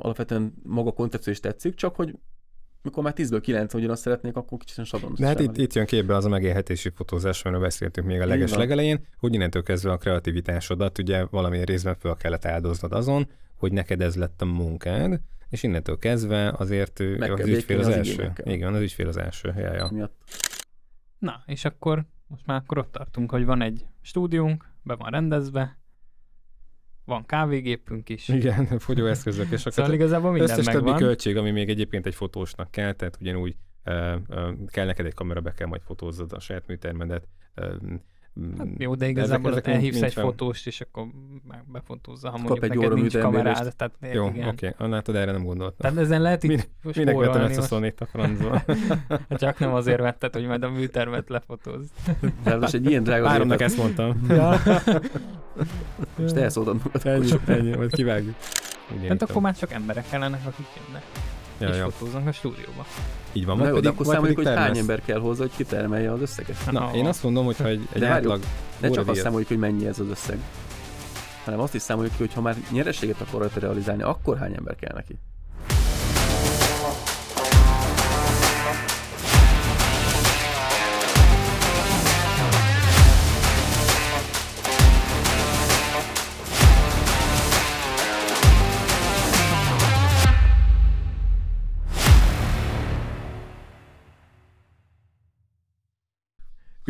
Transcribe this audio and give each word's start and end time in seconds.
alapvetően 0.00 0.54
maga 0.62 0.88
a 0.88 0.92
koncepció 0.92 1.32
is 1.32 1.40
tetszik, 1.40 1.74
csak 1.74 1.96
hogy 1.96 2.14
mikor 2.82 3.02
már 3.02 3.12
10-ből 3.16 3.38
9 3.42 3.74
ugyanazt 3.74 4.02
szeretnék, 4.02 4.36
akkor 4.36 4.58
kicsit 4.58 4.84
sablonos. 4.84 5.18
De 5.18 5.26
hát 5.26 5.40
itt, 5.40 5.56
itt 5.56 5.72
jön 5.72 5.86
képbe 5.86 6.16
az 6.16 6.24
a 6.24 6.28
megélhetési 6.28 6.90
fotózás, 6.90 7.42
amiről 7.42 7.62
beszéltünk 7.62 8.06
még 8.06 8.20
a 8.20 8.26
leges 8.26 8.54
legelején, 8.54 9.06
hogy 9.18 9.34
innentől 9.34 9.62
kezdve 9.62 9.92
a 9.92 9.96
kreativitásodat 9.96 10.98
ugye 10.98 11.24
valamilyen 11.24 11.64
részben 11.64 11.94
fel 11.98 12.16
kellett 12.16 12.44
áldoznod 12.44 12.92
azon, 12.92 13.28
hogy 13.56 13.72
neked 13.72 14.00
ez 14.00 14.16
lett 14.16 14.42
a 14.42 14.44
munkád, 14.44 15.20
és 15.48 15.62
innentől 15.62 15.98
kezdve 15.98 16.54
azért 16.56 16.98
Meg 17.18 17.32
az 17.32 17.46
ügyfél 17.46 17.78
az, 17.78 17.86
az 17.86 17.92
első. 17.92 18.32
Igen, 18.44 18.74
az 18.74 18.80
ügyfél 18.80 19.08
az 19.08 19.16
első. 19.16 19.54
Ja, 19.56 19.74
ja. 19.74 19.88
Miatt. 19.92 20.22
Na, 21.18 21.42
és 21.46 21.64
akkor 21.64 22.06
most 22.26 22.46
már 22.46 22.60
akkor 22.64 22.78
ott 22.78 22.92
tartunk, 22.92 23.30
hogy 23.30 23.44
van 23.44 23.62
egy 23.62 23.86
stúdiónk, 24.00 24.68
be 24.82 24.94
van 24.94 25.10
rendezve, 25.10 25.78
van 27.10 27.26
kávégépünk 27.26 28.08
is. 28.08 28.28
Igen, 28.28 28.66
fogyóeszközök, 28.78 29.50
és 29.50 29.60
Szóval 29.60 29.92
igazából 29.92 30.30
minden 30.30 30.50
összes 30.50 30.64
többi 30.64 30.76
megvan. 30.84 30.96
költség, 30.96 31.36
ami 31.36 31.50
még 31.50 31.68
egyébként 31.68 32.06
egy 32.06 32.14
fotósnak 32.14 32.70
kell, 32.70 32.92
tehát 32.92 33.16
ugyanúgy 33.20 33.56
ö, 33.84 34.16
ö, 34.28 34.50
kell 34.66 34.86
neked 34.86 35.06
egy 35.06 35.14
kamera, 35.14 35.40
be 35.40 35.52
kell 35.52 35.66
majd 35.66 35.82
fotózzad 35.82 36.32
a 36.32 36.40
saját 36.40 36.66
műtermedet. 36.66 37.28
Ö, 37.54 37.74
Hát 38.58 38.66
jó, 38.78 38.94
de 38.94 39.08
igazából 39.08 39.50
ezek 39.50 39.66
ott 39.66 39.72
elhívsz 39.72 40.02
egy 40.02 40.12
fel. 40.12 40.24
fotóst, 40.24 40.66
és 40.66 40.80
akkor 40.80 41.06
meg 41.48 41.64
befotózza, 41.72 42.30
ha 42.30 42.36
Kap 42.36 42.46
mondjuk 42.48 42.70
egy 42.70 42.78
neked 42.78 42.94
nincs 42.94 43.18
kamerád. 43.18 43.74
Tehát 43.76 43.94
jó, 44.14 44.26
oké, 44.26 44.44
okay. 44.46 44.90
látod, 44.90 45.14
erre 45.16 45.32
nem 45.32 45.44
gondoltam. 45.44 45.76
Tehát 45.78 45.96
ezen 45.96 46.22
lehet 46.22 46.42
itt 46.42 46.68
Minek 46.82 46.94
spórolni 46.94 47.26
vettem 47.26 47.42
ezt 47.42 47.58
a 47.58 47.62
sony 47.62 47.92
a 47.98 48.04
francba? 48.04 48.62
Hát 49.28 49.38
Csak 49.38 49.58
nem 49.58 49.74
azért 49.74 50.00
vetted, 50.00 50.32
hogy 50.34 50.46
majd 50.46 50.62
a 50.62 50.70
műtermet 50.70 51.28
lefotózz. 51.28 51.86
De 52.44 52.56
most 52.56 52.74
egy 52.74 52.86
ilyen 52.86 53.02
drága 53.02 53.28
Háromnak 53.28 53.60
ezt 53.60 53.76
mondtam. 53.76 54.24
Ja. 54.28 54.60
Most 56.16 56.36
elszóltad 56.36 56.76
magad. 56.84 57.06
Ennyi, 57.06 57.30
ennyi, 57.46 57.76
majd 57.76 57.92
kivágjuk. 57.92 58.34
Hát 58.88 59.14
itt 59.14 59.22
akkor 59.22 59.36
a- 59.36 59.40
már 59.40 59.56
csak 59.56 59.72
emberek 59.72 60.04
kellenek, 60.10 60.40
akik 60.46 60.66
jönnek, 60.76 61.02
ja, 61.60 61.68
és 61.68 61.76
ja. 61.76 61.90
fotóznak 61.90 62.26
a 62.26 62.32
stúdióba. 62.32 62.86
Így 63.32 63.46
van, 63.46 63.56
Na 63.56 63.66
jó, 63.66 63.74
pedig, 63.74 63.90
akkor 63.90 64.06
számoljuk, 64.06 64.36
pedig 64.36 64.48
hogy 64.48 64.56
hány 64.56 64.64
termesz. 64.64 64.80
ember 64.80 65.02
kell 65.04 65.18
hozzá, 65.18 65.40
hogy 65.40 65.52
kitermelje 65.56 66.12
az 66.12 66.20
összeget. 66.20 66.56
Na, 66.70 66.90
én 66.94 67.06
azt 67.06 67.22
mondom, 67.22 67.44
hogy 67.44 67.56
ha 67.56 67.68
egy, 67.68 67.88
egy 67.92 68.00
De 68.00 68.08
átlag 68.08 68.40
Ne 68.80 68.90
csak 68.90 69.08
azt 69.08 69.20
számoljuk, 69.20 69.48
hogy 69.48 69.58
mennyi 69.58 69.86
ez 69.86 69.98
az 69.98 70.08
összeg, 70.10 70.38
hanem 71.44 71.60
azt 71.60 71.74
is 71.74 71.82
számoljuk 71.82 72.12
ki, 72.12 72.18
hogy 72.18 72.34
ha 72.34 72.40
már 72.40 72.56
nyereséget 72.70 73.20
akar 73.20 73.50
realizálni, 73.54 74.02
akkor 74.02 74.38
hány 74.38 74.54
ember 74.56 74.76
kell 74.76 74.94
neki. 74.94 75.18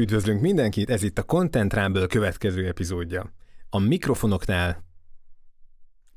Üdvözlünk 0.00 0.40
mindenkit, 0.40 0.90
ez 0.90 1.02
itt 1.02 1.18
a 1.18 1.22
Content 1.22 1.74
Rumble 1.74 2.06
következő 2.06 2.66
epizódja. 2.66 3.32
A 3.70 3.78
mikrofonoknál 3.78 4.84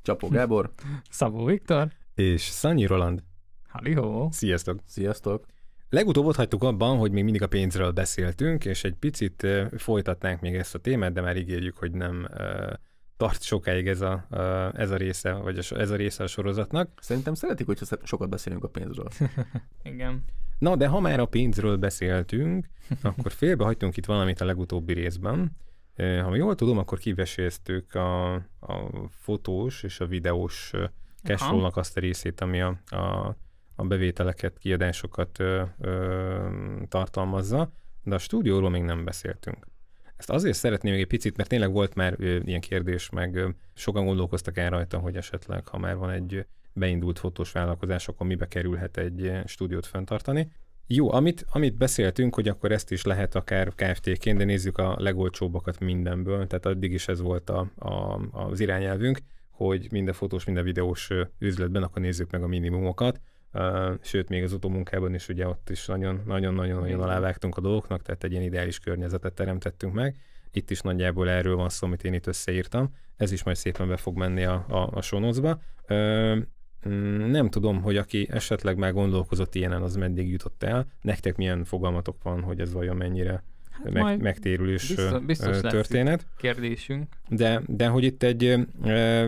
Csapó 0.01 0.27
Gábor, 0.27 0.73
Szabó 1.09 1.45
Viktor, 1.45 1.91
és 2.15 2.41
Szanyi 2.41 2.85
Roland. 2.85 3.23
halihó. 3.67 4.29
Sziasztok! 4.31 4.79
sziasztok! 4.85 5.45
Legutóbb 5.89 6.25
ott 6.25 6.35
hagytuk 6.35 6.63
abban, 6.63 6.97
hogy 6.97 7.11
még 7.11 7.23
mindig 7.23 7.41
a 7.41 7.47
pénzről 7.47 7.91
beszéltünk, 7.91 8.65
és 8.65 8.83
egy 8.83 8.95
picit 8.95 9.47
folytatnánk 9.77 10.41
még 10.41 10.55
ezt 10.55 10.75
a 10.75 10.79
témát, 10.79 11.13
de 11.13 11.21
már 11.21 11.37
ígérjük, 11.37 11.77
hogy 11.77 11.91
nem 11.91 12.27
ö, 12.37 12.73
tart 13.23 13.41
sokáig 13.41 13.87
ez 13.87 14.01
a, 14.01 14.25
ez 14.73 14.91
a 14.91 14.95
része, 14.95 15.33
vagy 15.33 15.57
a 15.57 15.79
ez 15.79 15.89
a 15.89 15.95
része 15.95 16.23
a 16.23 16.27
sorozatnak. 16.27 16.89
Szerintem 16.99 17.33
szeretik, 17.33 17.65
hogyha 17.65 17.97
sokat 18.03 18.29
beszélünk 18.29 18.63
a 18.63 18.67
pénzről. 18.67 19.07
Igen. 19.83 20.23
Na, 20.59 20.75
de 20.75 20.87
ha 20.87 20.99
már 20.99 21.19
a 21.19 21.25
pénzről 21.25 21.77
beszéltünk, 21.77 22.69
akkor 23.01 23.31
félbehagytunk 23.31 23.97
itt 23.97 24.05
valamit 24.05 24.41
a 24.41 24.45
legutóbbi 24.45 24.93
részben. 24.93 25.55
Ha 25.95 26.35
jól 26.35 26.55
tudom, 26.55 26.77
akkor 26.77 26.97
kiveséztük 26.97 27.93
a, 27.93 28.33
a 28.59 29.07
fotós 29.09 29.83
és 29.83 29.99
a 29.99 30.05
videós 30.05 30.69
ö, 30.73 30.85
cashflow-nak 31.23 31.77
azt 31.77 31.97
a 31.97 31.99
részét, 31.99 32.41
ami 32.41 32.61
a, 32.61 32.79
a, 32.85 33.35
a 33.75 33.83
bevételeket, 33.83 34.57
kiadásokat 34.57 35.39
ö, 35.39 35.63
ö, 35.79 36.47
tartalmazza, 36.87 37.71
de 38.03 38.15
a 38.15 38.19
stúdióról 38.19 38.69
még 38.69 38.83
nem 38.83 39.03
beszéltünk. 39.03 39.67
Ezt 40.23 40.31
azért 40.31 40.57
szeretném 40.57 40.91
még 40.91 41.01
egy 41.01 41.07
picit, 41.07 41.37
mert 41.37 41.49
tényleg 41.49 41.71
volt 41.71 41.95
már 41.95 42.15
ö, 42.17 42.37
ilyen 42.45 42.61
kérdés, 42.61 43.09
meg 43.09 43.35
ö, 43.35 43.49
sokan 43.73 44.05
gondolkoztak 44.05 44.57
el 44.57 44.69
rajta, 44.69 44.97
hogy 44.97 45.15
esetleg, 45.15 45.67
ha 45.67 45.77
már 45.77 45.95
van 45.95 46.09
egy 46.09 46.45
beindult 46.73 47.19
fotós 47.19 47.51
vállalkozás, 47.51 48.07
akkor 48.07 48.27
mibe 48.27 48.47
kerülhet 48.47 48.97
egy 48.97 49.31
stúdiót 49.45 49.85
fenntartani. 49.85 50.51
Jó, 50.87 51.11
amit, 51.11 51.45
amit 51.49 51.77
beszéltünk, 51.77 52.35
hogy 52.35 52.47
akkor 52.47 52.71
ezt 52.71 52.91
is 52.91 53.03
lehet 53.03 53.35
akár 53.35 53.73
KFT-ként, 53.75 54.37
de 54.37 54.43
nézzük 54.43 54.77
a 54.77 54.95
legolcsóbbakat 54.99 55.79
mindenből, 55.79 56.47
tehát 56.47 56.65
addig 56.65 56.91
is 56.91 57.07
ez 57.07 57.21
volt 57.21 57.49
a, 57.49 57.71
a, 57.75 58.19
az 58.31 58.59
irányelvünk, 58.59 59.19
hogy 59.49 59.87
minden 59.91 60.13
fotós, 60.13 60.45
minden 60.45 60.63
videós 60.63 61.09
üzletben, 61.39 61.83
akkor 61.83 62.01
nézzük 62.01 62.31
meg 62.31 62.43
a 62.43 62.47
minimumokat, 62.47 63.21
sőt, 64.01 64.29
még 64.29 64.43
az 64.43 64.53
utómunkában 64.53 65.13
is 65.13 65.29
ugye 65.29 65.47
ott 65.47 65.69
is 65.69 65.85
nagyon-nagyon-nagyon 65.85 66.99
alávágtunk 66.99 67.57
a 67.57 67.61
dolgoknak, 67.61 68.01
tehát 68.01 68.23
egy 68.23 68.31
ilyen 68.31 68.43
ideális 68.43 68.79
környezetet 68.79 69.33
teremtettünk 69.33 69.93
meg. 69.93 70.15
Itt 70.51 70.69
is 70.69 70.81
nagyjából 70.81 71.29
erről 71.29 71.55
van 71.55 71.69
szó, 71.69 71.87
amit 71.87 72.03
én 72.03 72.13
itt 72.13 72.27
összeírtam. 72.27 72.95
Ez 73.17 73.31
is 73.31 73.43
majd 73.43 73.57
szépen 73.57 73.87
be 73.87 73.97
fog 73.97 74.17
menni 74.17 74.43
a, 74.43 74.65
a, 74.67 74.89
a 74.91 75.01
sonocba. 75.01 75.61
Uh, 75.89 76.37
nem 77.29 77.49
tudom, 77.49 77.81
hogy 77.81 77.97
aki 77.97 78.27
esetleg 78.31 78.77
már 78.77 78.93
gondolkozott 78.93 79.55
ilyenen, 79.55 79.81
az 79.81 79.95
meddig 79.95 80.29
jutott 80.29 80.63
el. 80.63 80.87
Nektek 81.01 81.35
milyen 81.35 81.63
fogalmatok 81.63 82.23
van, 82.23 82.41
hogy 82.41 82.59
ez 82.59 82.73
vajon 82.73 82.95
mennyire 82.95 83.43
Hát 83.73 83.91
meg, 83.91 84.03
majd 84.03 84.21
megtérülős 84.21 84.87
biztos- 84.87 85.25
biztos 85.25 85.59
történet? 85.61 86.25
kérdésünk. 86.37 87.07
De, 87.29 87.61
de 87.67 87.87
hogy 87.87 88.03
itt 88.03 88.23
egy 88.23 88.67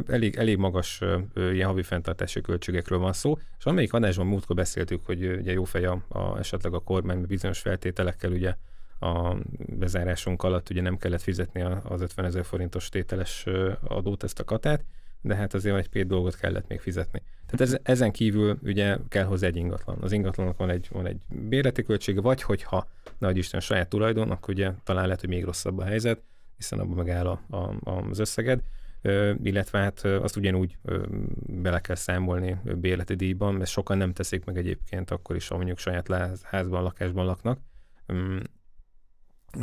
elég, 0.07 0.35
elég 0.35 0.57
magas 0.57 1.01
ilyen 1.35 1.67
havi 1.67 1.83
fenntartási 1.83 2.41
költségekről 2.41 2.99
van 2.99 3.13
szó, 3.13 3.37
és 3.57 3.65
amelyik 3.65 3.93
adásban 3.93 4.27
múltkor 4.27 4.55
beszéltük, 4.55 5.05
hogy 5.05 5.25
ugye 5.25 5.51
jó 5.51 5.63
fej 5.63 5.85
a, 5.85 6.05
a, 6.07 6.37
esetleg 6.37 6.73
a 6.73 6.79
kormány 6.79 7.21
bizonyos 7.21 7.59
feltételekkel 7.59 8.31
ugye 8.31 8.55
a 8.99 9.35
bezárásunk 9.57 10.43
alatt 10.43 10.69
ugye 10.69 10.81
nem 10.81 10.97
kellett 10.97 11.21
fizetni 11.21 11.61
az 11.83 12.01
50 12.01 12.25
ezer 12.25 12.45
forintos 12.45 12.89
tételes 12.89 13.45
adót, 13.83 14.23
ezt 14.23 14.39
a 14.39 14.43
katát, 14.43 14.83
de 15.21 15.35
hát 15.35 15.53
azért 15.53 15.77
egy 15.77 15.89
pét 15.89 16.07
dolgot 16.07 16.35
kellett 16.35 16.67
még 16.67 16.79
fizetni. 16.79 17.21
Tehát 17.55 17.73
ez, 17.73 17.79
ezen 17.83 18.11
kívül 18.11 18.59
ugye 18.63 18.97
kell 19.09 19.23
hozzá 19.23 19.47
egy 19.47 19.55
ingatlan. 19.55 19.97
Az 20.01 20.11
ingatlannak 20.11 20.57
van 20.57 20.69
egy, 20.69 20.87
van 20.91 21.05
egy 21.05 21.21
bérleti 21.27 21.83
költsége, 21.83 22.21
vagy 22.21 22.41
hogyha 22.41 22.87
nagy 23.17 23.37
Isten 23.37 23.59
saját 23.59 23.89
tulajdon, 23.89 24.31
akkor 24.31 24.53
ugye 24.53 24.71
talán 24.83 25.03
lehet, 25.03 25.19
hogy 25.19 25.29
még 25.29 25.43
rosszabb 25.43 25.77
a 25.77 25.83
helyzet, 25.83 26.21
hiszen 26.57 26.79
abban 26.79 26.95
megáll 26.95 27.27
a, 27.27 27.39
a, 27.49 27.91
az 28.09 28.19
összeged, 28.19 28.61
ö, 29.01 29.33
illetve 29.43 29.79
hát 29.79 29.99
azt 29.99 30.35
ugyanúgy 30.35 30.77
ö, 30.83 31.05
bele 31.47 31.79
kell 31.79 31.95
számolni 31.95 32.57
bérleti 32.63 33.15
díjban, 33.15 33.53
mert 33.53 33.69
sokan 33.69 33.97
nem 33.97 34.13
teszik 34.13 34.45
meg 34.45 34.57
egyébként 34.57 35.11
akkor 35.11 35.35
is, 35.35 35.47
ha 35.47 35.55
mondjuk 35.55 35.77
saját 35.77 36.41
házban, 36.43 36.83
lakásban 36.83 37.25
laknak, 37.25 37.59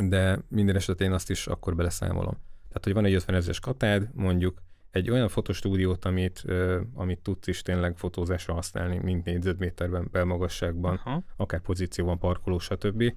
de 0.07 0.39
minden 0.47 0.75
esetén 0.75 1.11
azt 1.11 1.29
is 1.29 1.47
akkor 1.47 1.75
beleszámolom. 1.75 2.37
Tehát, 2.67 2.83
hogy 2.83 2.93
van 2.93 3.05
egy 3.05 3.13
50 3.13 3.35
ezeres 3.35 3.59
katád, 3.59 4.09
mondjuk 4.13 4.61
egy 4.93 5.09
olyan 5.09 5.27
fotostúdiót, 5.27 6.05
amit, 6.05 6.45
amit 6.93 7.19
tudsz 7.19 7.47
is 7.47 7.61
tényleg 7.61 7.97
fotózásra 7.97 8.53
használni, 8.53 8.99
mint 9.03 9.25
négyzetméterben, 9.25 10.07
belmagasságban, 10.11 10.99
Aha. 11.03 11.23
akár 11.37 11.59
pozícióban, 11.59 12.17
parkoló, 12.17 12.59
stb. 12.59 13.13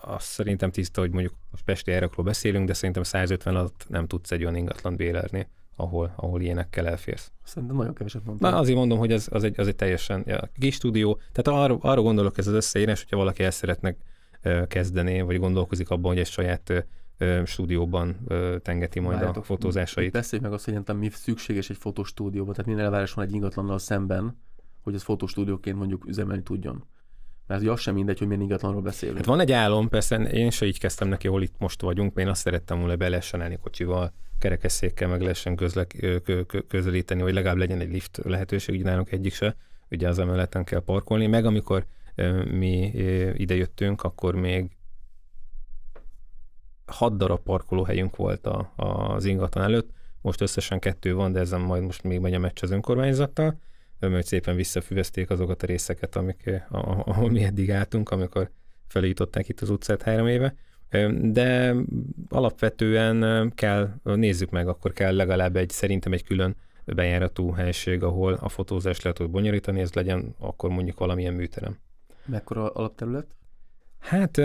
Azt 0.00 0.26
szerintem 0.26 0.70
tiszta, 0.70 1.00
hogy 1.00 1.10
mondjuk 1.10 1.34
most 1.50 1.64
pesti 1.64 1.92
árakról 1.92 2.24
beszélünk, 2.24 2.66
de 2.66 2.72
szerintem 2.72 3.02
150 3.02 3.56
alatt 3.56 3.86
nem 3.88 4.06
tudsz 4.06 4.30
egy 4.30 4.42
olyan 4.42 4.56
ingatlan 4.56 4.96
bérelni, 4.96 5.48
ahol, 5.76 6.12
ahol 6.16 6.40
ilyenekkel 6.40 6.86
elférsz. 6.88 7.32
Szerintem 7.44 7.76
nagyon 7.76 7.94
keveset 7.94 8.24
mondtam. 8.24 8.50
Na, 8.50 8.58
azért 8.58 8.78
mondom, 8.78 8.98
hogy 8.98 9.12
ez, 9.12 9.26
az, 9.30 9.44
egy, 9.44 9.60
az 9.60 9.66
egy 9.66 9.76
teljesen 9.76 10.22
ja, 10.26 10.50
kis 10.58 10.74
stúdió. 10.74 11.20
Tehát 11.32 11.62
arra, 11.62 11.78
arra 11.80 12.00
gondolok 12.00 12.38
ez 12.38 12.46
az 12.46 12.54
összeírás, 12.54 13.02
hogyha 13.02 13.16
valaki 13.16 13.42
el 13.42 13.50
szeretne 13.50 13.96
kezdeni, 14.66 15.20
vagy 15.20 15.38
gondolkozik 15.38 15.90
abban, 15.90 16.10
hogy 16.10 16.20
egy 16.20 16.26
saját 16.26 16.86
stúdióban 17.44 18.16
tengeti 18.62 19.00
majd 19.00 19.16
Várjatok, 19.16 19.42
a 19.42 19.46
fotózásait. 19.46 20.12
Beszéljük 20.12 20.46
meg 20.46 20.56
azt, 20.56 20.64
hogy 20.64 20.72
szerintem 20.72 20.98
mi 20.98 21.10
szükséges 21.10 21.70
egy 21.70 21.76
fotostúdióba, 21.76 22.50
tehát 22.50 22.66
minden 22.66 22.84
elvárás 22.84 23.12
van 23.12 23.24
egy 23.24 23.32
ingatlannal 23.32 23.78
szemben, 23.78 24.38
hogy 24.82 24.94
ez 24.94 25.02
fotostúdióként 25.02 25.76
mondjuk 25.76 26.06
üzemelni 26.06 26.42
tudjon. 26.42 26.84
Mert 27.46 27.60
ugye 27.60 27.70
az 27.70 27.80
sem 27.80 27.94
mindegy, 27.94 28.18
hogy 28.18 28.26
milyen 28.26 28.42
ingatlanról 28.42 28.82
beszélünk. 28.82 29.16
Hát 29.16 29.26
van 29.26 29.40
egy 29.40 29.52
álom, 29.52 29.88
persze 29.88 30.16
én 30.16 30.50
se 30.50 30.66
így 30.66 30.78
kezdtem 30.78 31.08
neki, 31.08 31.26
ahol 31.26 31.42
itt 31.42 31.58
most 31.58 31.80
vagyunk, 31.80 32.14
mert 32.14 32.26
én 32.26 32.32
azt 32.32 32.40
szerettem 32.40 32.78
volna, 32.78 32.96
be 32.96 33.08
lehessen 33.08 33.42
állni 33.42 33.58
kocsival, 33.62 34.12
kerekesszékkel 34.38 35.08
meg 35.08 35.20
lehessen 35.20 35.56
közle, 35.56 35.84
kö, 35.84 36.20
kö, 36.20 36.42
közelíteni, 36.68 37.20
hogy 37.22 37.32
legalább 37.32 37.56
legyen 37.56 37.80
egy 37.80 37.92
lift 37.92 38.20
lehetőség, 38.22 38.74
ugye 38.74 38.84
nálunk 38.84 39.12
egyik 39.12 39.34
se, 39.34 39.56
ugye 39.90 40.08
az 40.08 40.18
emeleten 40.18 40.64
kell 40.64 40.80
parkolni, 40.80 41.26
meg 41.26 41.44
amikor 41.44 41.86
mi 42.50 42.92
ö, 42.94 43.30
ide 43.34 43.54
jöttünk, 43.54 44.02
akkor 44.02 44.34
még 44.34 44.70
hat 46.86 47.16
darab 47.16 47.42
parkolóhelyünk 47.42 48.16
volt 48.16 48.46
a, 48.46 48.72
a, 48.76 48.84
az 48.86 49.24
ingatlan 49.24 49.64
előtt, 49.64 49.90
most 50.20 50.40
összesen 50.40 50.78
kettő 50.78 51.14
van, 51.14 51.32
de 51.32 51.40
ezen 51.40 51.60
majd 51.60 51.82
most 51.82 52.02
még 52.02 52.20
megy 52.20 52.34
a 52.34 52.38
meccs 52.38 52.58
az 52.62 52.70
önkormányzattal, 52.70 53.58
hogy 54.00 54.24
szépen 54.24 54.56
visszafüvezték 54.56 55.30
azokat 55.30 55.62
a 55.62 55.66
részeket, 55.66 56.16
amik, 56.16 56.50
ahol 57.04 57.30
mi 57.30 57.44
eddig 57.44 57.70
álltunk, 57.70 58.10
amikor 58.10 58.50
felújították 58.86 59.48
itt 59.48 59.60
az 59.60 59.70
utcát 59.70 60.02
három 60.02 60.26
éve. 60.26 60.54
De 61.22 61.74
alapvetően 62.28 63.52
kell, 63.54 63.90
nézzük 64.02 64.50
meg, 64.50 64.68
akkor 64.68 64.92
kell 64.92 65.14
legalább 65.14 65.56
egy, 65.56 65.70
szerintem 65.70 66.12
egy 66.12 66.24
külön 66.24 66.56
bejáratú 66.84 67.50
helység, 67.50 68.02
ahol 68.02 68.32
a 68.32 68.48
fotózást 68.48 69.02
lehet 69.02 69.30
bonyolítani, 69.30 69.80
ez 69.80 69.92
legyen 69.92 70.34
akkor 70.38 70.70
mondjuk 70.70 70.98
valamilyen 70.98 71.34
műterem. 71.34 71.78
Mekkora 72.26 72.70
alapterület? 72.70 73.26
Hát 74.04 74.38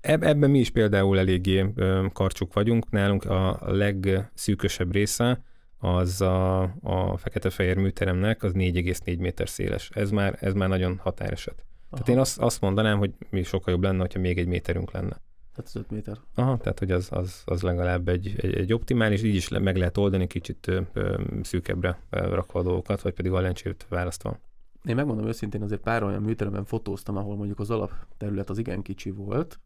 ebben 0.00 0.50
mi 0.50 0.58
is 0.58 0.70
például 0.70 1.18
eléggé 1.18 1.72
karcsuk 2.12 2.52
vagyunk. 2.52 2.90
Nálunk 2.90 3.24
a 3.24 3.58
legszűkösebb 3.62 4.92
része 4.92 5.42
az 5.78 6.20
a, 6.20 6.62
a 6.82 7.16
fekete-fehér 7.16 7.76
műteremnek 7.76 8.42
az 8.42 8.52
4,4 8.54 9.18
méter 9.18 9.48
széles. 9.48 9.90
Ez 9.94 10.10
már, 10.10 10.38
ez 10.40 10.52
már 10.52 10.68
nagyon 10.68 10.98
határeset. 10.98 11.54
Aha. 11.54 11.90
Tehát 11.90 12.08
én 12.08 12.18
azt, 12.18 12.38
azt 12.38 12.60
mondanám, 12.60 12.98
hogy 12.98 13.12
mi 13.30 13.42
sokkal 13.42 13.72
jobb 13.72 13.82
lenne, 13.82 14.00
hogyha 14.00 14.20
még 14.20 14.38
egy 14.38 14.46
méterünk 14.46 14.92
lenne. 14.92 15.20
Tehát 15.54 15.64
az 15.64 15.76
5 15.76 15.90
méter. 15.90 16.16
Aha, 16.34 16.56
tehát 16.56 16.78
hogy 16.78 16.90
az, 16.90 17.08
az, 17.10 17.42
az 17.44 17.62
legalább 17.62 18.08
egy, 18.08 18.34
egy, 18.36 18.54
egy 18.54 18.72
optimális, 18.72 19.22
így 19.22 19.34
is 19.34 19.48
le, 19.48 19.58
meg 19.58 19.76
lehet 19.76 19.98
oldani 19.98 20.26
kicsit 20.26 20.66
ö, 20.66 20.80
ö, 20.92 21.20
szűkebbre 21.42 21.98
rakva 22.10 22.60
a 22.60 22.62
dolgokat, 22.62 23.00
vagy 23.00 23.12
pedig 23.12 23.32
a 23.32 23.40
lencsét 23.40 23.86
választva. 23.88 24.38
Én 24.84 24.94
megmondom 24.94 25.26
őszintén, 25.26 25.62
azért 25.62 25.80
pár 25.80 26.02
olyan 26.02 26.22
műteremben 26.22 26.64
fotóztam, 26.64 27.16
ahol 27.16 27.36
mondjuk 27.36 27.58
az 27.58 27.70
alapterület 27.70 28.50
az 28.50 28.58
igen 28.58 28.82
kicsi 28.82 29.10
volt. 29.10 29.60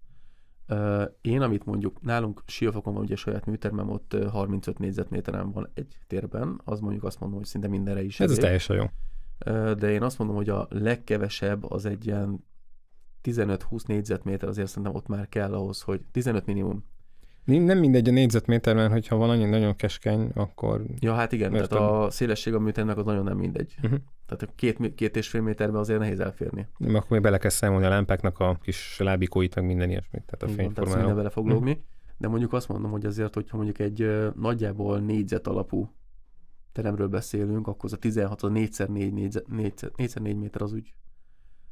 Én, 1.20 1.42
amit 1.42 1.64
mondjuk 1.64 2.02
nálunk 2.02 2.42
Siófokon 2.46 2.94
van 2.94 3.02
ugye 3.02 3.16
saját 3.16 3.46
műtermem, 3.46 3.90
ott 3.90 4.16
35 4.30 4.78
négyzetméteren 4.78 5.52
van 5.52 5.70
egy 5.74 5.98
térben, 6.06 6.60
az 6.64 6.80
mondjuk 6.80 7.04
azt 7.04 7.20
mondom, 7.20 7.38
hogy 7.38 7.48
szinte 7.48 7.68
mindenre 7.68 8.02
is. 8.02 8.20
Ez, 8.20 8.34
teljesen 8.34 8.76
jó. 8.76 8.84
De 9.74 9.90
én 9.90 10.02
azt 10.02 10.18
mondom, 10.18 10.36
hogy 10.36 10.48
a 10.48 10.66
legkevesebb 10.70 11.70
az 11.70 11.84
egy 11.84 12.06
ilyen 12.06 12.44
15-20 13.22 13.86
négyzetméter, 13.86 14.48
azért 14.48 14.68
szerintem 14.68 14.94
ott 14.94 15.06
már 15.06 15.28
kell 15.28 15.54
ahhoz, 15.54 15.82
hogy 15.82 16.00
15 16.10 16.46
minimum. 16.46 16.84
Nem 17.46 17.78
mindegy 17.78 18.08
a 18.08 18.12
négyzetméter, 18.12 18.75
mert 18.75 18.93
hogyha 18.93 19.16
valami 19.16 19.44
nagyon 19.44 19.76
keskeny, 19.76 20.31
akkor... 20.34 20.84
Ja, 21.00 21.14
hát 21.14 21.32
igen, 21.32 21.52
tehát 21.52 21.72
a 21.72 22.10
szélesség 22.10 22.54
a 22.54 22.58
műternek 22.58 22.96
az 22.96 23.04
nagyon 23.04 23.25
nem 23.25 23.37
mindegy. 23.37 23.75
Uh-huh. 23.82 23.98
Tehát 24.26 24.43
a 24.43 24.46
két, 24.56 24.94
két 24.94 25.16
és 25.16 25.28
fél 25.28 25.40
méterben 25.40 25.81
azért 25.81 25.98
nehéz 25.98 26.20
elférni. 26.20 26.69
Nem, 26.76 26.94
akkor 26.94 27.10
még 27.10 27.20
bele 27.20 27.38
kell 27.38 27.50
számolni 27.50 27.87
a 27.87 27.88
lámpáknak 27.88 28.38
a 28.38 28.58
kis 28.62 28.98
lábikóit, 28.98 29.54
meg 29.54 29.64
minden 29.64 29.90
ilyesmit. 29.90 30.22
Tehát 30.26 30.43
a 30.43 30.46
fényformáló. 30.46 30.75
Tehát 30.84 30.96
minden 30.96 31.16
bele 31.16 31.31
fog 31.31 31.46
lógni. 31.46 31.70
Uh-huh. 31.70 31.84
De 32.19 32.28
mondjuk 32.28 32.52
azt 32.52 32.69
mondom, 32.69 32.90
hogy 32.90 33.06
azért, 33.06 33.34
hogyha 33.34 33.56
mondjuk 33.56 33.78
egy 33.78 34.31
nagyjából 34.34 34.99
négyzet 34.99 35.46
alapú 35.46 35.90
teremről 36.72 37.08
beszélünk, 37.08 37.66
akkor 37.66 37.84
az 37.84 37.92
a 37.92 37.96
16, 37.96 38.42
az 38.42 38.50
4x4 38.54 38.88
4 38.88 39.12
4 39.46 40.20
4 40.20 40.37
méter 40.37 40.62
az 40.62 40.72
úgy 40.72 40.94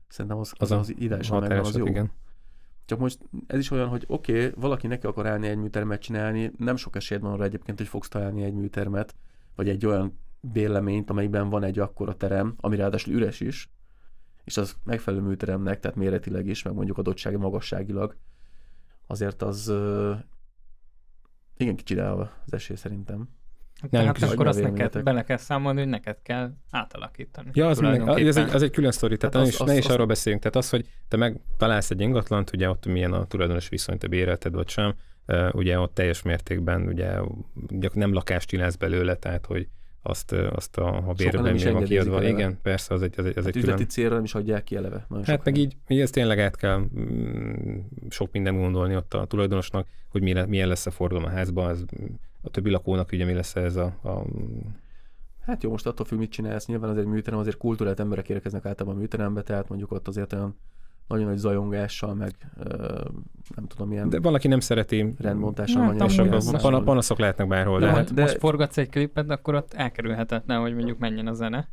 szerintem 0.09 0.39
az, 0.39 0.53
az, 0.57 0.71
az, 0.71 0.79
az 0.79 0.95
ideálisan 0.99 1.41
megvan, 1.41 1.59
az 1.59 1.77
jó. 1.77 1.87
Igen. 1.87 2.11
Csak 2.85 2.99
most 2.99 3.19
ez 3.47 3.59
is 3.59 3.71
olyan, 3.71 3.89
hogy 3.89 4.05
oké, 4.07 4.47
okay, 4.47 4.61
valaki 4.61 4.87
neki 4.87 5.07
akar 5.07 5.27
állni 5.27 5.47
egy 5.47 5.57
műtermet 5.57 6.01
csinálni, 6.01 6.53
nem 6.57 6.77
sok 6.77 6.97
esélyed 6.97 7.23
van 7.23 7.33
arra 7.33 7.45
egyébként, 7.45 7.79
hogy 7.79 7.87
fogsz 7.87 8.09
találni 8.09 8.43
egy 8.43 8.55
műtermet, 8.55 9.15
vagy 9.55 9.69
egy 9.69 9.87
olyan 9.87 10.19
bérleményt, 10.41 11.11
amelyben 11.11 11.49
van 11.49 11.63
egy 11.63 11.79
akkora 11.79 12.17
terem, 12.17 12.55
ami 12.57 12.77
ráadásul 12.77 13.15
üres 13.15 13.41
is, 13.41 13.71
és 14.45 14.57
az 14.57 14.77
megfelelő 14.85 15.23
műteremnek, 15.23 15.81
tehát 15.81 15.97
méretileg 15.97 16.47
is, 16.47 16.63
meg 16.63 16.75
mondjuk 16.75 16.99
adottsági 16.99 17.37
magasságilag, 17.37 18.17
azért 19.07 19.43
az 19.43 19.73
igen 21.57 21.77
kicsi 21.77 21.99
az 21.99 22.29
esély 22.51 22.77
szerintem. 22.77 23.29
Tehát 23.91 24.23
akkor 24.23 24.47
azt 24.47 24.63
neked 24.63 25.03
bele 25.03 25.25
kell 25.25 25.37
számolni, 25.37 25.79
hogy 25.81 25.89
neked 25.89 26.17
kell 26.23 26.51
átalakítani. 26.71 27.51
Ja, 27.53 27.69
az, 27.69 27.79
meg, 27.79 28.09
az, 28.09 28.37
egy, 28.37 28.55
az 28.55 28.63
egy 28.63 28.71
külön 28.71 28.91
sztori, 28.91 29.17
tehát, 29.17 29.35
tehát 29.35 29.49
az, 29.49 29.61
az, 29.61 29.67
ne 29.67 29.77
is 29.77 29.87
az, 29.87 29.93
arról 29.93 30.07
beszéljünk. 30.07 30.43
Tehát 30.43 30.59
az, 30.59 30.71
hogy 30.71 30.87
te 31.09 31.17
meg 31.17 31.41
találsz 31.57 31.91
egy 31.91 32.01
ingatlant, 32.01 32.51
ugye 32.53 32.69
ott 32.69 32.87
milyen 32.87 33.13
a 33.13 33.27
tulajdonos 33.27 33.69
viszony, 33.69 33.99
te 33.99 34.07
bérelted 34.07 34.55
vagy 34.55 34.69
sem, 34.69 34.95
ugye 35.53 35.79
ott 35.79 35.95
teljes 35.95 36.23
mértékben 36.23 36.87
ugye, 36.87 37.13
nem 37.93 38.13
lakást 38.13 38.49
csinálsz 38.49 38.77
belőle, 38.77 39.15
tehát 39.15 39.47
hogy 39.47 39.69
azt, 40.07 40.33
azt 40.33 40.77
a, 40.77 40.97
a 41.09 41.13
bérben 41.13 41.57
van 41.73 41.85
kiadva. 41.85 42.17
Eleve. 42.17 42.29
Igen, 42.29 42.59
persze, 42.63 42.95
az 42.95 43.03
egy, 43.03 43.15
az 43.17 43.25
egy, 43.25 43.39
az 43.39 43.45
hát 43.45 43.57
egy 43.57 43.63
külön... 43.63 43.89
célra 43.89 44.15
nem 44.15 44.25
is 44.25 44.35
adják 44.35 44.65
ki 44.65 44.77
eleve. 44.77 45.07
Nagyon 45.09 45.25
hát 45.25 45.45
meg 45.45 45.57
így, 45.57 45.77
így 45.89 46.01
ezt 46.01 46.13
tényleg 46.13 46.39
át 46.39 46.57
kell 46.57 46.79
mm, 46.79 47.79
sok 48.09 48.33
minden 48.33 48.57
gondolni 48.57 48.97
ott 48.97 49.15
a 49.15 49.25
tulajdonosnak, 49.25 49.87
hogy 50.09 50.23
milyen, 50.23 50.49
milyen 50.49 50.69
lesz 50.69 50.87
a 50.87 50.91
forgalom 50.91 51.25
a 51.25 51.29
házban, 51.29 51.71
az 51.71 51.85
a 52.45 52.51
többi 52.51 52.71
lakónak 52.71 53.13
ugye 53.13 53.25
mi 53.25 53.33
lesz 53.33 53.57
ez 53.57 53.77
a, 53.77 53.85
a 54.03 54.25
Hát 55.47 55.63
jó, 55.63 55.71
most 55.71 55.87
attól 55.87 56.07
függ, 56.07 56.19
mit 56.19 56.31
csinálsz. 56.31 56.67
Nyilván 56.67 56.91
azért 56.91 57.07
műterem, 57.07 57.39
azért 57.39 57.57
kultúrált 57.57 58.01
emberek 58.01 58.29
érkeznek 58.29 58.65
általában 58.65 58.99
a 58.99 59.01
műterembe, 59.01 59.43
tehát 59.43 59.69
mondjuk 59.69 59.93
ott 59.93 60.09
azért 60.09 60.33
olyan 60.33 60.59
nagyon 61.09 61.27
nagy 61.27 61.37
zajongással, 61.37 62.15
meg 62.15 62.35
ö, 62.59 63.01
nem 63.55 63.67
tudom 63.67 63.89
milyen. 63.89 64.09
De 64.09 64.21
valaki 64.21 64.49
nem 64.49 64.61
szereti 64.61 65.15
rendbontással. 65.19 65.83
Hát, 65.83 66.11
és 66.11 66.19
akkor 66.19 66.61
pan- 66.61 66.85
panaszok 66.85 67.19
lehetnek 67.19 67.49
bárhol. 67.49 67.81
De, 67.81 67.91
hát, 67.91 68.15
de, 68.15 68.23
most 68.23 68.39
forgatsz 68.39 68.77
egy 68.77 68.89
klipet, 68.89 69.31
akkor 69.31 69.55
ott 69.55 69.75
elkerülhetetlen, 69.75 70.61
hogy 70.61 70.75
mondjuk 70.75 70.99
menjen 70.99 71.27
a 71.27 71.33
zene. 71.33 71.69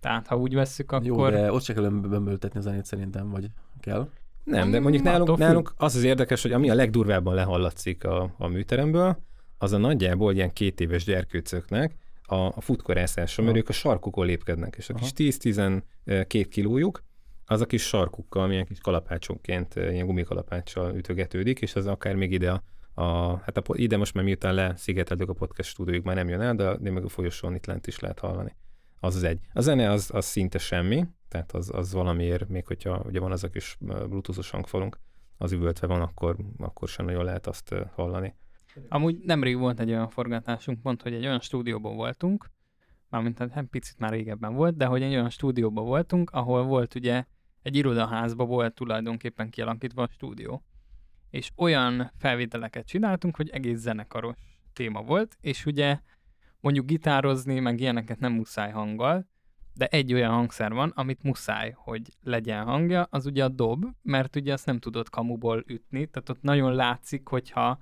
Tehát 0.00 0.26
ha 0.26 0.36
úgy 0.36 0.54
vesszük, 0.54 0.92
akkor... 0.92 1.06
Jó, 1.06 1.28
de 1.40 1.52
ott 1.52 1.62
se 1.62 1.72
kell 1.72 1.88
bömböltetni 1.88 2.58
a 2.58 2.62
zenét 2.62 2.84
szerintem, 2.84 3.30
vagy 3.30 3.50
kell. 3.80 4.08
Nem, 4.44 4.70
de 4.70 4.80
mondjuk 4.80 5.04
nálunk, 5.04 5.38
nálunk 5.38 5.72
az 5.76 5.96
az 5.96 6.02
érdekes, 6.02 6.42
hogy 6.42 6.52
ami 6.52 6.70
a 6.70 6.74
legdurvábban 6.74 7.34
lehallatszik 7.34 8.04
a, 8.04 8.34
a 8.38 8.46
műteremből, 8.46 9.18
az 9.62 9.72
a 9.72 9.78
nagyjából 9.78 10.34
ilyen 10.34 10.52
két 10.52 10.80
éves 10.80 11.04
gyerkőcöknek 11.04 11.94
a, 12.22 12.34
a 12.34 12.60
futkorászása, 12.60 13.42
mert 13.42 13.56
ők 13.56 13.68
a 13.68 13.72
sarkukon 13.72 14.26
lépkednek, 14.26 14.76
és 14.76 14.88
a 14.88 14.94
kis 14.94 15.10
10-12 15.16 16.46
kilójuk, 16.50 17.02
az 17.46 17.60
a 17.60 17.66
kis 17.66 17.82
sarkukkal, 17.82 18.46
milyen 18.46 18.64
kis 18.64 18.78
kalapácsonként, 18.78 19.74
ilyen 19.74 20.06
gumikalapáccsal 20.06 20.94
ütögetődik, 20.94 21.60
és 21.60 21.74
az 21.74 21.86
akár 21.86 22.14
még 22.14 22.32
ide 22.32 22.50
a, 22.50 22.62
a 23.02 23.36
hát 23.36 23.56
a, 23.56 23.62
ide 23.72 23.96
most 23.96 24.14
már 24.14 24.24
miután 24.24 24.54
leszigeteltük 24.54 25.28
a 25.28 25.32
podcast 25.32 25.70
stúdiójuk 25.70 26.04
már 26.04 26.14
nem 26.14 26.28
jön 26.28 26.40
el, 26.40 26.54
de, 26.54 26.76
de 26.76 26.90
meg 26.90 27.04
a 27.04 27.08
folyosón 27.08 27.54
itt 27.54 27.66
lent 27.66 27.86
is 27.86 27.98
lehet 27.98 28.18
hallani. 28.18 28.56
Az 29.00 29.16
az 29.16 29.22
egy. 29.22 29.40
A 29.52 29.60
zene 29.60 29.90
az, 29.90 30.10
az 30.12 30.24
szinte 30.24 30.58
semmi, 30.58 31.04
tehát 31.28 31.52
az, 31.52 31.70
az 31.74 31.92
valamiért, 31.92 32.48
még 32.48 32.66
hogyha 32.66 33.02
ugye 33.06 33.20
van 33.20 33.32
az 33.32 33.44
a 33.44 33.48
kis 33.48 33.76
bluetoothos 33.80 34.50
hangfalunk, 34.50 34.98
az 35.38 35.52
üvöltve 35.52 35.86
van, 35.86 36.00
akkor, 36.00 36.36
akkor 36.58 36.88
sem 36.88 37.04
nagyon 37.04 37.24
lehet 37.24 37.46
azt 37.46 37.74
hallani. 37.94 38.34
Amúgy 38.88 39.18
nemrég 39.18 39.58
volt 39.58 39.80
egy 39.80 39.90
olyan 39.90 40.08
forgatásunk, 40.08 40.82
pont, 40.82 41.02
hogy 41.02 41.14
egy 41.14 41.24
olyan 41.24 41.40
stúdióban 41.40 41.96
voltunk, 41.96 42.50
mármint 43.08 43.38
hát 43.38 43.66
picit 43.70 43.98
már 43.98 44.10
régebben 44.10 44.54
volt, 44.54 44.76
de 44.76 44.84
hogy 44.84 45.02
egy 45.02 45.12
olyan 45.12 45.30
stúdióban 45.30 45.84
voltunk, 45.84 46.30
ahol 46.30 46.64
volt 46.64 46.94
ugye 46.94 47.24
egy 47.62 47.76
irodaházba 47.76 48.44
volt 48.44 48.74
tulajdonképpen 48.74 49.50
kialakítva 49.50 50.02
a 50.02 50.08
stúdió. 50.08 50.64
És 51.30 51.50
olyan 51.56 52.12
felvételeket 52.18 52.86
csináltunk, 52.86 53.36
hogy 53.36 53.48
egész 53.48 53.78
zenekaros 53.78 54.36
téma 54.72 55.02
volt, 55.02 55.36
és 55.40 55.66
ugye 55.66 56.00
mondjuk 56.60 56.86
gitározni, 56.86 57.60
meg 57.60 57.80
ilyeneket 57.80 58.18
nem 58.18 58.32
muszáj 58.32 58.70
hanggal, 58.70 59.28
de 59.74 59.86
egy 59.86 60.12
olyan 60.12 60.32
hangszer 60.32 60.72
van, 60.72 60.92
amit 60.94 61.22
muszáj, 61.22 61.70
hogy 61.76 62.02
legyen 62.22 62.64
hangja, 62.64 63.06
az 63.10 63.26
ugye 63.26 63.44
a 63.44 63.48
dob, 63.48 63.84
mert 64.02 64.36
ugye 64.36 64.52
azt 64.52 64.66
nem 64.66 64.78
tudod 64.78 65.08
kamuból 65.08 65.64
ütni, 65.66 66.06
tehát 66.06 66.28
ott 66.28 66.42
nagyon 66.42 66.74
látszik, 66.74 67.28
hogyha 67.28 67.80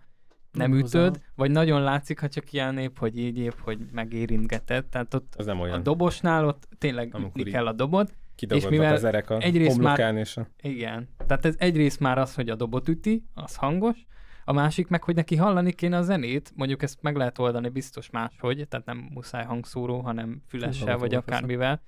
nem 0.52 0.74
ütöd, 0.74 1.16
a... 1.16 1.32
vagy 1.34 1.50
nagyon 1.50 1.82
látszik, 1.82 2.20
ha 2.20 2.28
csak 2.28 2.52
ilyen 2.52 2.74
nép, 2.74 2.98
hogy 2.98 3.18
így 3.18 3.38
épp, 3.38 3.58
hogy 3.60 3.78
megérintgeted, 3.92 4.86
tehát 4.86 5.14
ott 5.14 5.34
az 5.36 5.46
nem 5.46 5.60
olyan. 5.60 5.78
a 5.78 5.82
dobosnál 5.82 6.46
ott 6.46 6.68
tényleg 6.78 7.14
Amikor 7.14 7.40
ütni 7.40 7.50
kell 7.50 7.66
a 7.66 7.72
dobot, 7.72 8.14
és 8.48 8.68
mivel 8.68 8.94
az 8.94 9.04
erek 9.04 9.30
a 9.30 9.38
egyrészt 9.40 9.78
már, 9.78 10.14
és 10.14 10.36
a... 10.36 10.46
Igen, 10.60 11.08
tehát 11.26 11.44
ez 11.44 11.54
egyrészt 11.58 12.00
már 12.00 12.18
az, 12.18 12.34
hogy 12.34 12.48
a 12.50 12.54
dobot 12.54 12.88
üti, 12.88 13.24
az 13.34 13.56
hangos, 13.56 14.06
a 14.44 14.52
másik 14.52 14.88
meg, 14.88 15.02
hogy 15.02 15.14
neki 15.14 15.36
hallani 15.36 15.72
kéne 15.72 15.96
a 15.96 16.02
zenét, 16.02 16.52
mondjuk 16.54 16.82
ezt 16.82 17.02
meg 17.02 17.16
lehet 17.16 17.38
oldani 17.38 17.68
biztos 17.68 18.10
máshogy, 18.10 18.66
tehát 18.68 18.86
nem 18.86 19.08
muszáj 19.14 19.44
hangszóró, 19.44 20.00
hanem 20.00 20.42
fülessel, 20.46 20.98
vagy 20.98 21.14
akármivel, 21.14 21.82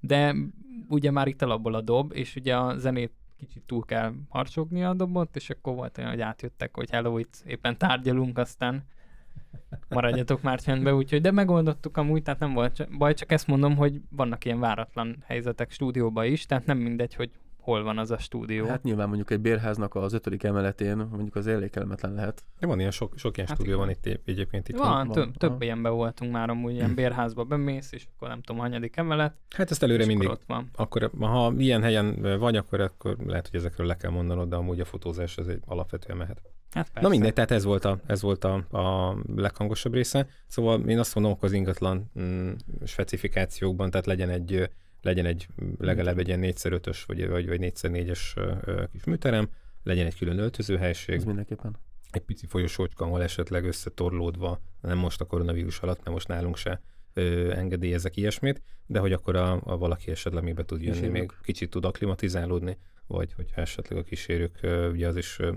de 0.00 0.34
ugye 0.88 1.10
már 1.10 1.26
itt 1.26 1.42
alapból 1.42 1.74
a 1.74 1.80
dob, 1.80 2.12
és 2.14 2.36
ugye 2.36 2.56
a 2.56 2.78
zenét 2.78 3.12
kicsit 3.36 3.62
túl 3.66 3.84
kell 3.84 4.12
harcsogni 4.28 4.84
a 4.84 4.94
dobot, 4.94 5.36
és 5.36 5.50
akkor 5.50 5.74
volt 5.74 5.98
olyan, 5.98 6.10
hogy 6.10 6.20
átjöttek, 6.20 6.76
hogy 6.76 6.90
hello, 6.90 7.18
itt 7.18 7.42
éppen 7.46 7.78
tárgyalunk, 7.78 8.38
aztán 8.38 8.84
maradjatok 9.88 10.42
már 10.42 10.60
csendbe, 10.60 10.94
úgyhogy 10.94 11.20
de 11.20 11.30
megoldottuk 11.30 11.96
amúgy, 11.96 12.22
tehát 12.22 12.40
nem 12.40 12.52
volt 12.52 12.96
baj, 12.98 13.14
csak 13.14 13.32
ezt 13.32 13.46
mondom, 13.46 13.76
hogy 13.76 14.00
vannak 14.10 14.44
ilyen 14.44 14.60
váratlan 14.60 15.16
helyzetek 15.26 15.70
stúdióba 15.70 16.24
is, 16.24 16.46
tehát 16.46 16.66
nem 16.66 16.78
mindegy, 16.78 17.14
hogy 17.14 17.30
hol 17.66 17.82
van 17.82 17.98
az 17.98 18.10
a 18.10 18.18
stúdió. 18.18 18.66
Hát 18.66 18.82
nyilván 18.82 19.06
mondjuk 19.06 19.30
egy 19.30 19.40
bérháznak 19.40 19.94
az 19.94 20.12
ötödik 20.12 20.42
emeletén 20.42 20.96
mondjuk 20.96 21.36
az 21.36 21.46
elég 21.46 21.70
kellemetlen 21.70 22.14
lehet. 22.14 22.44
De 22.60 22.66
van 22.66 22.78
ilyen 22.78 22.90
sok, 22.90 23.12
sok 23.16 23.36
ilyen 23.36 23.48
hát 23.48 23.56
stúdió 23.56 23.74
igen. 23.74 23.86
van 23.86 23.96
itt 23.96 24.28
egyébként 24.28 24.68
itt. 24.68 24.76
Van, 24.76 24.90
van. 24.90 25.10
Több, 25.10 25.36
több 25.36 25.62
ilyenben 25.62 25.92
voltunk 25.92 26.32
már 26.32 26.50
amúgy, 26.50 26.72
ilyen 26.72 26.88
hm. 26.88 26.94
bérházba 26.94 27.44
bemész, 27.44 27.92
és 27.92 28.06
akkor 28.14 28.28
nem 28.28 28.40
tudom, 28.42 28.60
hanyadik 28.60 28.96
emelet. 28.96 29.34
Hát 29.56 29.70
ezt 29.70 29.82
előre 29.82 30.06
mindig. 30.06 30.28
Ott 30.28 30.42
van. 30.46 30.70
Akkor, 30.74 31.10
ha 31.20 31.52
ilyen 31.58 31.82
helyen 31.82 32.38
vagy, 32.38 32.56
akkor, 32.56 32.80
akkor 32.80 33.16
lehet, 33.26 33.48
hogy 33.48 33.58
ezekről 33.58 33.86
le 33.86 33.96
kell 33.96 34.10
mondanod, 34.10 34.48
de 34.48 34.56
amúgy 34.56 34.80
a 34.80 34.84
fotózás 34.84 35.38
az 35.38 35.48
egy 35.48 35.60
alapvetően 35.64 36.18
mehet. 36.18 36.42
Hát 36.70 36.84
persze. 36.84 37.00
Na 37.00 37.08
mindegy, 37.08 37.32
tehát 37.32 37.50
ez 37.50 37.64
volt 37.64 37.84
a, 37.84 38.00
ez 38.06 38.22
volt 38.22 38.44
a, 38.44 38.54
a 38.54 39.16
leghangosabb 39.36 39.94
része. 39.94 40.28
Szóval 40.46 40.88
én 40.88 40.98
azt 40.98 41.14
mondom, 41.14 41.32
hogy 41.38 41.48
az 41.48 41.52
ingatlan 41.54 42.10
mm, 42.20 42.52
specifikációkban, 42.84 43.90
tehát 43.90 44.06
legyen 44.06 44.30
egy, 44.30 44.70
legyen 45.06 45.26
egy 45.26 45.46
legalább 45.78 46.18
egy 46.18 46.28
ilyen 46.28 46.40
4x5-ös 46.42 47.02
vagy, 47.06 47.28
vagy, 47.28 47.48
vagy 47.48 47.60
4x4-es 47.62 48.20
kis 48.92 49.04
műterem, 49.04 49.48
legyen 49.82 50.06
egy 50.06 50.16
külön 50.16 50.38
öltözőhelység. 50.38 51.14
Ez 51.14 51.24
mindenképpen. 51.24 51.76
Egy 52.10 52.22
pici 52.22 52.46
folyosócska, 52.46 53.04
ahol 53.04 53.22
esetleg 53.22 53.64
összetorlódva, 53.64 54.60
nem 54.80 54.98
most 54.98 55.20
a 55.20 55.24
koronavírus 55.24 55.80
alatt, 55.80 55.98
mert 55.98 56.10
most 56.10 56.28
nálunk 56.28 56.56
se 56.56 56.82
ö, 57.14 57.52
engedélyezek 57.52 58.16
ilyesmit, 58.16 58.62
de 58.86 58.98
hogy 58.98 59.12
akkor 59.12 59.36
a, 59.36 59.60
a 59.64 59.76
valaki 59.76 60.10
esetleg 60.10 60.42
még 60.42 60.54
be 60.54 60.64
tud 60.64 60.80
jönni, 60.80 60.92
Kísérők. 60.92 61.12
még 61.12 61.30
kicsit 61.42 61.70
tud 61.70 61.84
aklimatizálódni, 61.84 62.78
vagy 63.06 63.32
hogyha 63.32 63.60
esetleg 63.60 63.98
a 63.98 64.02
kísérők, 64.02 64.58
ö, 64.60 64.90
ugye 64.90 65.08
az 65.08 65.16
is 65.16 65.38
ö, 65.38 65.52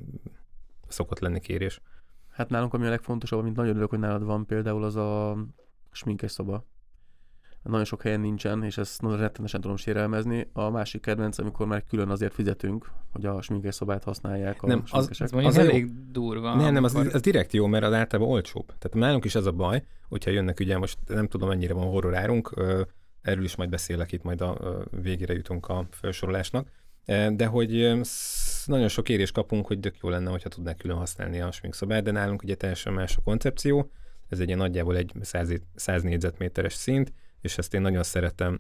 szokott 0.88 1.20
lenni 1.20 1.40
kérés. 1.40 1.82
Hát 2.30 2.50
nálunk 2.50 2.74
ami 2.74 2.86
a 2.86 2.90
legfontosabb, 2.90 3.40
amit 3.40 3.56
nagyon 3.56 3.72
örülök, 3.72 3.90
hogy 3.90 4.00
nálad 4.00 4.24
van 4.24 4.46
például, 4.46 4.84
az 4.84 4.96
a 4.96 5.38
sminkes 5.92 6.32
szoba. 6.32 6.66
Nagyon 7.70 7.86
sok 7.86 8.02
helyen 8.02 8.20
nincsen, 8.20 8.64
és 8.64 8.78
ezt 8.78 9.02
nagyon 9.02 9.18
rettenesen 9.18 9.62
tudom 9.62 9.78
sérelmezni. 9.78 10.50
A 10.54 10.70
másik 10.70 11.02
kedvenc, 11.02 11.38
amikor 11.38 11.68
már 11.68 11.84
külön 11.90 12.10
azért 12.10 12.34
fizetünk, 12.34 12.90
hogy 13.12 13.26
a 13.26 13.42
sminkes 13.42 13.76
szobát 13.76 14.04
használják 14.04 14.64
a 14.64 14.68
Nem, 14.68 14.80
az- 14.84 14.90
sminkesek. 14.90 15.32
Mondjuk 15.32 15.54
Az 15.54 15.60
a 15.60 15.64
jó. 15.64 15.70
elég 15.70 16.12
durva. 16.12 16.56
nem, 16.56 16.74
nem, 16.74 16.84
az, 16.84 16.96
az 16.96 17.22
direkt 17.22 17.54
jó, 17.54 17.66
mert 17.68 17.84
az 17.84 17.94
általában 17.94 18.32
olcsóbb. 18.34 18.66
Tehát 18.66 18.94
nálunk 18.94 19.26
is 19.26 19.36
ez 19.36 19.46
a 19.46 19.52
baj, 19.52 19.84
hogyha 20.08 20.32
jönnek 20.32 20.60
ugye 20.60 20.78
most 20.78 20.98
nem 21.08 21.28
tudom 21.28 21.48
mennyire 21.50 21.74
van 21.74 21.88
horror 21.88 22.16
árunk, 22.16 22.52
ö, 22.56 22.82
erről 23.22 23.44
is 23.44 23.56
majd 23.56 23.70
beszélek 23.70 24.12
itt, 24.12 24.24
majd 24.24 24.42
a 24.42 24.58
végére 25.02 25.34
jutunk 25.34 25.68
a 25.68 25.88
felsorolásnak, 25.92 26.68
E, 27.06 27.32
de 27.32 27.46
hogy 27.46 27.70
nagyon 28.66 28.88
sok 28.88 29.04
kérés 29.04 29.32
kapunk, 29.32 29.68
hogy 29.68 29.80
tök 29.80 29.96
jó 30.02 30.10
lenne, 30.10 30.30
hogyha 30.30 30.50
tudnák 30.50 30.78
külön 30.78 30.98
használni 30.98 31.42
a 31.42 31.52
sminkszobát, 31.52 32.04
de 32.04 32.12
nálunk 32.12 32.44
ugye 32.44 32.56
teljesen 32.56 32.94
más 32.94 33.18
a 33.18 33.22
koncepció, 33.24 33.92
ez 34.28 34.40
egy 34.40 34.48
ilyen 34.48 34.60
nagyjából 34.60 34.96
egy 34.96 35.12
100, 35.22 35.54
100 35.76 36.04
négyzetméteres 36.04 36.74
szint, 36.74 37.14
és 37.42 37.58
ezt 37.58 37.74
én 37.74 37.82
nagyon 37.82 38.04
szeretem 38.04 38.60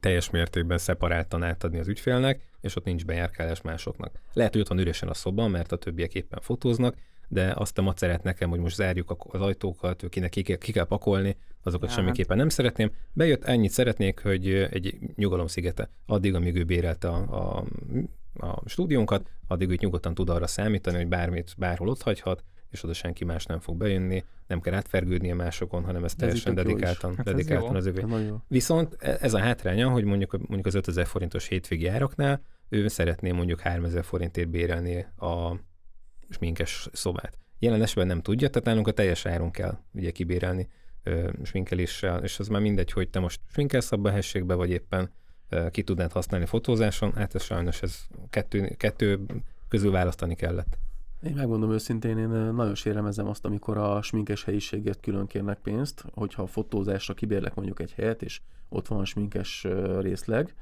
teljes 0.00 0.30
mértékben 0.30 0.78
szeparáltan 0.78 1.42
átadni 1.42 1.78
az 1.78 1.88
ügyfélnek, 1.88 2.42
és 2.60 2.76
ott 2.76 2.84
nincs 2.84 3.04
bejárkálás 3.04 3.60
másoknak. 3.60 4.20
Lehet, 4.32 4.52
hogy 4.52 4.60
ott 4.60 4.68
van 4.68 4.78
üresen 4.78 5.08
a 5.08 5.14
szoba, 5.14 5.48
mert 5.48 5.72
a 5.72 5.76
többiek 5.76 6.14
éppen 6.14 6.40
fotóznak, 6.42 6.94
de 7.28 7.52
azt 7.56 7.78
a 7.78 7.82
macerát 7.82 8.22
nekem, 8.22 8.50
hogy 8.50 8.58
most 8.58 8.74
zárjuk 8.74 9.16
az 9.30 9.40
ajtókat, 9.40 10.08
kinek 10.08 10.30
ki 10.30 10.42
kell, 10.42 10.56
ki 10.56 10.72
kell 10.72 10.84
pakolni, 10.84 11.36
azokat 11.62 11.88
Ja, 11.88 11.94
semmiképpen 11.94 12.36
nem 12.36 12.48
szeretném. 12.48 12.90
Bejött, 13.12 13.44
ennyit 13.44 13.70
szeretnék, 13.70 14.20
hogy 14.20 14.48
egy 14.48 14.98
nyugalom 15.14 15.46
szigete. 15.46 15.90
Addig, 16.06 16.34
amíg 16.34 16.56
ő 16.56 16.64
bérelte 16.64 17.08
a, 17.08 17.58
a, 17.58 17.64
a 18.46 18.62
stúdiónkat, 18.68 19.28
addig 19.46 19.70
ő 19.70 19.76
nyugodtan 19.78 20.14
tud 20.14 20.30
arra 20.30 20.46
számítani, 20.46 20.96
hogy 20.96 21.08
bármit 21.08 21.54
bárhol 21.58 21.88
ott 21.88 22.02
hagyhat, 22.02 22.44
és 22.70 22.82
oda 22.82 22.92
senki 22.92 23.24
más 23.24 23.46
nem 23.46 23.60
fog 23.60 23.76
bejönni, 23.76 24.24
nem 24.46 24.60
kell 24.60 24.74
átfergődnie 24.74 25.34
másokon, 25.34 25.84
hanem 25.84 26.04
ez 26.04 26.10
ez 26.10 26.16
teljesen 26.16 26.54
dedikáltan, 26.54 27.16
Hát 27.16 27.26
ez 27.28 27.34
dedikáltan 27.34 27.70
jó. 27.70 27.76
az 27.76 27.86
övé. 27.86 28.02
Ez 28.02 28.26
jó. 28.26 28.36
Viszont 28.48 28.96
e- 28.98 29.18
ez 29.20 29.34
a 29.34 29.38
hátránya, 29.38 29.88
hogy 29.88 30.04
mondjuk, 30.04 30.32
mondjuk 30.32 30.66
az 30.66 30.74
5000 30.74 31.06
forintos 31.06 31.46
hétvégi 31.46 31.86
áraknál 31.86 32.42
ő 32.68 32.88
szeretné 32.88 33.30
mondjuk 33.30 33.60
3000 33.60 34.04
forintért 34.04 34.48
bérelni 34.48 35.06
a 35.16 35.54
sminkes 36.28 36.88
szobát. 36.92 37.38
Jelen 37.58 37.82
esetben 37.82 38.06
nem 38.06 38.22
tudja, 38.22 38.48
tehát 38.48 38.66
nálunk 38.66 38.88
a 38.88 38.92
teljes 38.92 39.26
áron 39.26 39.50
kell 39.50 39.78
ugye 39.92 40.10
kibérelni 40.10 40.68
ö, 41.02 41.30
sminkeléssel, 41.42 42.22
és 42.22 42.38
az 42.38 42.48
már 42.48 42.60
mindegy, 42.60 42.92
hogy 42.92 43.10
te 43.10 43.18
most 43.18 43.40
sminkelsz 43.52 43.92
abba 43.92 44.08
a 44.08 44.12
helységbe, 44.12 44.54
vagy 44.54 44.70
éppen 44.70 45.10
ö, 45.48 45.70
ki 45.70 45.82
tudnád 45.82 46.12
használni 46.12 46.46
fotózáson, 46.46 47.12
hát 47.12 47.34
ez 47.34 47.42
sajnos 47.42 47.82
ez 47.82 47.98
kettő, 48.30 48.74
kettő 48.76 49.20
közül 49.68 49.90
választani 49.90 50.34
kellett. 50.34 50.78
Én 51.22 51.34
megmondom 51.34 51.72
őszintén, 51.72 52.18
én 52.18 52.30
ö, 52.30 52.52
nagyon 52.52 52.74
sérelmezem 52.74 53.26
azt, 53.26 53.44
amikor 53.44 53.76
a 53.76 54.02
sminkes 54.02 54.44
helyiségért 54.44 55.00
külön 55.00 55.26
kérnek 55.26 55.58
pénzt, 55.58 56.04
hogyha 56.14 56.42
a 56.42 56.46
fotózásra 56.46 57.14
kibérlek 57.14 57.54
mondjuk 57.54 57.80
egy 57.80 57.92
helyet, 57.92 58.22
és 58.22 58.40
ott 58.68 58.88
van 58.88 58.98
a 59.00 59.04
sminkes 59.04 59.64
ö, 59.64 60.00
részleg, 60.00 60.54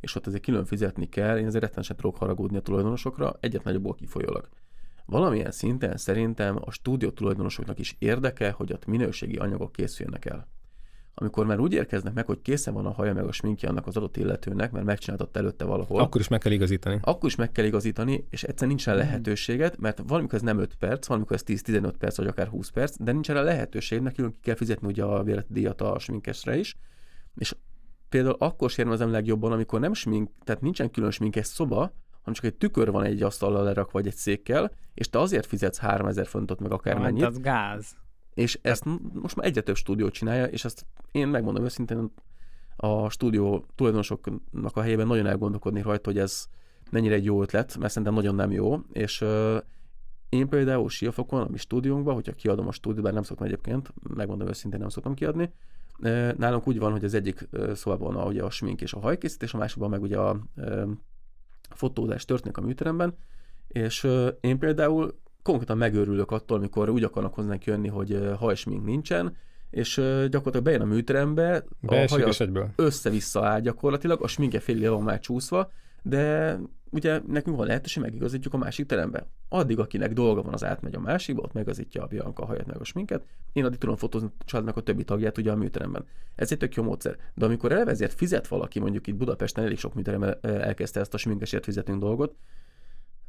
és 0.00 0.14
ott 0.14 0.26
azért 0.26 0.42
külön 0.42 0.64
fizetni 0.64 1.08
kell, 1.08 1.38
én 1.38 1.46
ezért 1.46 1.62
rettenesen 1.62 1.96
tudok 1.96 2.16
haragudni 2.16 2.56
a 2.56 2.60
tulajdonosokra, 2.60 3.36
egyet 3.40 3.64
nagyobbból 3.64 3.94
kifolyólag. 3.94 4.48
Valamilyen 5.06 5.50
szinten 5.50 5.96
szerintem 5.96 6.58
a 6.60 6.70
stúdió 6.70 7.10
tulajdonosoknak 7.10 7.78
is 7.78 7.96
érdeke, 7.98 8.50
hogy 8.50 8.72
ott 8.72 8.86
minőségi 8.86 9.36
anyagok 9.36 9.72
készüljenek 9.72 10.24
el. 10.24 10.48
Amikor 11.14 11.46
már 11.46 11.58
úgy 11.58 11.72
érkeznek 11.72 12.14
meg, 12.14 12.26
hogy 12.26 12.42
készen 12.42 12.74
van 12.74 12.86
a 12.86 12.90
haja 12.92 13.14
meg 13.14 13.24
a 13.24 13.32
sminkje 13.32 13.68
annak 13.68 13.86
az 13.86 13.96
adott 13.96 14.16
illetőnek, 14.16 14.72
mert 14.72 14.84
megcsináltatta 14.84 15.38
előtte 15.38 15.64
valahol, 15.64 16.00
Akkor 16.00 16.20
is 16.20 16.28
meg 16.28 16.40
kell 16.40 16.52
igazítani. 16.52 16.98
akkor 17.02 17.28
is 17.28 17.36
meg 17.36 17.52
kell 17.52 17.64
igazítani, 17.64 18.26
és 18.30 18.42
egyszerűen 18.42 18.68
nincs 18.68 18.86
rá 18.86 18.94
lehetőséget, 18.94 19.78
mert 19.78 20.02
valamikor 20.06 20.34
ez 20.34 20.42
nem 20.42 20.58
5 20.58 20.74
perc, 20.74 21.06
valamikor 21.06 21.36
ez 21.36 21.42
10-15 21.46 21.92
perc, 21.98 22.16
vagy 22.16 22.26
akár 22.26 22.46
20 22.46 22.68
perc, 22.68 22.96
de 22.98 23.12
nincs 23.12 23.28
rá 23.28 23.42
lehetőség, 23.42 24.00
neki 24.00 24.22
ki 24.22 24.28
kell 24.42 24.54
fizetni 24.54 24.86
ugye 24.86 25.02
a 25.04 25.22
véleti 25.22 25.52
díjat 25.52 25.80
a 25.80 25.98
sminkesre 25.98 26.56
is, 26.58 26.76
és 27.36 27.54
például 28.08 28.36
akkor 28.38 28.70
sérmezem 28.70 29.10
legjobban, 29.10 29.52
amikor 29.52 29.80
nem 29.80 29.94
smink, 29.94 30.30
tehát 30.44 30.60
nincsen 30.60 30.90
külön 30.90 31.10
sminkes 31.10 31.46
szoba, 31.46 31.78
hanem 32.20 32.34
csak 32.34 32.44
egy 32.44 32.54
tükör 32.54 32.90
van 32.90 33.04
egy 33.04 33.22
asztallal 33.22 33.64
lerakva, 33.64 33.90
vagy 33.92 34.06
egy 34.06 34.14
székkel, 34.14 34.72
és 34.94 35.08
te 35.10 35.18
azért 35.18 35.46
fizetsz 35.46 35.78
3000 35.78 36.26
fontot, 36.26 36.60
meg 36.60 36.70
Hát 36.70 36.80
akármennyit, 36.80 37.24
az 37.24 37.40
gáz. 37.40 37.86
És 38.40 38.58
ezt 38.62 38.84
most 39.12 39.36
már 39.36 39.46
egyre 39.46 39.60
több 39.60 39.76
stúdió 39.76 40.08
csinálja, 40.08 40.44
és 40.44 40.64
ezt 40.64 40.86
én 41.12 41.28
megmondom 41.28 41.64
őszintén, 41.64 42.12
a 42.76 43.10
stúdió 43.10 43.64
tulajdonosoknak 43.74 44.76
a 44.76 44.80
helyében 44.80 45.06
nagyon 45.06 45.26
elgondolkodni 45.26 45.82
rajta, 45.82 46.10
hogy 46.10 46.18
ez 46.18 46.46
mennyire 46.90 47.14
egy 47.14 47.24
jó 47.24 47.42
ötlet, 47.42 47.76
mert 47.78 47.92
szerintem 47.92 48.14
nagyon 48.14 48.34
nem 48.34 48.50
jó, 48.50 48.78
és 48.92 49.20
uh, 49.20 49.56
én 50.28 50.48
például 50.48 50.88
Siafokon, 50.88 51.40
a 51.40 51.48
mi 51.50 51.56
stúdiónkban, 51.56 52.14
hogyha 52.14 52.32
kiadom 52.32 52.66
a 52.66 52.72
stúdiót, 52.72 53.04
bár 53.04 53.12
nem 53.12 53.22
szoktam 53.22 53.46
egyébként, 53.46 53.92
megmondom 54.14 54.48
őszintén, 54.48 54.80
nem 54.80 54.88
szoktam 54.88 55.14
kiadni, 55.14 55.52
uh, 55.98 56.32
nálunk 56.32 56.66
úgy 56.66 56.78
van, 56.78 56.92
hogy 56.92 57.04
az 57.04 57.14
egyik 57.14 57.48
uh, 57.52 57.72
szobában 57.72 58.16
a, 58.16 58.24
ugye 58.24 58.42
a 58.42 58.50
smink 58.50 58.80
és 58.80 58.92
a 58.92 59.00
hajkészítés, 59.00 59.54
a 59.54 59.58
másikban 59.58 59.90
meg 59.90 60.02
ugye 60.02 60.18
a 60.18 60.40
uh, 60.56 60.90
fotózás 61.70 62.24
történik 62.24 62.56
a 62.56 62.60
műteremben, 62.60 63.16
és 63.68 64.08
én 64.40 64.58
például 64.58 65.18
konkrétan 65.42 65.76
megőrülök 65.76 66.30
attól, 66.30 66.56
amikor 66.56 66.88
úgy 66.88 67.04
akarnak 67.04 67.34
hozzánk 67.34 67.64
jönni, 67.64 67.88
hogy 67.88 68.30
hajsmink 68.38 68.84
nincsen, 68.84 69.36
és 69.70 69.94
gyakorlatilag 70.28 70.62
bejön 70.62 70.80
a 70.80 70.84
műterembe, 70.84 71.56
a 71.56 71.64
Beesik 71.80 72.10
haja 72.10 72.26
és 72.26 72.40
egyből. 72.40 72.68
össze-vissza 72.76 73.46
áll 73.46 73.60
gyakorlatilag, 73.60 74.22
a 74.22 74.26
sminke 74.26 74.60
fél 74.60 74.90
van 74.90 75.02
már 75.02 75.20
csúszva, 75.20 75.70
de 76.02 76.56
ugye 76.90 77.20
nekünk 77.26 77.56
van 77.56 77.66
lehetőség, 77.66 78.02
megigazítjuk 78.02 78.54
a 78.54 78.56
másik 78.56 78.86
terembe. 78.86 79.26
Addig, 79.48 79.78
akinek 79.78 80.12
dolga 80.12 80.42
van, 80.42 80.52
az 80.52 80.64
átmegy 80.64 80.94
a 80.94 81.00
másikba, 81.00 81.42
ott 81.42 81.52
megazítja 81.52 82.02
a 82.02 82.06
Bianca 82.06 82.42
a 82.42 82.46
haját 82.46 82.66
meg 82.66 82.80
a 82.80 82.84
sminket, 82.84 83.24
én 83.52 83.64
addig 83.64 83.78
tudom 83.78 83.96
fotózni 83.96 84.28
a 84.38 84.44
családnak 84.44 84.76
a 84.76 84.80
többi 84.80 85.04
tagját 85.04 85.38
ugye 85.38 85.50
a 85.50 85.56
műteremben. 85.56 86.04
Ez 86.34 86.52
egy 86.52 86.58
tök 86.58 86.74
jó 86.74 86.82
módszer. 86.82 87.16
De 87.34 87.44
amikor 87.44 87.72
eleve 87.72 87.90
ezért 87.90 88.12
fizet 88.12 88.48
valaki, 88.48 88.78
mondjuk 88.78 89.06
itt 89.06 89.14
Budapesten 89.14 89.64
elég 89.64 89.78
sok 89.78 89.94
műterem 89.94 90.34
elkezdte 90.42 91.00
ezt 91.00 91.14
a 91.14 91.18
sminkesért 91.18 91.64
fizetünk 91.64 92.00
dolgot, 92.00 92.34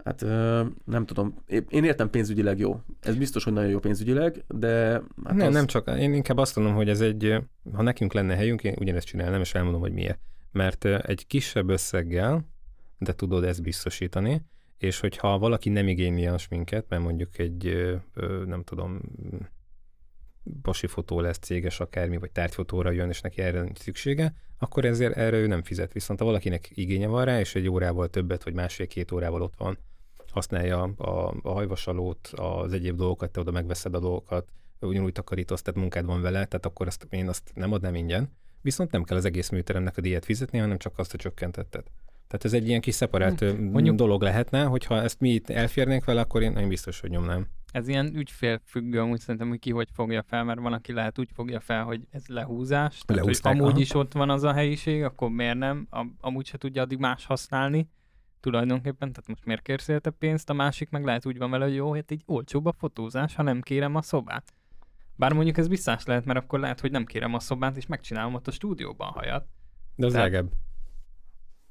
Hát 0.04 0.22
nem 0.86 1.06
tudom. 1.06 1.36
Én 1.70 1.84
értem 1.84 2.10
pénzügyileg 2.10 2.60
jó. 2.60 2.82
Ez 3.00 3.16
biztos, 3.16 3.44
hogy 3.44 3.54
nagyon 3.54 3.70
jó 3.70 3.80
pénzügyileg, 3.80 4.44
de... 4.48 4.92
Hát 5.24 5.34
nem, 5.34 5.48
az... 5.48 5.54
nem 5.54 5.66
csak, 5.66 5.92
én 6.00 6.14
inkább 6.14 6.38
azt 6.38 6.56
mondom, 6.56 6.76
hogy 6.76 6.90
ez 6.90 7.02
egy, 7.02 7.36
ha 7.74 7.82
nekünk 7.82 8.14
lenne 8.14 8.36
helyünk, 8.36 8.64
én 8.64 8.76
ugyanezt 8.80 9.08
csinálnám, 9.08 9.42
és 9.42 9.54
elmondom, 9.54 9.82
hogy 9.82 9.94
miért. 9.94 10.20
Mert 10.52 10.86
egy 10.86 11.28
kisebb 11.28 11.70
összeggel, 11.70 12.50
de 12.98 13.14
tudod 13.14 13.44
ezt 13.44 13.62
biztosítani, 13.62 14.46
és 14.78 15.00
hogyha 15.00 15.38
valaki 15.38 15.70
nem 15.70 15.88
igényli 15.88 16.28
a 16.28 16.38
sminket, 16.38 16.86
mert 16.90 17.04
mondjuk 17.04 17.38
egy, 17.38 17.92
nem 18.46 18.64
tudom, 18.64 19.02
pasi 20.62 20.88
fotó 20.88 21.20
lesz, 21.20 21.38
céges 21.38 21.80
akármi, 21.80 22.18
vagy 22.18 22.32
tárgyfotóra 22.32 22.92
jön, 22.92 23.10
és 23.10 23.22
neki 23.22 23.42
erre 23.42 23.62
nincs 23.62 23.80
szüksége, 23.80 24.34
akkor 24.58 24.86
ezért 24.86 25.16
erre 25.16 25.38
ő 25.38 25.48
nem 25.48 25.64
fizet. 25.64 25.94
Viszont 25.94 26.20
ha 26.20 26.26
valakinek 26.26 26.70
igénye 26.74 27.08
van 27.08 27.26
rá, 27.26 27.40
és 27.40 27.56
egy 27.56 27.70
órával 27.70 28.08
többet, 28.08 28.44
vagy 28.44 28.54
másfél-két 28.54 29.12
órával 29.12 29.42
ott 29.42 29.56
van, 29.58 29.78
használja 30.32 30.82
a, 30.82 31.34
a 31.42 31.52
hajvasalót, 31.52 32.28
az 32.28 32.74
egyéb 32.74 32.96
dolgokat, 32.96 33.32
te 33.32 33.40
oda 33.40 33.52
megveszed 33.52 33.96
a 33.96 34.00
dolgokat, 34.00 34.48
ugyanúgy 34.80 35.12
takarítasz, 35.12 35.62
tehát 35.62 35.80
munkád 35.80 36.06
van 36.06 36.22
vele, 36.22 36.46
tehát 36.46 36.66
akkor 36.66 36.88
azt, 36.88 37.08
én 37.10 37.28
azt 37.28 37.52
nem 37.54 37.72
adnám 37.72 37.96
ingyen, 37.96 38.32
viszont 38.62 38.92
nem 38.92 39.04
kell 39.04 39.18
az 39.18 39.26
egész 39.26 39.50
műteremnek 39.50 39.98
a 39.98 40.02
díjat 40.02 40.26
fizetni, 40.26 40.58
hanem 40.58 40.78
csak 40.78 40.98
azt, 40.98 41.12
hogy 41.12 41.20
csökkentetted. 41.20 41.84
Tehát 42.28 42.46
ez 42.46 42.54
egy 42.54 42.68
ilyen 42.68 42.82
kis 42.82 42.96
szeparált 42.96 43.40
Hm, 43.40 43.64
mondjuk, 43.64 43.96
dolog 43.96 44.22
lehetne, 44.22 44.64
hogyha 44.64 45.02
ezt 45.02 45.20
mi 45.20 45.30
itt 45.30 45.50
elférnénk 45.50 46.06
vele, 46.06 46.22
akkor 46.22 46.42
én, 46.42 46.58
én 46.58 46.68
biztos, 46.68 47.00
hogy 47.00 47.10
nyomnám. 47.10 47.48
Ez 47.72 47.88
ilyen 47.88 48.16
ügyfélfüggő, 48.16 49.00
amúgy 49.00 49.20
szerintem, 49.20 49.50
hogy 49.50 49.60
ki 49.60 49.72
hogy 49.72 49.88
fogja 49.94 50.24
fel, 50.28 50.44
mert 50.44 50.60
van, 50.60 50.74
aki 50.74 50.94
lehet 50.94 51.20
úgy 51.20 51.30
fogja 51.34 51.60
fel, 51.60 51.84
hogy 51.84 52.02
ez 52.12 52.28
lehúzás, 52.28 52.90
tehát, 52.90 53.06
hogy 53.06 53.16
Lehúzták, 53.16 53.54
amúgy 53.54 53.72
aha. 53.72 53.80
is 53.80 53.94
ott 53.94 54.14
van 54.14 54.30
az 54.30 54.44
a 54.44 54.54
helyiség, 54.54 55.04
akkor 55.04 55.30
miért 55.30 55.58
nem, 55.58 55.88
Am- 55.90 56.16
amúgy 56.20 56.46
se 56.46 56.58
tudja 56.58 56.82
addig 56.82 56.98
más 56.98 57.26
használni, 57.26 57.90
tulajdonképpen, 58.42 59.12
tehát 59.12 59.28
most 59.28 59.46
miért 59.46 59.62
kérsz 59.62 59.88
érte 59.88 60.10
pénzt, 60.10 60.50
a 60.50 60.54
másik 60.54 60.90
meg 60.90 61.04
lehet 61.04 61.26
úgy 61.26 61.38
van 61.38 61.50
vele, 61.50 61.66
hogy 61.66 61.76
jó, 61.76 61.94
hát 61.94 62.12
így 62.12 62.24
olcsóbb 62.26 62.66
a 62.66 62.72
fotózás, 62.72 63.36
ha 63.36 63.44
nem 63.44 63.62
kérem 63.62 63.96
a 63.96 64.02
szobát. 64.02 64.54
Bár 65.16 65.34
mondjuk 65.34 65.58
ez 65.58 65.68
visszás 65.68 66.06
lehet, 66.06 66.26
mert 66.26 66.40
akkor 66.40 66.60
lehet, 66.60 66.80
hogy 66.80 66.92
nem 66.92 67.06
kérem 67.06 67.34
a 67.34 67.40
szobát, 67.40 67.78
és 67.78 67.86
megcsinálom 67.86 68.34
ott 68.34 68.48
a 68.48 68.52
stúdióban 68.52 69.08
hajat. 69.08 69.48
De 69.96 70.06
az 70.06 70.12
Tehát-. 70.12 70.46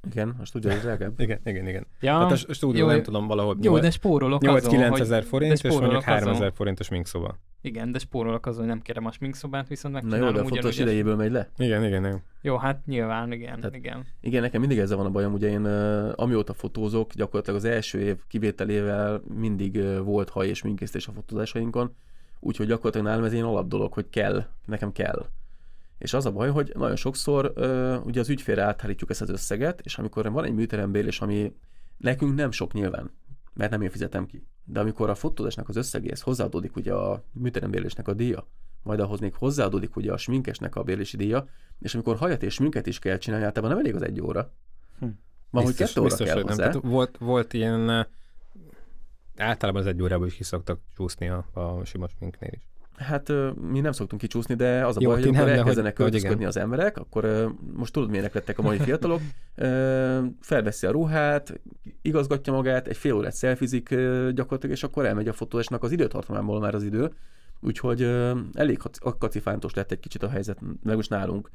Igen, 0.07 0.35
most 0.39 0.53
tudja, 0.53 0.71
hogy 0.71 0.81
drágább. 0.81 1.21
Igen, 1.21 1.41
igen, 1.45 1.69
igen. 1.69 1.87
Ja, 2.01 2.17
Tehát 2.17 2.33
a 2.33 2.53
stúdió 2.55 2.81
jó, 2.85 2.91
nem 2.91 3.03
tudom, 3.03 3.27
valahol 3.27 3.57
jó, 3.61 3.79
de 3.79 3.91
spórolok 3.91 4.43
8-9 4.45 4.55
azon, 4.55 4.89
hogy... 4.89 5.01
ezer 5.01 5.25
forint, 5.25 5.53
és 5.53 5.63
mondjuk 5.63 5.93
azon. 5.93 6.03
3 6.03 6.29
ezer 6.29 6.53
forintos 6.55 6.89
minkszoba. 6.89 7.39
Igen, 7.63 7.93
de 7.93 7.99
spórolok 7.99 8.47
azon, 8.47 8.61
hogy 8.61 8.69
nem 8.69 8.81
kérem 8.83 9.07
a 9.07 9.13
sminkszobát, 9.13 9.69
viszont 9.69 9.95
Na 9.95 10.01
jó, 10.01 10.07
megcsinálom 10.07 10.35
de 10.35 10.41
a 10.41 10.55
fotós 10.55 10.79
idejéből 10.79 11.17
megy 11.17 11.31
le. 11.31 11.49
Igen, 11.57 11.85
igen, 11.85 12.05
igen. 12.05 12.23
Jó, 12.43 12.57
hát 12.57 12.87
nyilván, 12.87 13.33
igen, 13.33 13.61
Tehát- 13.61 13.77
igen. 13.77 14.07
Igen, 14.21 14.43
nekem 14.43 14.61
mindig 14.61 14.79
ezzel 14.79 14.97
van 14.97 15.07
a 15.07 15.11
bajom, 15.11 15.33
ugye 15.33 15.49
én 15.49 15.65
amióta 16.15 16.53
fotózok, 16.53 17.13
gyakorlatilag 17.13 17.59
az 17.59 17.65
első 17.65 18.01
év 18.01 18.17
kivételével 18.29 19.23
mindig 19.39 20.03
volt 20.05 20.29
haj 20.29 20.49
és 20.49 20.63
minkésztés 20.63 21.07
a 21.07 21.13
fotózásainkon, 21.13 21.95
úgyhogy 22.41 22.67
gyakorlatilag 22.67 23.07
nálam 23.07 23.25
ez 23.25 23.33
ilyen 23.33 23.45
alap 23.45 23.69
dolog, 23.69 23.93
hogy 23.93 24.07
kell, 24.11 24.45
nekem 24.67 24.93
kell. 24.93 25.27
És 26.01 26.15
az 26.15 26.27
a 26.27 26.33
baj, 26.33 26.51
hogy 26.51 26.73
nagyon 26.75 26.97
sokszor 26.97 27.53
ö, 27.55 27.97
ugye 27.97 28.21
az 28.21 28.29
ügyfélre 28.29 28.63
áthárítjuk 28.63 29.11
ezt 29.11 29.21
az 29.21 29.29
összeget, 29.29 29.81
és 29.81 29.99
amikor 29.99 30.33
van 30.33 30.45
egy 30.45 30.53
műterembérés, 30.53 31.21
ami 31.21 31.55
nekünk 31.97 32.35
nem 32.35 32.51
sok 32.51 32.73
nyilván, 32.73 33.11
mert 33.55 33.71
nem 33.71 33.83
én 33.83 33.91
fizetem 33.91 34.27
ki. 34.27 34.47
De 34.65 34.81
amikor 34.81 35.11
a 35.11 35.15
fotózásnak 35.15 35.69
az 35.69 35.77
összegéhez 35.77 36.21
hozzáadódik 36.21 36.77
ugye 36.77 36.93
a 36.93 37.25
műterembérésnek 37.33 38.09
a 38.09 38.13
díja, 38.13 38.47
majd 38.83 39.01
ahhoz 39.01 39.21
még 39.21 39.35
hozzáadódik 39.35 39.97
ugye 39.97 40.13
a 40.13 40.17
sminkesnek 40.17 40.77
a 40.77 40.83
bérési 40.83 41.17
díja, 41.17 41.47
és 41.79 41.95
amikor 41.95 42.17
hajat 42.17 42.43
és 42.43 42.55
sminket 42.55 42.87
is 42.87 42.99
kell 42.99 43.17
csinálni, 43.17 43.45
általában 43.45 43.77
nem 43.77 43.87
elég 43.87 43.95
az 43.95 44.09
egy 44.09 44.21
óra. 44.21 44.53
Hm. 44.99 45.07
Van, 45.51 45.65
hogy 45.65 45.75
kettő 45.75 46.01
óra 46.01 46.17
kell 46.17 46.35
hogy 46.35 46.43
hozzá. 46.43 46.71
Tehát 46.71 46.87
volt, 46.87 47.19
volt 47.19 47.53
ilyen, 47.53 48.07
általában 49.37 49.81
az 49.81 49.87
egy 49.87 50.03
órából 50.03 50.27
is 50.27 50.35
kiszoktak 50.35 50.81
csúszni 50.95 51.29
a, 51.29 51.47
a 51.53 51.85
sima 51.85 52.09
sminknél 52.09 52.51
is. 52.53 52.70
Hát 53.01 53.33
mi 53.71 53.81
nem 53.81 53.93
szoktunk 53.93 54.21
kicsúszni, 54.21 54.55
de 54.55 54.87
az 54.87 54.97
a 54.97 55.01
Jó, 55.03 55.11
baj, 55.11 55.23
hogy 55.23 55.33
nem, 55.33 55.45
de 55.45 55.53
elkezdenek 55.53 55.93
költözködni 55.93 56.45
az 56.45 56.57
emberek, 56.57 56.99
akkor 56.99 57.55
most 57.73 57.93
tudod, 57.93 58.09
milyenek 58.09 58.35
lettek 58.35 58.59
a 58.59 58.63
mai 58.63 58.79
fiatalok, 58.79 59.21
felveszi 60.41 60.87
a 60.87 60.91
ruhát, 60.91 61.61
igazgatja 62.03 62.53
magát, 62.53 62.87
egy 62.87 62.97
fél 62.97 63.15
órát 63.15 63.35
szelfizik 63.35 63.89
gyakorlatilag, 64.31 64.71
és 64.71 64.83
akkor 64.83 65.07
elmegy 65.07 65.29
a 65.29 65.33
fotózásnak 65.33 65.83
az 65.83 65.93
időtartamából 65.93 66.61
már 66.61 66.75
az 66.75 66.83
idő, 66.83 67.11
úgyhogy 67.61 68.03
elég 68.53 68.79
kac- 68.79 69.19
kacifántos 69.19 69.75
lett 69.75 69.93
egy 69.93 70.01
kicsit 70.01 70.23
a 70.23 70.29
helyzet, 70.29 70.59
meg 70.83 70.97
most 70.97 71.11
nálunk. 71.11 71.51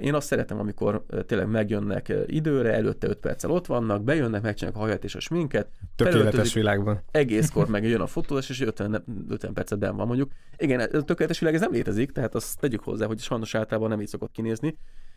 Én 0.00 0.14
azt 0.14 0.26
szeretem, 0.26 0.58
amikor 0.58 1.04
tényleg 1.26 1.48
megjönnek 1.48 2.12
időre, 2.26 2.72
előtte 2.72 3.08
5 3.08 3.18
perccel 3.18 3.50
ott 3.50 3.66
vannak, 3.66 4.02
bejönnek, 4.04 4.42
megcsinálják 4.42 4.80
a 4.80 4.84
hajat 4.84 5.04
és 5.04 5.14
a 5.14 5.20
sminket, 5.20 5.68
Tökéletes 5.96 6.54
világban. 6.54 7.02
egészkor 7.10 7.68
meg 7.74 7.84
jön 7.84 8.00
a 8.00 8.06
fotózás, 8.06 8.48
és 8.48 8.60
50, 8.60 9.04
50 9.28 9.52
percet 9.52 9.78
benn 9.78 9.96
van 9.96 10.06
mondjuk. 10.06 10.30
Igen, 10.56 10.80
a 10.80 11.02
tökéletes 11.02 11.38
világ 11.38 11.54
ez 11.54 11.60
nem 11.60 11.72
létezik, 11.72 12.12
tehát 12.12 12.34
azt 12.34 12.60
tegyük 12.60 12.84
hozzá, 12.84 13.06
hogy 13.06 13.18
sajnos 13.18 13.54
általában 13.54 13.88
nem 13.88 14.00
így 14.00 14.08
szokott 14.08 14.32
kinézni. 14.32 14.76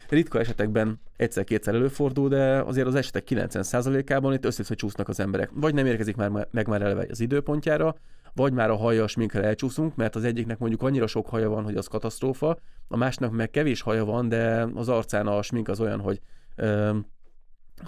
Ritka 0.09 0.39
esetekben 0.39 0.99
egyszer-kétszer 1.17 1.75
előfordul, 1.75 2.29
de 2.29 2.61
azért 2.61 2.87
az 2.87 2.95
esetek 2.95 3.23
90%-ában 3.29 4.33
itt 4.33 4.45
össze 4.45 4.75
csúsznak 4.75 5.09
az 5.09 5.19
emberek. 5.19 5.49
Vagy 5.53 5.73
nem 5.73 5.85
érkezik 5.85 6.15
már 6.15 6.47
meg 6.51 6.67
már 6.67 6.81
eleve 6.81 7.05
az 7.09 7.19
időpontjára, 7.19 7.95
vagy 8.35 8.53
már 8.53 8.69
a 8.69 8.75
haja, 8.75 9.03
a 9.03 9.07
sminkkel 9.07 9.43
elcsúszunk, 9.43 9.95
mert 9.95 10.15
az 10.15 10.23
egyiknek 10.23 10.57
mondjuk 10.57 10.81
annyira 10.81 11.07
sok 11.07 11.27
haja 11.27 11.49
van, 11.49 11.63
hogy 11.63 11.75
az 11.75 11.87
katasztrófa, 11.87 12.57
a 12.87 12.97
másiknak 12.97 13.31
meg 13.31 13.49
kevés 13.49 13.81
haja 13.81 14.05
van, 14.05 14.29
de 14.29 14.67
az 14.73 14.89
arcán 14.89 15.27
a 15.27 15.41
smink 15.41 15.67
az 15.67 15.79
olyan, 15.79 15.99
hogy 15.99 16.19
ö, 16.55 16.97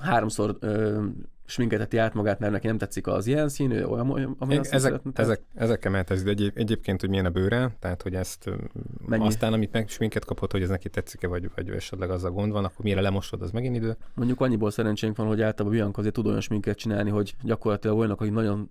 háromszor 0.02 0.58
ö, 0.60 1.04
sminketeti 1.46 1.98
át 1.98 2.14
magát, 2.14 2.40
mert 2.40 2.52
neki 2.52 2.68
nem 2.68 2.78
tetszik 2.78 3.08
az 3.08 3.28
ilyen 3.28 3.50
színű, 3.50 3.84
olyan, 3.84 4.10
olyan 4.10 4.36
amilyen 4.40 4.64
Ezek, 4.64 4.80
szeretne. 4.80 5.12
Tehát 5.12 5.32
ezek, 5.32 5.46
ezekkel 5.54 5.92
mehet 5.92 6.12
ez, 6.12 6.24
egyéb, 6.24 6.52
egyébként, 6.56 7.00
hogy 7.00 7.10
milyen 7.10 7.26
a 7.26 7.30
bőre, 7.30 7.76
tehát 7.80 8.02
hogy 8.02 8.16
ezt 8.16 8.50
Mennyi? 9.08 9.26
Aztán, 9.26 9.54
amit 9.54 9.72
meg 9.72 9.90
sminket 9.90 10.26
kapott, 10.26 10.52
hogy 10.52 10.62
ez 10.62 10.70
neki 10.70 10.90
tetszik-e, 10.90 11.28
vagy, 11.28 11.50
vagy 11.56 11.70
esetleg 11.70 12.10
az 12.10 12.24
a 12.24 12.32
gond 12.32 12.52
van, 12.52 12.66
akkor 12.66 12.86
mire 12.86 13.02
lemosod, 13.02 13.42
az 13.42 13.52
megint 13.52 13.76
idő. 13.76 13.98
Mondjuk 14.14 14.42
annyiból 14.42 14.72
szerencsénk 14.72 15.18
van, 15.18 15.28
hogy 15.28 15.42
általában 15.42 15.78
Bianca 15.78 16.00
azért 16.00 16.14
tud 16.14 16.28
olyan 16.28 16.42
sminket 16.42 16.78
csinálni, 16.78 17.10
hogy 17.10 17.36
gyakorlatilag 17.42 17.98
olyanok, 17.98 18.22
akik 18.22 18.34
nagyon 18.34 18.70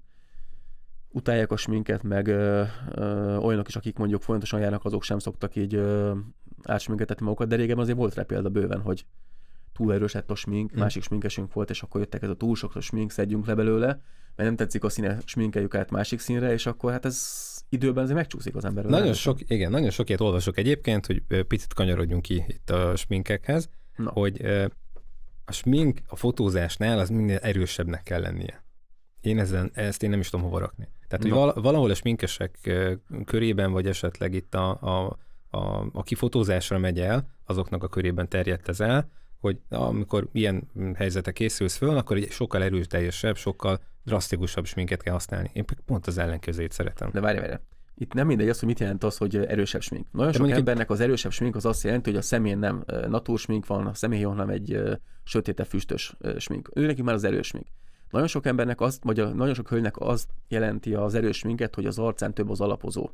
utálják 1.16 1.50
a 1.52 1.56
sminket, 1.56 2.02
meg 2.02 2.26
ö, 2.26 2.62
ö, 2.94 3.36
olyanok 3.36 3.68
is, 3.68 3.76
akik 3.76 3.96
mondjuk 3.98 4.22
folyamatosan 4.22 4.60
járnak, 4.60 4.84
azok 4.84 5.02
sem 5.02 5.18
szoktak 5.18 5.56
így 5.56 5.74
ö, 5.74 6.12
átsminketetni 6.62 7.24
magukat, 7.24 7.48
de 7.48 7.56
régen 7.56 7.78
azért 7.78 7.96
volt 7.96 8.14
rá 8.14 8.22
példa 8.22 8.48
bőven, 8.48 8.80
hogy 8.80 9.06
túl 9.72 9.92
erős 9.92 10.12
lett 10.12 10.30
a 10.30 10.34
smink, 10.34 10.70
Hm. 10.72 10.78
másik 10.78 11.02
sminkesünk 11.02 11.52
volt, 11.52 11.70
és 11.70 11.82
akkor 11.82 12.00
jöttek 12.00 12.22
ez 12.22 12.28
a 12.28 12.34
túl 12.34 12.54
sok 12.56 12.80
smink, 12.80 13.10
szedjünk 13.10 13.46
le 13.46 13.54
belőle, 13.54 13.86
mert 14.36 14.48
nem 14.48 14.56
tetszik 14.56 14.84
a 14.84 14.88
színe, 14.88 15.18
sminkeljük 15.24 15.74
át 15.74 15.90
másik 15.90 16.18
színre, 16.18 16.52
és 16.52 16.66
akkor 16.66 16.92
hát 16.92 17.04
ez 17.04 17.44
időben 17.68 18.02
azért 18.02 18.18
megcsúszik 18.18 18.56
az 18.56 18.64
ember. 18.64 18.84
Nagyon 18.84 19.12
sok, 19.12 19.50
igen, 19.50 19.70
nagyon 19.70 19.90
sok 19.90 20.08
ilyet 20.08 20.20
olvasok 20.20 20.58
egyébként, 20.58 21.06
hogy 21.06 21.22
picit 21.46 21.74
kanyarodjunk 21.74 22.22
ki 22.22 22.44
itt 22.48 22.70
a 22.70 22.96
sminkekhez, 22.96 23.68
Na. 23.96 24.10
hogy 24.10 24.40
a 25.44 25.52
smink 25.52 26.00
a 26.06 26.16
fotózásnál 26.16 26.98
az 26.98 27.08
minél 27.08 27.38
erősebbnek 27.42 28.02
kell 28.02 28.20
lennie. 28.20 28.64
Én 29.26 29.38
ezen, 29.38 29.70
ezt 29.74 30.02
én 30.02 30.10
nem 30.10 30.20
is 30.20 30.30
tudom 30.30 30.44
hova 30.46 30.58
rakni. 30.58 30.88
Tehát, 31.08 31.24
hogy 31.24 31.32
val- 31.32 31.54
valahol 31.62 31.90
a 31.90 31.94
sminkesek 31.94 32.70
körében, 33.24 33.72
vagy 33.72 33.86
esetleg 33.86 34.34
itt 34.34 34.54
a, 34.54 34.78
a, 34.80 35.18
a, 35.58 35.86
aki 35.92 36.14
fotózásra 36.14 36.78
megy 36.78 37.00
el, 37.00 37.28
azoknak 37.44 37.82
a 37.82 37.88
körében 37.88 38.28
terjedt 38.28 38.68
ez 38.68 38.80
el, 38.80 39.10
hogy 39.40 39.58
amikor 39.68 40.28
ilyen 40.32 40.62
helyzetek 40.94 41.34
készülsz 41.34 41.76
föl, 41.76 41.96
akkor 41.96 42.16
egy 42.16 42.30
sokkal 42.30 42.62
erőteljesebb, 42.62 43.36
sokkal 43.36 43.80
drasztikusabb 44.04 44.66
sminket 44.66 45.02
kell 45.02 45.12
használni. 45.12 45.50
Én 45.52 45.64
pont 45.86 46.06
az 46.06 46.18
ellenkezőjét 46.18 46.72
szeretem. 46.72 47.10
De 47.12 47.20
várj, 47.20 47.38
várj. 47.38 47.54
Itt 47.98 48.12
nem 48.12 48.26
mindegy 48.26 48.48
az, 48.48 48.58
hogy 48.58 48.68
mit 48.68 48.80
jelent 48.80 49.04
az, 49.04 49.16
hogy 49.16 49.36
erősebb 49.36 49.80
smink. 49.82 50.06
Nagyon 50.12 50.32
sok 50.32 50.40
mondjuk- 50.40 50.60
embernek 50.60 50.90
az 50.90 51.00
erősebb 51.00 51.32
smink 51.32 51.56
az 51.56 51.64
azt 51.64 51.84
jelenti, 51.84 52.10
hogy 52.10 52.18
a 52.18 52.22
szemén 52.22 52.58
nem 52.58 52.84
natúr 53.08 53.38
smink 53.38 53.66
van, 53.66 53.86
a 53.86 53.94
személyén 53.94 54.26
hanem 54.26 54.48
egy 54.48 54.72
ö, 54.72 54.94
sötétebb 55.24 55.66
füstös 55.66 56.16
smink. 56.38 56.70
Ő 56.74 56.86
neki 56.86 57.02
már 57.02 57.14
az 57.14 57.24
erős 57.24 57.46
smink. 57.46 57.66
Nagyon 58.10 58.26
sok 58.26 58.46
embernek 58.46 58.80
azt, 58.80 59.04
vagy 59.04 59.34
nagyon 59.34 59.54
sok 59.54 59.68
hölgynek 59.68 59.96
azt 59.98 60.28
jelenti 60.48 60.94
az 60.94 61.14
erős 61.14 61.36
sminket, 61.36 61.74
hogy 61.74 61.86
az 61.86 61.98
arcán 61.98 62.34
több 62.34 62.50
az 62.50 62.60
alapozó. 62.60 63.10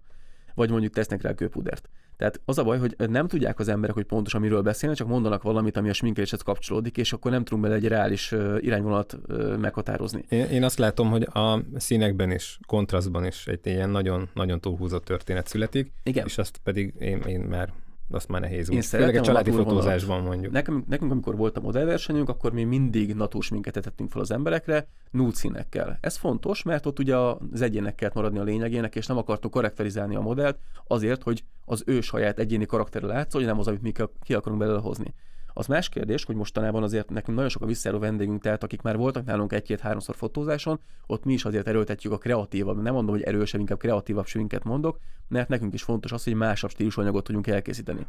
Vagy 0.55 0.71
mondjuk 0.71 0.93
tesznek 0.93 1.23
rá 1.23 1.35
kőpudert. 1.35 1.89
Tehát 2.17 2.41
az 2.45 2.59
a 2.59 2.65
baj, 2.65 2.79
hogy 2.79 2.95
nem 3.11 3.29
tudják 3.29 3.59
az 3.59 3.69
emberek, 3.69 3.95
hogy 3.95 4.05
pontosan 4.05 4.41
miről 4.41 4.63
beszélnek, 4.63 4.99
csak 4.99 5.09
mondanak 5.09 5.43
valamit, 5.43 5.77
ami 5.77 5.89
a 5.89 5.93
sminkeléshez 5.93 6.43
kapcsolódik, 6.43 6.97
és 6.97 7.13
akkor 7.13 7.31
nem 7.31 7.45
tudunk 7.45 7.63
bele 7.63 7.75
egy 7.75 7.89
reális 7.89 8.35
irányvonalat 8.59 9.19
meghatározni. 9.59 10.25
Én, 10.29 10.45
én 10.45 10.65
azt 10.65 10.79
látom, 10.79 11.11
hogy 11.11 11.23
a 11.33 11.61
színekben 11.77 12.31
is, 12.31 12.59
kontrasztban 12.67 13.25
is 13.25 13.47
egy 13.47 13.61
ilyen 13.63 13.91
nagyon, 13.91 14.29
nagyon 14.35 14.61
túlhúzott 14.61 15.05
történet 15.05 15.47
születik, 15.47 15.93
Igen. 16.03 16.27
és 16.27 16.39
azt 16.39 16.61
pedig 16.65 16.95
én, 16.99 17.21
én 17.21 17.41
már, 17.41 17.73
azt 18.15 18.29
már 18.29 18.41
nehéz 18.41 18.71
Én 18.71 18.77
úgy. 18.77 18.85
Főleg 18.85 19.17
a 19.17 19.21
családi 19.21 19.51
natúrvonalat. 19.51 19.85
fotózásban 19.85 20.23
mondjuk. 20.23 20.53
Nekünk, 20.53 20.87
nekünk, 20.87 21.11
amikor 21.11 21.37
volt 21.37 21.57
a 21.57 21.61
modellversenyünk, 21.61 22.29
akkor 22.29 22.53
mi 22.53 22.65
mindig 22.65 23.15
natúr 23.15 23.43
sminket 23.43 23.73
tettünk 23.73 24.11
fel 24.11 24.21
az 24.21 24.31
emberekre, 24.31 24.87
nude 25.11 25.35
színekkel. 25.35 25.99
Ez 26.01 26.17
fontos, 26.17 26.63
mert 26.63 26.87
ott 26.87 26.99
ugye 26.99 27.17
az 27.17 27.61
egyének 27.61 27.95
kellett 27.95 28.15
maradni 28.15 28.39
a 28.39 28.43
lényegének, 28.43 28.97
és 28.97 29.07
nem 29.07 29.17
akartuk 29.17 29.51
karakterizálni 29.51 30.17
a 30.17 30.21
modellt 30.21 30.59
azért, 30.87 31.23
hogy 31.23 31.45
az 31.65 31.83
ő 31.87 32.01
saját 32.01 32.39
egyéni 32.39 32.67
karakterre 32.67 33.07
látszol, 33.07 33.41
hogy 33.41 33.51
nem 33.51 33.59
az, 33.59 33.67
amit 33.67 33.83
mi 33.83 33.93
ki 34.23 34.35
akarunk 34.35 34.61
belőle 34.61 34.81
hozni. 34.81 35.15
Az 35.53 35.67
más 35.67 35.89
kérdés, 35.89 36.25
hogy 36.25 36.37
mostanában 36.37 36.83
azért 36.83 37.11
nekünk 37.11 37.37
nagyon 37.37 37.51
sok 37.51 37.63
a 37.63 37.67
visszajáró 37.67 38.01
vendégünk, 38.01 38.43
tehát 38.43 38.63
akik 38.63 38.83
már 38.83 38.97
voltak 38.97 39.25
nálunk 39.25 39.53
egy-két-háromszor 39.53 40.15
fotózáson, 40.15 40.81
ott 41.07 41.25
mi 41.25 41.33
is 41.33 41.45
azért 41.45 41.67
erőltetjük 41.69 42.13
a 42.13 42.19
kreatívabb, 42.19 42.83
nem 42.83 42.93
mondom, 42.95 43.15
hogy 43.15 43.23
erősebb, 43.25 43.61
inkább 43.61 43.79
kreatívabb 43.79 44.27
sminket 44.27 44.65
mondok, 44.65 44.99
mert 45.29 45.49
nekünk 45.49 45.75
is 45.75 45.83
fontos 45.83 46.13
az, 46.13 46.25
hogy 46.25 46.35
másabb 46.35 46.71
stílusú 46.71 47.01
anyagot 47.01 47.25
tudjunk 47.25 47.47
elkészíteni. 47.47 48.07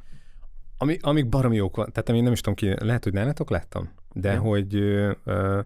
Ami, 0.77 0.97
amik 1.01 1.29
baromi 1.29 1.55
jók 1.55 1.75
van, 1.75 1.91
tehát 1.91 2.09
ami 2.09 2.21
nem 2.21 2.31
is 2.31 2.39
tudom 2.39 2.55
ki, 2.55 2.85
lehet, 2.85 3.03
hogy 3.03 3.13
nálatok 3.13 3.49
láttam, 3.49 3.89
de 4.13 4.31
Ja. 4.31 4.39
hogy 4.39 4.75
ö, 4.75 5.11
ö, 5.23 5.59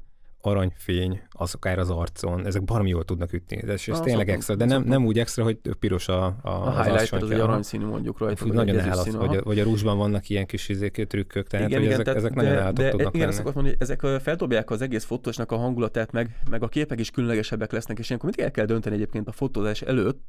aranyfény, 0.47 1.21
az 1.31 1.53
akár 1.53 1.79
az 1.79 1.89
arcon, 1.89 2.45
ezek 2.45 2.63
baromi 2.63 2.89
jól 2.89 3.03
tudnak 3.03 3.33
ütni. 3.33 3.61
De 3.65 3.73
és 3.73 3.87
ez 3.87 3.99
tényleg 3.99 4.29
extra, 4.29 4.55
de 4.55 4.65
nem, 4.65 4.83
nem 4.83 5.05
úgy 5.05 5.19
extra, 5.19 5.43
hogy 5.43 5.57
piros 5.79 6.07
a, 6.07 6.25
a, 6.25 6.35
A 6.41 6.67
az 6.67 6.75
highlight, 6.75 6.95
az 6.95 7.01
arcsontja. 7.01 7.35
egy 7.35 7.41
aranyszínű 7.41 7.85
mondjuk 7.85 8.19
rajta. 8.19 8.45
Úgy 8.45 8.53
vagy 8.53 8.65
nagyon 8.65 8.89
állat, 8.89 9.11
vagy 9.11 9.39
vagy 9.43 9.59
a 9.59 9.63
rúzsban 9.63 9.97
vannak 9.97 10.29
ilyen 10.29 10.45
kis 10.45 10.69
izék, 10.69 11.05
trükkök, 11.07 11.47
tehát 11.47 11.67
igen, 11.67 11.81
igen, 11.81 11.93
ezek, 11.93 12.05
tehát, 12.05 12.19
ezek 12.19 12.33
nagyon 12.33 12.51
de, 12.51 12.59
állatok 12.59 12.83
de, 12.83 12.89
tudnak 12.89 13.15
igen, 13.15 13.27
lenni. 13.27 13.41
mondani, 13.43 13.67
hogy 13.67 13.77
ezek 13.79 14.21
feldobják 14.21 14.69
az 14.69 14.81
egész 14.81 15.03
fotósnak 15.03 15.51
a 15.51 15.57
hangulatát, 15.57 16.11
meg, 16.11 16.41
meg 16.49 16.63
a 16.63 16.67
képek 16.67 16.99
is 16.99 17.11
különlegesebbek 17.11 17.71
lesznek, 17.71 17.99
és 17.99 18.07
ilyenkor 18.07 18.29
mit 18.29 18.39
el 18.39 18.51
kell 18.51 18.65
dönteni 18.65 18.95
egyébként 18.95 19.27
a 19.27 19.31
fotózás 19.31 19.81
előtt, 19.81 20.21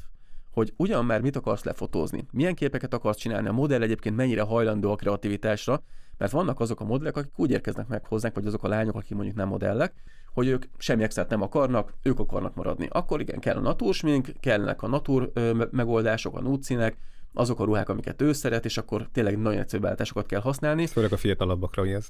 hogy 0.50 0.72
ugyan 0.76 1.04
már 1.04 1.20
mit 1.20 1.36
akarsz 1.36 1.64
lefotózni, 1.64 2.26
milyen 2.30 2.54
képeket 2.54 2.94
akarsz 2.94 3.16
csinálni, 3.16 3.48
a 3.48 3.52
modell 3.52 3.82
egyébként 3.82 4.16
mennyire 4.16 4.42
hajlandó 4.42 4.92
a 4.92 4.96
kreativitásra, 4.96 5.82
mert 6.18 6.32
vannak 6.32 6.60
azok 6.60 6.80
a 6.80 6.84
modellek, 6.84 7.16
akik 7.16 7.32
úgy 7.36 7.50
érkeznek 7.50 7.88
meg 7.88 8.06
hozzánk, 8.06 8.34
vagy 8.34 8.46
azok 8.46 8.64
a 8.64 8.68
lányok, 8.68 8.94
akik 8.94 9.14
mondjuk 9.14 9.36
nem 9.36 9.48
modellek, 9.48 9.92
hogy 10.32 10.46
ők 10.46 10.64
semmi 10.78 11.02
extrát 11.02 11.30
nem 11.30 11.42
akarnak, 11.42 11.94
ők 12.02 12.18
akarnak 12.18 12.54
maradni. 12.54 12.88
Akkor 12.90 13.20
igen, 13.20 13.38
kell 13.38 13.56
a 13.56 13.60
natúrsmink, 13.60 14.32
kellnek 14.40 14.82
a 14.82 14.88
natúr 14.88 15.32
megoldások, 15.70 16.36
a 16.36 16.40
nude 16.40 16.94
azok 17.34 17.60
a 17.60 17.64
ruhák, 17.64 17.88
amiket 17.88 18.22
ő 18.22 18.32
szeret, 18.32 18.64
és 18.64 18.78
akkor 18.78 19.08
tényleg 19.12 19.38
nagyon 19.38 19.60
egyszerű 19.60 19.82
beállításokat 19.82 20.26
kell 20.26 20.40
használni. 20.40 20.86
Főleg 20.86 21.12
a 21.12 21.16
fiatalabbakra, 21.16 21.86
ez. 21.86 22.08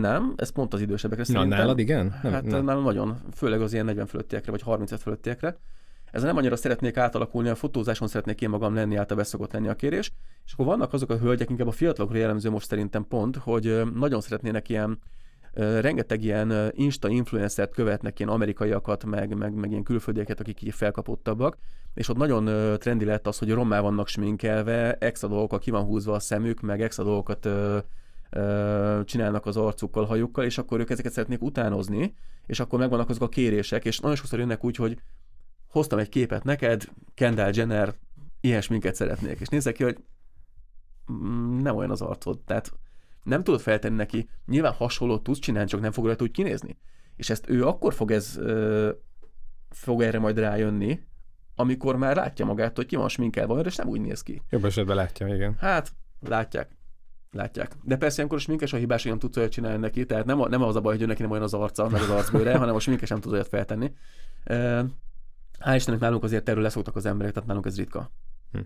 Nem, 0.00 0.32
ez 0.36 0.50
pont 0.50 0.74
az 0.74 0.80
idősebbekre 0.80 1.24
Na, 1.26 1.32
szerintem. 1.32 1.58
nálad 1.58 1.78
igen? 1.78 2.18
Nem, 2.22 2.32
hát 2.32 2.44
nem. 2.44 2.64
nálam 2.64 2.82
nagyon, 2.82 3.16
főleg 3.32 3.60
az 3.60 3.72
ilyen 3.72 3.84
40 3.84 4.06
fölöttiekre, 4.06 4.50
vagy 4.50 4.62
35 4.62 5.00
fölöttiekre. 5.00 5.56
Ezzel 6.14 6.26
nem 6.26 6.36
annyira 6.36 6.56
szeretnék 6.56 6.96
átalakulni, 6.96 7.48
a 7.48 7.54
fotózáson 7.54 8.08
szeretnék 8.08 8.40
én 8.40 8.48
magam 8.48 8.74
lenni, 8.74 8.96
általában 8.96 9.24
szokott 9.24 9.52
lenni 9.52 9.68
a 9.68 9.74
kérés. 9.74 10.12
És 10.46 10.52
akkor 10.52 10.66
vannak 10.66 10.92
azok 10.92 11.10
a 11.10 11.18
hölgyek, 11.18 11.50
inkább 11.50 11.66
a 11.66 11.72
fiatalokra 11.72 12.18
jellemző 12.18 12.50
most 12.50 12.66
szerintem 12.66 13.06
pont, 13.08 13.36
hogy 13.36 13.82
nagyon 13.94 14.20
szeretnének 14.20 14.68
ilyen 14.68 14.98
rengeteg 15.54 16.22
ilyen 16.22 16.70
insta 16.74 17.08
influencert 17.08 17.74
követnek, 17.74 18.18
ilyen 18.18 18.30
amerikaiakat, 18.30 19.04
meg, 19.04 19.36
meg, 19.36 19.54
meg 19.54 19.70
ilyen 19.70 19.82
külföldieket, 19.82 20.40
akik 20.40 20.62
így 20.62 20.74
felkapottabbak, 20.74 21.56
és 21.94 22.08
ott 22.08 22.16
nagyon 22.16 22.78
trendi 22.78 23.04
lett 23.04 23.26
az, 23.26 23.38
hogy 23.38 23.50
rommá 23.50 23.80
vannak 23.80 24.08
sminkelve, 24.08 24.94
extra 24.94 25.28
dolgokkal 25.28 25.58
ki 25.58 25.70
van 25.70 25.84
húzva 25.84 26.12
a 26.14 26.20
szemük, 26.20 26.60
meg 26.60 26.82
extra 26.82 27.04
dolgokat 27.04 27.48
csinálnak 29.04 29.46
az 29.46 29.56
arcukkal, 29.56 30.04
hajukkal, 30.04 30.44
és 30.44 30.58
akkor 30.58 30.80
ők 30.80 30.90
ezeket 30.90 31.12
szeretnék 31.12 31.42
utánozni, 31.42 32.14
és 32.46 32.60
akkor 32.60 32.78
megvannak 32.78 33.08
azok 33.08 33.22
a 33.22 33.28
kérések, 33.28 33.84
és 33.84 33.98
nagyon 33.98 34.16
sokszor 34.16 34.38
jönnek 34.38 34.64
úgy, 34.64 34.76
hogy 34.76 34.98
hoztam 35.74 35.98
egy 35.98 36.08
képet 36.08 36.44
neked, 36.44 36.84
Kendall 37.14 37.50
Jenner, 37.54 37.94
ilyen 38.40 38.60
sminket 38.60 38.94
szeretnék, 38.94 39.40
és 39.40 39.48
nézzek 39.48 39.74
ki, 39.74 39.82
hogy 39.82 39.98
mm, 41.12 41.58
nem 41.58 41.76
olyan 41.76 41.90
az 41.90 42.00
arcod, 42.00 42.38
tehát 42.40 42.72
nem 43.22 43.44
tudod 43.44 43.60
feltenni 43.60 43.96
neki, 43.96 44.28
nyilván 44.46 44.72
hasonlót 44.72 45.22
tudsz 45.22 45.38
csinálni, 45.38 45.68
csak 45.68 45.80
nem 45.80 45.92
fog 45.92 46.04
rajta 46.04 46.24
úgy 46.24 46.30
kinézni. 46.30 46.78
És 47.16 47.30
ezt 47.30 47.48
ő 47.48 47.66
akkor 47.66 47.94
fog 47.94 48.10
ez, 48.10 48.36
ö, 48.36 48.90
fog 49.70 50.02
erre 50.02 50.18
majd 50.18 50.38
rájönni, 50.38 51.00
amikor 51.54 51.96
már 51.96 52.16
látja 52.16 52.44
magát, 52.44 52.76
hogy 52.76 52.86
ki 52.86 52.96
van 52.96 53.08
sminkelve, 53.08 53.60
és 53.60 53.76
nem 53.76 53.88
úgy 53.88 54.00
néz 54.00 54.22
ki. 54.22 54.42
Jobb 54.50 54.64
esetben 54.64 54.96
látja, 54.96 55.34
igen. 55.34 55.54
Hát, 55.58 55.92
látják. 56.20 56.76
Látják. 57.30 57.76
De 57.82 57.96
persze 57.96 58.16
ilyenkor 58.16 58.38
a 58.38 58.40
sminkes 58.40 58.72
a 58.72 58.76
hibás, 58.76 59.02
hogy 59.02 59.10
nem 59.10 59.20
tudsz 59.20 59.36
olyat 59.36 59.50
csinálni 59.50 59.78
neki, 59.78 60.06
tehát 60.06 60.24
nem, 60.24 60.38
nem 60.48 60.62
az 60.62 60.76
a 60.76 60.80
baj, 60.80 60.96
hogy 60.96 61.06
neki 61.06 61.22
nem 61.22 61.30
olyan 61.30 61.42
az 61.42 61.54
arca, 61.54 61.88
meg 61.88 62.00
az 62.00 62.10
arcbőre, 62.10 62.56
hanem 62.58 62.74
a 62.74 62.80
sminkes 62.80 63.08
nem 63.08 63.20
tud 63.20 63.32
olyat 63.32 63.48
feltenni. 63.48 63.92
Hál' 65.64 65.76
Istennek 65.76 66.00
nálunk 66.00 66.24
azért 66.24 66.48
erről 66.48 66.62
leszoktak 66.62 66.96
az 66.96 67.06
emberek, 67.06 67.32
tehát 67.32 67.48
nálunk 67.48 67.66
ez 67.66 67.76
ritka. 67.76 68.10
Hm. 68.52 68.58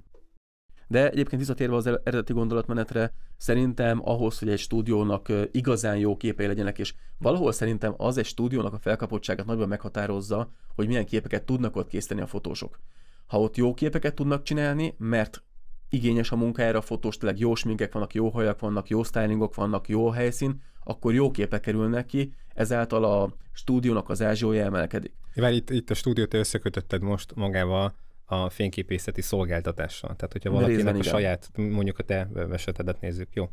De 0.89 1.11
egyébként 1.11 1.41
visszatérve 1.41 1.77
az 1.77 1.87
eredeti 1.87 2.33
gondolatmenetre, 2.33 3.13
szerintem 3.37 4.01
ahhoz, 4.05 4.39
hogy 4.39 4.49
egy 4.49 4.59
stúdiónak 4.59 5.33
igazán 5.51 5.97
jó 5.97 6.17
képei 6.17 6.47
legyenek, 6.47 6.79
és 6.79 6.95
valahol 7.19 7.53
szerintem 7.53 7.95
az 7.97 8.17
egy 8.17 8.25
stúdiónak 8.25 8.73
a 8.73 8.79
felkapottságát 8.79 9.47
nagyban 9.47 9.69
meghatározza, 9.69 10.51
hogy 10.75 10.87
milyen 10.87 11.07
képeket 11.07 11.45
tudnak 11.45 11.77
ott 11.77 11.89
készíteni 11.89 12.21
a 12.21 12.27
fotósok. 12.27 12.81
Ha 13.27 13.41
ott 13.41 13.57
jó 13.57 13.75
képeket 13.75 14.15
tudnak 14.15 14.43
csinálni, 14.43 14.95
mert 14.99 15.43
igényes 15.89 16.31
a 16.31 16.37
munkájára 16.37 16.79
a 16.79 16.83
fotós, 16.83 17.17
tényleg 17.17 17.39
jó 17.39 17.55
sminkek 17.55 17.93
vannak, 17.93 18.15
jó 18.15 18.29
hajak 18.29 18.61
vannak, 18.61 18.89
jó 18.89 19.03
stylingok 19.03 19.55
vannak, 19.55 19.89
jó 19.89 20.11
helyszín, 20.11 20.63
akkor 20.88 21.14
jó 21.14 21.31
képek 21.31 21.61
kerülnek 21.61 22.07
ki, 22.07 22.33
ezáltal 22.55 23.05
a 23.05 23.33
stúdiónak 23.53 24.09
az 24.09 24.22
ázsiója 24.22 24.64
emelkedik. 24.64 25.12
Várj, 25.35 25.55
itt, 25.55 25.70
itt 25.70 25.90
a 25.90 25.94
stúdiót 25.94 26.35
összekötötted 26.35 27.03
most 27.03 27.35
magával 27.35 27.94
a 28.24 28.51
fényképészeti 28.51 29.22
szolgáltatással. 29.22 30.16
Tehát, 30.16 30.33
hogyha 30.33 30.51
valakinek 30.51 30.96
a 30.96 31.03
saját, 31.03 31.51
mondjuk 31.57 31.98
a 31.98 32.03
te 32.03 32.29
esetedet 32.51 33.01
nézzük, 33.01 33.29
jó? 33.33 33.51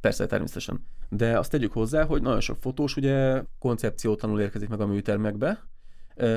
Persze, 0.00 0.26
természetesen. 0.26 0.86
De 1.08 1.38
azt 1.38 1.50
tegyük 1.50 1.72
hozzá, 1.72 2.04
hogy 2.04 2.22
nagyon 2.22 2.40
sok 2.40 2.56
fotós 2.60 2.96
ugye 2.96 3.42
koncepciótanul 3.58 4.40
érkezik 4.40 4.68
meg 4.68 4.80
a 4.80 4.86
műtermekbe, 4.86 5.68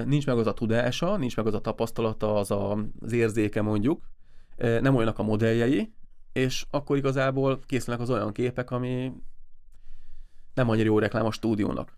nincs 0.05 0.25
meg 0.25 0.37
az 0.37 0.47
a 0.47 0.53
tudása, 0.53 1.17
nincs 1.17 1.35
meg 1.35 1.47
az 1.47 1.53
a 1.53 1.61
tapasztalata, 1.61 2.35
az 2.35 2.51
a, 2.51 2.85
az 2.99 3.11
érzéke 3.11 3.61
mondjuk, 3.61 4.01
nem 4.57 4.95
olyanak 4.95 5.19
a 5.19 5.23
modelljei, 5.23 5.93
és 6.33 6.65
akkor 6.69 6.97
igazából 6.97 7.59
készülnek 7.65 8.01
az 8.01 8.09
olyan 8.09 8.31
képek, 8.31 8.71
ami 8.71 9.11
nem 10.53 10.69
annyira 10.69 10.85
jó 10.85 10.99
reklám 10.99 11.25
a 11.25 11.31
stúdiónak. 11.31 11.97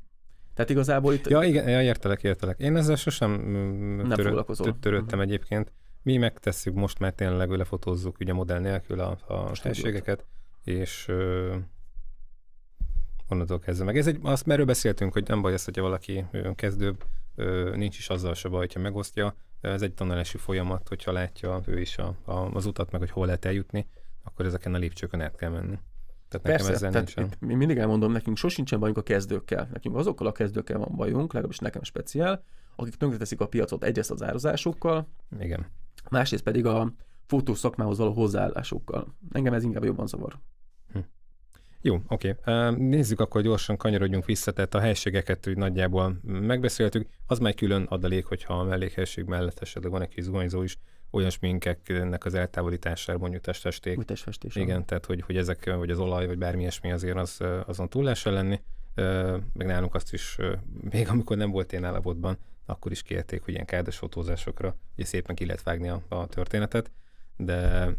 Tehát 0.53 0.71
igazából 0.71 1.13
itt... 1.13 1.27
Ja, 1.27 1.43
igen, 1.43 1.69
ja, 1.69 1.81
értelek, 1.81 2.23
értelek. 2.23 2.59
Én 2.59 2.75
ezzel 2.75 2.95
sosem 2.95 3.31
nem 3.31 4.09
törö, 4.09 4.41
törődtem 4.79 5.03
uh-huh. 5.05 5.21
egyébként. 5.21 5.71
Mi 6.01 6.17
megtesszük 6.17 6.73
most, 6.73 6.99
mert 6.99 7.15
tényleg 7.15 7.49
lefotózzuk 7.49 8.19
ugye 8.19 8.33
modell 8.33 8.59
nélkül 8.59 8.99
a, 8.99 9.17
a 9.27 9.51
helységeket, 9.61 10.25
és 10.63 11.07
uh, 11.07 11.55
onnantól 13.27 13.59
kezdve 13.59 13.85
meg. 13.85 13.97
Ez 13.97 14.07
egy, 14.07 14.19
azt 14.21 14.45
merről 14.45 14.65
beszéltünk, 14.65 15.13
hogy 15.13 15.27
nem 15.27 15.41
baj 15.41 15.53
az, 15.53 15.65
hogyha 15.65 15.81
valaki 15.81 16.25
kezdőbb, 16.55 17.03
nincs 17.73 17.97
is 17.97 18.09
azzal 18.09 18.33
se 18.33 18.49
baj, 18.49 18.59
hogyha 18.59 18.79
megosztja. 18.79 19.35
Ez 19.61 19.81
egy 19.81 19.93
tanulási 19.93 20.37
folyamat, 20.37 20.87
hogyha 20.87 21.11
látja 21.11 21.61
ő 21.65 21.79
is 21.79 21.97
a, 21.97 22.15
a, 22.23 22.33
az 22.33 22.65
utat, 22.65 22.91
meg 22.91 23.01
hogy 23.01 23.09
hol 23.09 23.25
lehet 23.25 23.45
eljutni, 23.45 23.87
akkor 24.23 24.45
ezeken 24.45 24.73
a 24.73 24.77
lépcsőkön 24.77 25.21
át 25.21 25.35
kell 25.35 25.49
menni. 25.49 25.79
Tehát 26.27 26.45
Persze, 26.45 26.71
nekem 26.71 26.87
ezzel 26.87 27.03
tehát 27.03 27.31
itt, 27.33 27.39
mi 27.39 27.53
mindig 27.53 27.77
elmondom, 27.77 28.11
nekünk 28.11 28.37
sosincsen 28.37 28.79
bajunk 28.79 28.97
a 28.97 29.03
kezdőkkel. 29.03 29.69
Nekünk 29.73 29.95
azokkal 29.95 30.27
a 30.27 30.31
kezdőkkel 30.31 30.77
van 30.77 30.95
bajunk, 30.95 31.33
legalábbis 31.33 31.59
nekem 31.59 31.83
speciál, 31.83 32.43
akik 32.75 32.95
tönkreteszik 32.95 33.41
a 33.41 33.47
piacot 33.47 33.83
egyrészt 33.83 34.11
az 34.11 34.23
árazásokkal, 34.23 35.07
Igen. 35.39 35.65
másrészt 36.09 36.43
pedig 36.43 36.65
a 36.65 36.93
fotós 37.25 37.57
szakmához 37.57 37.97
való 37.97 38.11
hozzáállásokkal. 38.11 39.15
Engem 39.31 39.53
ez 39.53 39.63
inkább 39.63 39.83
jobban 39.83 40.07
zavar. 40.07 40.39
Hm. 40.91 40.99
Jó, 41.81 41.99
oké. 42.07 42.29
Okay. 42.29 42.75
Nézzük 42.75 43.19
akkor 43.19 43.41
gyorsan, 43.41 43.77
kanyarodjunk 43.77 44.25
vissza, 44.25 44.51
tehát 44.51 44.73
a 44.73 44.79
helységeket 44.79 45.47
úgy 45.47 45.57
nagyjából 45.57 46.19
megbeszéltük. 46.23 47.07
Az 47.27 47.39
már 47.39 47.53
külön 47.53 47.83
adalék, 47.83 48.25
hogyha 48.25 48.59
a 48.59 48.63
mellékhelyiség 48.63 49.25
mellett 49.25 49.59
esetleg 49.59 49.91
van 49.91 50.01
egy 50.01 50.07
kis 50.07 50.23
zuhanyzó 50.23 50.61
is, 50.61 50.77
olyan 51.15 51.29
sminkeknek 51.29 52.25
az 52.25 52.33
eltávolítására, 52.33 53.17
mondjuk 53.17 53.41
testfesték. 53.41 53.95
Vagy 53.95 54.05
testfestés. 54.05 54.55
Igen, 54.55 54.85
tehát 54.85 55.05
hogy, 55.05 55.21
hogy 55.21 55.37
ezek, 55.37 55.75
vagy 55.75 55.89
az 55.89 55.99
olaj, 55.99 56.27
vagy 56.27 56.37
bármi 56.37 56.61
ilyesmi 56.61 56.91
azért 56.91 57.17
az, 57.17 57.41
azon 57.65 57.89
túl 57.89 58.03
lehessen 58.03 58.33
lenni. 58.33 58.61
Meg 59.53 59.67
nálunk 59.67 59.95
azt 59.95 60.13
is, 60.13 60.37
még 60.89 61.09
amikor 61.09 61.37
nem 61.37 61.51
volt 61.51 61.73
én 61.73 61.83
állapotban, 61.83 62.37
akkor 62.65 62.91
is 62.91 63.01
kérték, 63.01 63.43
hogy 63.43 63.53
ilyen 63.53 63.65
kádes 63.65 63.97
fotózásokra 63.97 64.75
ugye 64.95 65.05
szépen 65.05 65.35
ki 65.35 65.45
lehet 65.45 65.63
vágni 65.63 65.89
a, 65.89 66.01
a 66.07 66.27
történetet, 66.27 66.91
de, 67.37 67.89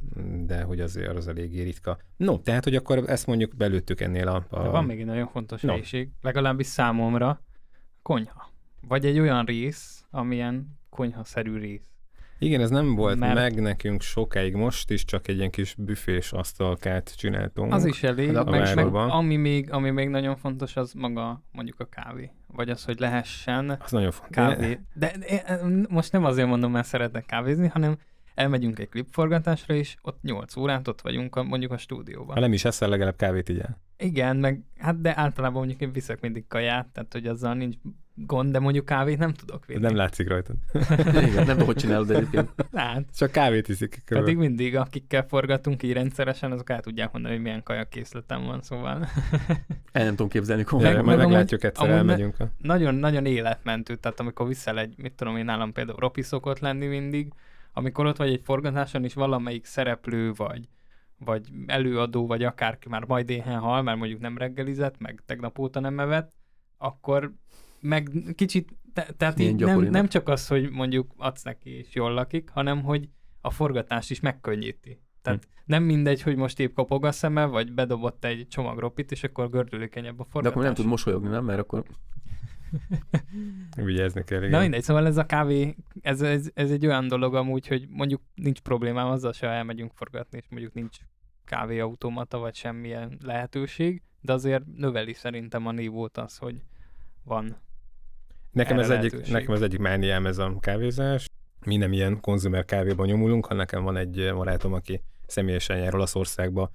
de 0.44 0.62
hogy 0.62 0.80
azért 0.80 1.16
az 1.16 1.28
eléggé 1.28 1.62
ritka. 1.62 1.98
No, 2.16 2.38
tehát, 2.38 2.64
hogy 2.64 2.76
akkor 2.76 3.02
ezt 3.06 3.26
mondjuk 3.26 3.56
belőttük 3.56 4.00
ennél 4.00 4.28
a... 4.28 4.46
a... 4.48 4.62
De 4.62 4.68
van 4.68 4.84
még 4.84 5.00
egy 5.00 5.06
nagyon 5.06 5.28
fontos 5.28 5.60
no. 5.60 5.72
helység, 5.72 6.10
legalábbis 6.22 6.66
számomra, 6.66 7.42
konyha. 8.02 8.50
Vagy 8.88 9.06
egy 9.06 9.18
olyan 9.18 9.44
rész, 9.44 10.04
amilyen 10.10 10.78
konyhaszerű 10.88 11.58
rész. 11.58 11.80
Igen, 12.38 12.60
ez 12.60 12.70
nem 12.70 12.94
volt 12.94 13.18
Mert... 13.18 13.34
meg 13.34 13.60
nekünk 13.60 14.02
sokáig, 14.02 14.54
most 14.54 14.90
is 14.90 15.04
csak 15.04 15.28
egy 15.28 15.36
ilyen 15.36 15.50
kis 15.50 15.74
büfés 15.78 16.32
asztalkát 16.32 17.16
csináltunk. 17.16 17.72
Az 17.72 17.84
is 17.84 18.02
elég, 18.02 18.30
meg, 18.30 18.74
meg, 18.74 18.94
ami, 18.94 19.36
még, 19.36 19.72
ami 19.72 19.90
még 19.90 20.08
nagyon 20.08 20.36
fontos, 20.36 20.76
az 20.76 20.92
maga 20.92 21.42
mondjuk 21.52 21.80
a 21.80 21.84
kávé. 21.84 22.30
Vagy 22.46 22.70
az, 22.70 22.84
hogy 22.84 23.00
lehessen 23.00 23.76
az 23.80 23.90
nagyon 23.90 24.10
fontos. 24.10 24.36
kávé. 24.36 24.80
De, 24.94 25.12
de 25.18 25.60
most 25.88 26.12
nem 26.12 26.24
azért 26.24 26.48
mondom, 26.48 26.72
mert 26.72 26.86
szeretek 26.86 27.26
kávézni, 27.26 27.66
hanem 27.66 27.98
elmegyünk 28.34 28.78
egy 28.78 28.88
klipforgatásra, 28.88 29.74
és 29.74 29.96
ott 30.02 30.22
8 30.22 30.56
órát 30.56 30.88
ott 30.88 31.00
vagyunk 31.00 31.36
a, 31.36 31.42
mondjuk 31.42 31.72
a 31.72 31.78
stúdióban. 31.78 32.34
Ha 32.34 32.40
nem 32.40 32.52
is 32.52 32.64
eszel, 32.64 32.88
legalább 32.88 33.16
kávét 33.16 33.48
igyál. 33.48 33.80
Igen, 33.98 34.36
meg 34.36 34.62
hát 34.78 35.00
de 35.00 35.18
általában 35.18 35.58
mondjuk 35.58 35.80
én 35.80 35.92
viszek 35.92 36.20
mindig 36.20 36.46
kaját, 36.46 36.86
tehát 36.86 37.12
hogy 37.12 37.26
azzal 37.26 37.54
nincs 37.54 37.76
gond, 38.16 38.52
de 38.52 38.58
mondjuk 38.58 38.84
kávét 38.84 39.18
nem 39.18 39.32
tudok 39.32 39.66
vinni. 39.66 39.80
Nem 39.80 39.96
látszik 39.96 40.28
rajtad. 40.28 40.56
Igen, 41.28 41.34
nem 41.34 41.44
tudom, 41.44 41.66
hogy 41.66 41.76
csinálod 41.76 42.10
egyébként. 42.10 42.54
Hát. 42.72 43.04
Csak 43.16 43.30
kávét 43.30 43.68
iszik. 43.68 44.02
Körül. 44.04 44.22
Pedig 44.22 44.36
mindig, 44.36 44.76
akikkel 44.76 45.26
forgatunk 45.26 45.82
így 45.82 45.92
rendszeresen, 45.92 46.52
azok 46.52 46.70
el 46.70 46.80
tudják 46.80 47.12
mondani, 47.12 47.34
hogy 47.34 47.42
milyen 47.42 47.62
kajakészletem 47.62 48.44
van, 48.44 48.62
szóval. 48.62 49.08
El 49.92 50.04
nem 50.04 50.10
tudom 50.10 50.28
képzelni 50.28 50.62
komolyan. 50.64 50.94
Meg, 50.94 51.04
majd 51.04 51.18
meglátjuk 51.18 51.64
egyszer, 51.64 51.90
elmegyünk. 51.90 52.36
Nagyon, 52.58 52.94
nagyon 52.94 53.26
életmentő, 53.26 53.96
tehát 53.96 54.20
amikor 54.20 54.46
viszel 54.46 54.78
egy, 54.78 54.94
mit 54.96 55.12
tudom 55.12 55.36
én, 55.36 55.44
nálam 55.44 55.72
például 55.72 55.98
Ropi 55.98 56.22
szokott 56.22 56.58
lenni 56.58 56.86
mindig, 56.86 57.32
amikor 57.72 58.06
ott 58.06 58.16
vagy 58.16 58.30
egy 58.30 58.40
forgatáson, 58.44 59.04
és 59.04 59.14
valamelyik 59.14 59.64
szereplő 59.64 60.32
vagy, 60.32 60.68
vagy 61.18 61.48
előadó, 61.66 62.26
vagy 62.26 62.42
akárki 62.44 62.88
már 62.88 63.04
majd 63.04 63.30
éhen 63.30 63.58
hal, 63.58 63.82
mert 63.82 63.98
mondjuk 63.98 64.20
nem 64.20 64.38
reggelizett, 64.38 64.98
meg 64.98 65.22
tegnap 65.26 65.58
óta 65.58 65.80
nem 65.80 66.00
evett, 66.00 66.32
akkor 66.78 67.32
meg 67.80 68.10
kicsit, 68.34 68.76
te, 68.92 69.06
tehát 69.16 69.38
így 69.38 69.54
nem, 69.54 69.80
nem 69.80 70.08
csak 70.08 70.28
az, 70.28 70.46
hogy 70.46 70.70
mondjuk 70.70 71.12
adsz 71.16 71.42
neki 71.42 71.70
és 71.70 71.94
jól 71.94 72.12
lakik, 72.12 72.50
hanem 72.50 72.82
hogy 72.82 73.08
a 73.40 73.50
forgatást 73.50 74.10
is 74.10 74.20
megkönnyíti. 74.20 75.00
Tehát 75.22 75.44
hm. 75.44 75.50
nem 75.64 75.82
mindegy, 75.82 76.22
hogy 76.22 76.36
most 76.36 76.60
épp 76.60 76.74
kopog 76.74 77.04
a 77.04 77.12
szeme, 77.12 77.44
vagy 77.44 77.72
bedobott 77.72 78.24
egy 78.24 78.46
csomag 78.48 78.78
ropit, 78.78 79.10
és 79.10 79.24
akkor 79.24 79.50
gördülékenyebb 79.50 80.20
a 80.20 80.24
forgatás. 80.24 80.42
De 80.42 80.48
akkor 80.48 80.62
nem 80.62 80.74
tud 80.74 80.86
mosolyogni, 80.86 81.28
nem? 81.28 81.44
Mert 81.44 81.58
akkor... 81.58 81.84
Vigyázni 83.76 84.24
kell, 84.24 84.38
igen. 84.38 84.50
Na 84.50 84.60
mindegy, 84.60 84.82
szóval 84.82 85.06
ez 85.06 85.16
a 85.16 85.26
kávé, 85.26 85.76
ez, 86.00 86.20
ez, 86.22 86.50
ez 86.54 86.70
egy 86.70 86.86
olyan 86.86 87.08
dolog 87.08 87.34
amúgy, 87.34 87.66
hogy 87.66 87.88
mondjuk 87.88 88.20
nincs 88.34 88.60
problémám 88.60 89.06
azzal, 89.06 89.32
se 89.32 89.48
elmegyünk 89.48 89.92
forgatni, 89.94 90.38
és 90.38 90.44
mondjuk 90.50 90.74
nincs 90.74 90.96
kávéautomata, 91.44 92.38
vagy 92.38 92.54
semmilyen 92.54 93.18
lehetőség, 93.22 94.02
de 94.20 94.32
azért 94.32 94.64
növeli 94.76 95.12
szerintem 95.12 95.66
a 95.66 95.72
nívót 95.72 96.18
az, 96.18 96.36
hogy 96.36 96.62
van 97.22 97.56
Nekem 98.56 98.78
ez, 98.78 98.90
egyik, 98.90 99.30
nekem 99.30 99.54
ez 99.54 99.62
egyik 99.62 99.78
mániám 99.78 100.26
ez 100.26 100.38
a 100.38 100.56
kávézás. 100.60 101.28
Mi 101.64 101.76
nem 101.76 101.92
ilyen 101.92 102.20
konzumer 102.20 102.64
kávéban 102.64 103.06
nyomulunk, 103.06 103.46
hanem 103.46 103.58
nekem 103.58 103.82
van 103.82 103.96
egy 103.96 104.30
barátom, 104.34 104.72
aki 104.72 105.02
személyesen 105.26 105.78
jár 105.78 105.94
Olaszországba, 105.94 106.72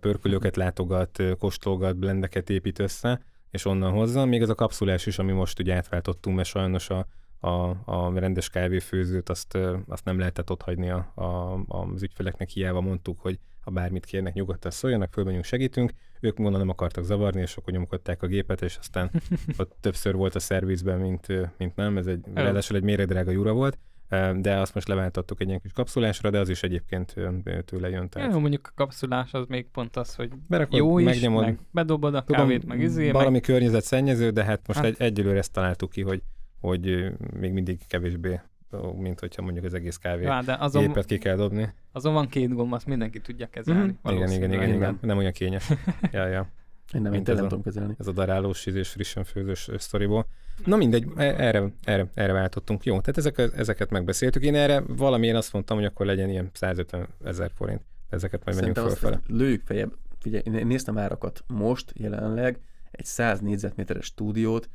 pörkölőket 0.00 0.56
látogat, 0.56 1.22
kóstolgat, 1.38 1.96
blendeket 1.96 2.50
épít 2.50 2.78
össze, 2.78 3.20
és 3.50 3.64
onnan 3.64 3.92
hozza. 3.92 4.24
Még 4.24 4.42
ez 4.42 4.48
a 4.48 4.54
kapszulás 4.54 5.06
is, 5.06 5.18
ami 5.18 5.32
most 5.32 5.58
ugye 5.58 5.74
átváltottunk, 5.74 6.36
mert 6.36 6.48
sajnos 6.48 6.90
a, 6.90 7.06
a, 7.40 7.50
a 7.84 8.18
rendes 8.18 8.48
kávéfőzőt 8.50 9.28
azt, 9.28 9.58
azt 9.86 10.04
nem 10.04 10.18
lehetett 10.18 10.50
ott 10.50 10.62
hagyni 10.62 10.90
a, 10.90 11.12
a, 11.14 11.62
az 11.68 12.02
ügyfeleknek, 12.02 12.48
hiába 12.48 12.80
mondtuk, 12.80 13.20
hogy 13.20 13.38
ha 13.60 13.70
bármit 13.70 14.04
kérnek, 14.04 14.34
nyugodtan 14.34 14.70
szóljanak, 14.70 15.12
fölmegyünk, 15.12 15.44
segítünk. 15.44 15.92
Ők 16.22 16.38
mondom 16.38 16.60
nem 16.60 16.68
akartak 16.68 17.04
zavarni, 17.04 17.40
és 17.40 17.56
akkor 17.56 17.72
nyomkodták 17.72 18.22
a 18.22 18.26
gépet, 18.26 18.62
és 18.62 18.76
aztán 18.80 19.10
ott 19.58 19.76
többször 19.80 20.14
volt 20.14 20.34
a 20.34 20.38
szervizben, 20.38 21.00
mint, 21.00 21.26
mint 21.58 21.76
nem, 21.76 21.96
ez 21.96 22.06
egy, 22.06 22.24
ráadásul 22.34 22.76
egy 22.76 22.82
méregdrága 22.82 23.30
jura 23.30 23.52
volt, 23.52 23.78
de 24.36 24.56
azt 24.56 24.74
most 24.74 24.88
leváltottuk 24.88 25.40
egy 25.40 25.48
ilyen 25.48 25.60
kis 25.60 25.72
kapszulásra, 25.72 26.30
de 26.30 26.38
az 26.38 26.48
is 26.48 26.62
egyébként 26.62 27.14
tőle 27.64 27.88
jön. 27.88 28.08
Tehát... 28.08 28.32
Ja, 28.32 28.38
mondjuk 28.38 28.66
a 28.66 28.72
kapszulás 28.74 29.32
az 29.32 29.46
még 29.48 29.70
pont 29.70 29.96
az, 29.96 30.14
hogy 30.14 30.30
Berakod, 30.48 30.78
jó 30.78 30.98
is, 30.98 31.04
megnyomod, 31.04 31.44
meg 31.44 31.58
bedobod 31.70 32.14
a 32.14 32.22
Tudom, 32.22 32.40
kávét, 32.40 32.66
meg 32.66 32.80
izé, 32.80 33.10
Valami 33.10 33.30
meg... 33.30 33.40
környezetszennyező, 33.40 34.30
de 34.30 34.44
hát 34.44 34.66
most 34.66 34.78
hát... 34.78 34.88
egy, 34.88 34.96
egyelőre 34.98 35.38
ezt 35.38 35.52
találtuk 35.52 35.90
ki, 35.90 36.02
hogy, 36.02 36.22
hogy 36.60 37.12
még 37.40 37.52
mindig 37.52 37.86
kevésbé 37.86 38.40
mint 38.96 39.20
hogyha 39.20 39.42
mondjuk 39.42 39.64
az 39.64 39.74
egész 39.74 39.96
kávé 39.96 40.24
ja, 40.24 40.42
de 40.42 40.56
azon, 40.60 40.86
gépet 40.86 41.04
ki 41.04 41.18
kell 41.18 41.36
dobni. 41.36 41.72
Azon 41.92 42.12
van 42.12 42.28
két 42.28 42.54
gomb, 42.54 42.72
azt 42.72 42.86
mindenki 42.86 43.20
tudja 43.20 43.46
kezelni. 43.46 43.80
Mm-hmm. 43.80 44.16
Igen, 44.16 44.30
igen, 44.30 44.52
igen, 44.52 44.74
igen, 44.74 44.98
nem 45.00 45.18
olyan 45.18 45.32
kényes. 45.32 45.68
ja, 46.12 46.26
ja. 46.26 46.48
Én 46.94 47.02
nem, 47.02 47.12
én 47.12 47.22
nem 47.24 47.36
tudom 47.36 47.62
kezelni. 47.62 47.94
Ez 47.98 48.06
a 48.06 48.12
darálós 48.12 48.66
és 48.66 48.88
frissen 48.88 49.24
főzős 49.24 49.70
sztoriból. 49.76 50.26
Na 50.64 50.76
mindegy, 50.76 51.06
e- 51.16 51.34
erre, 51.38 51.72
erre, 51.84 52.06
erre 52.14 52.32
váltottunk. 52.32 52.84
Jó, 52.84 53.00
tehát 53.00 53.18
ezek, 53.18 53.58
ezeket 53.58 53.90
megbeszéltük. 53.90 54.42
Én 54.42 54.54
erre 54.54 54.82
valamilyen 54.86 55.36
azt 55.36 55.52
mondtam, 55.52 55.76
hogy 55.76 55.86
akkor 55.86 56.06
legyen 56.06 56.30
ilyen 56.30 56.50
150 56.52 57.08
ezer 57.24 57.50
forint. 57.54 57.80
Ezeket 58.08 58.44
majd 58.44 58.56
menjünk 58.56 58.78
fölfele. 58.78 59.20
Lőjük 59.26 59.62
fejebb. 59.64 59.92
Figyelj, 60.18 60.42
én 60.44 60.66
néztem 60.66 60.98
árakat. 60.98 61.44
Most 61.46 61.92
jelenleg 61.94 62.60
egy 62.90 63.04
100 63.04 63.40
négyzetméteres 63.40 64.04
stúdiót 64.04 64.68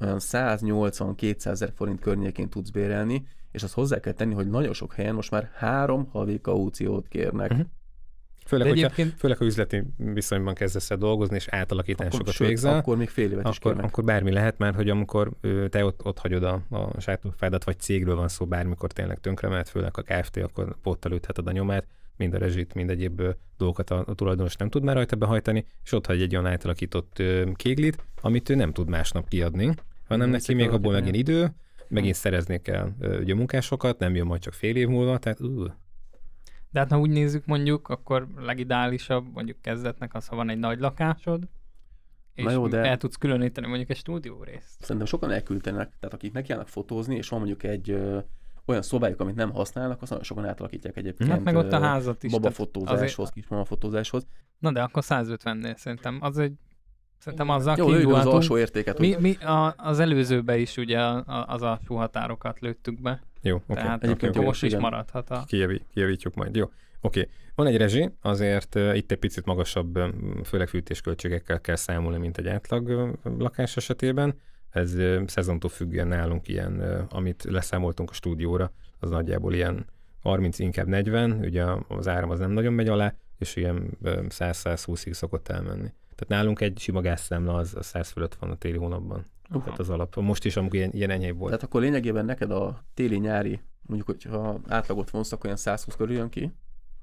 olyan 0.00 0.18
180-200 0.20 1.46
ezer 1.46 1.72
forint 1.74 2.00
környékén 2.00 2.48
tudsz 2.48 2.70
bérelni, 2.70 3.26
és 3.50 3.62
azt 3.62 3.74
hozzá 3.74 4.00
kell 4.00 4.12
tenni, 4.12 4.34
hogy 4.34 4.50
nagyon 4.50 4.72
sok 4.72 4.94
helyen 4.94 5.14
most 5.14 5.30
már 5.30 5.50
három 5.54 6.08
havi 6.10 6.40
kauciót 6.40 7.08
kérnek. 7.08 7.50
Uh-huh. 7.50 7.66
Főleg, 8.46 8.68
hogyha, 8.68 8.84
egyébként... 8.84 9.14
főleg, 9.18 9.36
ha 9.36 9.44
üzleti 9.44 9.82
viszonyban 9.96 10.54
kezdesz 10.54 10.90
el 10.90 10.96
dolgozni, 10.96 11.36
és 11.36 11.48
átalakításokat 11.48 12.28
akkor, 12.28 12.46
végzel. 12.46 12.76
Akkor 12.76 12.96
még 12.96 13.08
fél 13.08 13.30
évet 13.30 13.46
akkor, 13.46 13.76
is 13.76 13.82
akkor 13.82 14.04
bármi 14.04 14.32
lehet, 14.32 14.58
mert 14.58 14.74
hogy 14.74 14.90
amikor 14.90 15.30
te 15.68 15.84
ott, 15.84 16.04
ott 16.04 16.18
hagyod 16.18 16.42
a, 16.42 16.62
a 16.70 17.00
sajtófádat, 17.00 17.64
vagy 17.64 17.78
cégről 17.78 18.16
van 18.16 18.28
szó, 18.28 18.46
bármikor 18.46 18.92
tényleg 18.92 19.20
tönkre 19.20 19.48
mehet, 19.48 19.68
főleg 19.68 19.92
a 19.98 20.02
Kft., 20.02 20.36
akkor 20.36 20.76
pottal 20.82 21.12
ütheted 21.12 21.46
a 21.46 21.52
nyomát, 21.52 21.86
mind 22.22 22.34
a 22.34 22.38
rezsit, 22.38 22.74
mind 22.74 22.90
egyéb 22.90 23.22
dolgokat 23.56 23.90
a, 23.90 24.04
a 24.06 24.14
tulajdonos 24.14 24.56
nem 24.56 24.68
tud 24.68 24.82
már 24.82 24.94
rajta 24.94 25.16
behajtani, 25.16 25.66
és 25.84 25.92
ott 25.92 26.06
hagy 26.06 26.22
egy 26.22 26.36
olyan 26.36 26.46
átalakított 26.46 27.22
kéglit, 27.54 28.04
amit 28.20 28.48
ő 28.48 28.54
nem 28.54 28.72
tud 28.72 28.88
másnap 28.88 29.28
kiadni, 29.28 29.74
hanem 30.08 30.30
neki 30.30 30.54
még 30.54 30.70
abból 30.70 30.92
megint 30.92 31.16
idő, 31.16 31.54
megint 31.88 32.14
szerezni 32.14 32.60
kell 32.60 32.92
ugye 33.20 33.34
munkásokat, 33.34 33.98
nem 33.98 34.14
jön 34.14 34.26
majd 34.26 34.40
csak 34.40 34.52
fél 34.52 34.76
év 34.76 34.88
múlva, 34.88 35.18
tehát 35.18 35.40
uh. 35.40 35.70
De 36.70 36.78
hát 36.78 36.90
ha 36.90 36.98
úgy 36.98 37.10
nézzük 37.10 37.46
mondjuk, 37.46 37.88
akkor 37.88 38.26
legideálisabb 38.36 39.26
mondjuk 39.32 39.60
kezdetnek 39.60 40.14
az, 40.14 40.26
ha 40.26 40.36
van 40.36 40.48
egy 40.48 40.58
nagy 40.58 40.80
lakásod, 40.80 41.48
és 42.34 42.44
Na 42.44 42.50
jó, 42.50 42.68
de... 42.68 42.78
el 42.78 42.96
tudsz 42.96 43.16
különíteni 43.16 43.66
mondjuk 43.66 43.90
egy 43.90 43.96
stúdió 43.96 44.42
részt. 44.42 44.80
Szerintem 44.80 45.06
sokan 45.06 45.30
elküldtenek, 45.30 45.92
tehát 46.00 46.14
akik 46.14 46.32
nekiállnak 46.32 46.68
fotózni, 46.68 47.16
és 47.16 47.28
van 47.28 47.38
mondjuk 47.38 47.62
egy 47.62 47.98
olyan 48.66 48.82
szobájuk, 48.82 49.20
amit 49.20 49.34
nem 49.34 49.52
használnak, 49.52 50.02
azt 50.02 50.10
nagyon 50.10 50.24
sokan 50.24 50.46
átalakítják 50.46 50.96
egyébként. 50.96 51.30
Hát 51.30 51.42
meg 51.42 51.56
ott 51.56 51.72
a 51.72 51.80
házat 51.80 52.22
is. 52.22 52.32
Babafotózáshoz, 52.32 53.28
azért... 53.30 53.32
kis 53.32 53.44
fotózáshoz. 53.64 54.26
Na 54.58 54.72
de 54.72 54.82
akkor 54.82 55.02
150-nél 55.06 55.76
szerintem 55.76 56.18
az 56.20 56.38
egy 56.38 56.52
Szerintem 57.22 57.48
azzal 57.48 57.76
Jó, 57.76 58.14
az 58.14 58.26
alsó 58.26 58.58
értéket. 58.58 58.98
Mi, 58.98 59.16
mi 59.18 59.34
a, 59.36 59.74
az 59.76 59.98
előzőbe 59.98 60.56
is 60.56 60.76
ugye 60.76 60.98
az 61.46 61.62
alsó 61.62 61.96
határokat 61.96 62.60
lőttük 62.60 63.00
be. 63.00 63.22
Jó, 63.42 63.54
oké. 63.54 63.64
Okay. 63.68 63.82
Tehát 63.82 64.02
Egyébként 64.02 64.34
jó, 64.34 64.42
most 64.42 64.62
is 64.62 64.76
maradhat 64.76 65.30
a... 65.30 65.44
Kijavít, 65.46 65.86
kijavítjuk 65.92 66.34
majd. 66.34 66.56
Jó, 66.56 66.64
oké. 67.00 67.20
Okay. 67.20 67.32
Van 67.54 67.66
egy 67.66 67.76
rezsi, 67.76 68.10
azért 68.20 68.74
uh, 68.74 68.96
itt 68.96 69.10
egy 69.10 69.18
picit 69.18 69.44
magasabb, 69.44 69.98
főleg 70.44 70.68
fűtésköltségekkel 70.68 71.60
kell 71.60 71.76
számolni, 71.76 72.18
mint 72.18 72.38
egy 72.38 72.46
átlag 72.46 72.88
uh, 72.88 73.38
lakás 73.38 73.76
esetében. 73.76 74.34
Ez 74.72 74.96
szezontól 75.26 75.70
függően 75.70 76.08
nálunk 76.08 76.48
ilyen, 76.48 77.06
amit 77.10 77.44
leszámoltunk 77.44 78.10
a 78.10 78.12
stúdióra, 78.12 78.72
az 78.98 79.10
nagyjából 79.10 79.54
ilyen 79.54 79.86
30, 80.22 80.58
inkább 80.58 80.86
40, 80.86 81.32
ugye 81.32 81.64
az 81.88 82.08
áram 82.08 82.30
az 82.30 82.38
nem 82.38 82.50
nagyon 82.50 82.72
megy 82.72 82.88
alá, 82.88 83.14
és 83.38 83.56
ilyen 83.56 83.98
100-120-ig 84.04 85.12
szokott 85.12 85.48
elmenni. 85.48 85.92
Tehát 86.14 86.28
nálunk 86.28 86.60
egy 86.60 86.78
sima 86.78 87.00
gázszámla 87.00 87.54
az, 87.54 87.74
a 87.74 87.82
100 87.82 88.10
fölött 88.10 88.34
van 88.34 88.50
a 88.50 88.56
téli 88.56 88.76
hónapban. 88.76 89.26
Uh-huh. 89.48 89.64
Tehát 89.64 89.78
az 89.78 89.90
alap. 89.90 90.16
Most 90.16 90.44
is, 90.44 90.56
amikor 90.56 90.74
ilyen, 90.74 90.90
ilyen 90.92 91.10
enyhébb 91.10 91.36
volt. 91.36 91.50
Tehát 91.50 91.64
akkor 91.64 91.80
lényegében 91.80 92.24
neked 92.24 92.50
a 92.50 92.84
téli-nyári, 92.94 93.60
mondjuk, 93.86 94.08
hogyha 94.08 94.60
átlagot 94.68 95.10
vonsz, 95.10 95.32
akkor 95.32 95.44
olyan 95.44 95.56
120 95.56 95.94
körül 95.94 96.16
jön 96.16 96.28
ki? 96.28 96.52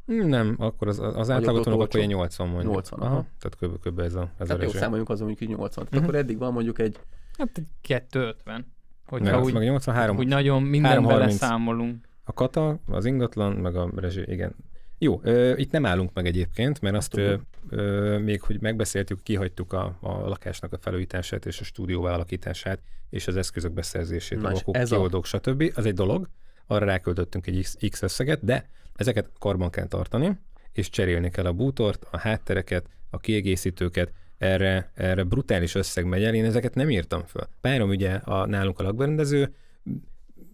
Nem, 0.05 0.55
akkor 0.57 0.87
az, 0.87 0.99
az 0.99 1.29
átlagot 1.29 1.65
vonok, 1.65 1.81
akkor 1.81 1.95
ilyen 1.95 2.09
80 2.09 2.47
mondjuk. 2.47 2.73
80, 2.73 2.99
aha. 2.99 3.11
aha. 3.11 3.25
Tehát 3.39 3.75
kb. 3.75 3.87
kb. 3.87 3.99
ez 3.99 4.15
a, 4.15 4.31
ez 4.37 4.47
Tehát 4.47 4.61
a 4.61 4.65
jó, 4.65 4.71
számoljunk 4.71 5.09
azon 5.09 5.27
mondjuk 5.27 5.49
80. 5.49 5.69
Tehát 5.69 5.89
uh-huh. 5.89 6.03
akkor 6.03 6.15
eddig 6.15 6.37
van 6.37 6.53
mondjuk 6.53 6.79
egy... 6.79 6.99
Hát 7.39 7.57
egy 7.57 7.65
250. 7.81 8.73
Hogyha 9.05 9.31
Nem, 9.31 9.41
úgy, 9.41 9.53
meg 9.53 9.63
83, 9.63 10.17
úgy 10.17 10.27
nagyon 10.27 10.63
mindenbe 10.63 11.15
leszámolunk. 11.15 12.07
A 12.23 12.33
kata, 12.33 12.79
az 12.87 13.05
ingatlan, 13.05 13.51
meg 13.51 13.75
a 13.75 13.91
rezsi, 13.95 14.23
igen. 14.25 14.55
Jó, 14.97 15.19
ö, 15.23 15.53
itt 15.55 15.71
nem 15.71 15.85
állunk 15.85 16.13
meg 16.13 16.25
egyébként, 16.25 16.81
mert 16.81 16.95
azt, 16.95 17.17
ö, 17.17 17.35
ö, 17.69 18.17
még, 18.17 18.41
hogy 18.41 18.61
megbeszéltük, 18.61 19.23
kihagytuk 19.23 19.73
a, 19.73 19.97
a 20.01 20.11
lakásnak 20.11 20.73
a 20.73 20.77
felújítását 20.77 21.45
és 21.45 21.59
a 21.59 21.63
stúdió 21.63 22.03
alakítását, 22.03 22.79
és 23.09 23.27
az 23.27 23.35
eszközök 23.35 23.71
beszerzését, 23.71 24.43
a 24.43 24.51
okok, 24.51 24.83
kioldók, 24.83 25.23
a... 25.23 25.27
stb. 25.27 25.71
Az 25.75 25.85
egy 25.85 25.93
dolog, 25.93 26.29
arra 26.67 26.85
ráköltöttünk 26.85 27.47
egy 27.47 27.61
X, 27.61 27.77
X 27.89 28.01
összeget, 28.01 28.45
de 28.45 28.69
ezeket 28.95 29.29
karban 29.39 29.69
kell 29.69 29.87
tartani, 29.87 30.39
és 30.71 30.89
cserélni 30.89 31.29
kell 31.29 31.45
a 31.45 31.53
bútort, 31.53 32.07
a 32.11 32.17
háttereket, 32.17 32.85
a 33.09 33.17
kiegészítőket, 33.17 34.11
erre, 34.39 34.91
erre 34.93 35.23
brutális 35.23 35.75
összeg 35.75 36.05
megy 36.05 36.23
el, 36.23 36.35
én 36.35 36.45
ezeket 36.45 36.75
nem 36.75 36.89
írtam 36.89 37.23
föl. 37.25 37.47
Párom 37.61 37.89
ugye 37.89 38.11
a, 38.11 38.45
nálunk 38.45 38.79
a 38.79 38.83
lakberendező, 38.83 39.53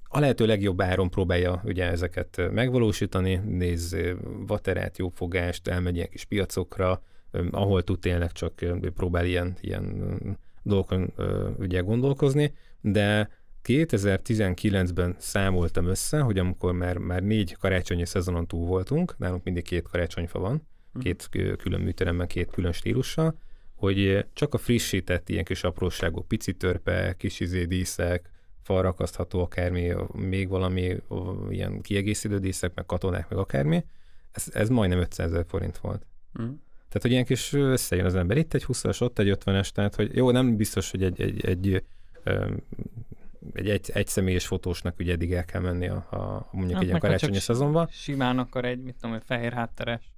a 0.03 0.19
lehető 0.19 0.45
legjobb 0.45 0.81
áron 0.81 1.09
próbálja 1.09 1.61
ugye 1.65 1.85
ezeket 1.85 2.41
megvalósítani, 2.51 3.35
néz 3.35 3.97
vaterát, 4.47 4.97
jófogást, 4.97 5.67
elmegy 5.67 5.95
ilyen 5.95 6.09
kis 6.09 6.25
piacokra, 6.25 7.01
ahol 7.51 7.83
tud 7.83 7.99
tényleg 7.99 8.31
csak 8.31 8.53
próbál 8.95 9.25
ilyen, 9.25 9.57
ilyen 9.61 10.13
dolgokon 10.63 11.13
ugye 11.59 11.79
gondolkozni, 11.79 12.53
de 12.81 13.29
2019-ben 13.63 15.15
számoltam 15.19 15.87
össze, 15.87 16.19
hogy 16.19 16.39
amikor 16.39 16.73
már, 16.73 16.97
már 16.97 17.23
négy 17.23 17.55
karácsonyi 17.59 18.05
szezonon 18.05 18.47
túl 18.47 18.65
voltunk, 18.65 19.17
nálunk 19.17 19.43
mindig 19.43 19.63
két 19.63 19.87
karácsonyfa 19.87 20.39
van, 20.39 20.67
hm. 20.93 20.99
két 20.99 21.29
külön 21.57 21.81
műteremben, 21.81 22.27
két 22.27 22.51
külön 22.51 22.71
stílussal, 22.71 23.37
hogy 23.85 24.25
csak 24.33 24.53
a 24.53 24.57
frissített 24.57 25.29
ilyen 25.29 25.43
kis 25.43 25.63
apróságok, 25.63 26.27
pici 26.27 26.53
törpe, 26.53 27.15
kis 27.17 27.39
izé 27.39 27.63
díszek, 27.63 28.29
falra 28.61 28.87
akasztható 28.87 29.41
akármi, 29.41 29.93
még 30.13 30.49
valami 30.49 30.95
ilyen 31.49 31.81
kiegészítő 31.81 32.39
díszek, 32.39 32.71
meg 32.75 32.85
katonák, 32.85 33.29
meg 33.29 33.39
akármi, 33.39 33.85
ez, 34.31 34.47
ez 34.53 34.69
majdnem 34.69 34.99
500 34.99 35.31
ezer 35.31 35.45
forint 35.47 35.77
volt. 35.77 36.05
Mm. 36.41 36.45
Tehát, 36.87 37.01
hogy 37.01 37.11
ilyen 37.11 37.25
kis 37.25 37.53
összejön 37.53 38.05
az 38.05 38.15
ember. 38.15 38.37
Itt 38.37 38.53
egy 38.53 38.65
20-as, 38.67 39.01
ott 39.01 39.19
egy 39.19 39.37
50-es, 39.39 39.69
tehát, 39.69 39.95
hogy 39.95 40.15
jó, 40.15 40.31
nem 40.31 40.55
biztos, 40.55 40.91
hogy 40.91 41.03
egy, 41.03 41.21
egy, 41.21 41.45
egy, 41.45 41.83
egy, 43.53 43.69
egy, 43.69 43.91
egy 43.93 44.07
személyes 44.07 44.47
fotósnak 44.47 44.99
ugye 44.99 45.13
eddig 45.13 45.33
el 45.33 45.45
kell 45.45 45.61
menni 45.61 45.87
a, 45.87 45.95
a 45.95 46.49
mondjuk 46.51 46.73
hát 46.73 46.81
egy 46.81 46.87
ilyen 46.87 46.99
karácsonyi 46.99 47.39
szezonban. 47.39 47.87
Simán 47.91 48.39
akar 48.39 48.65
egy, 48.65 48.83
mit 48.83 48.95
tudom, 48.95 49.15
egy 49.15 49.23
fehér 49.25 49.53
hátteres 49.53 50.14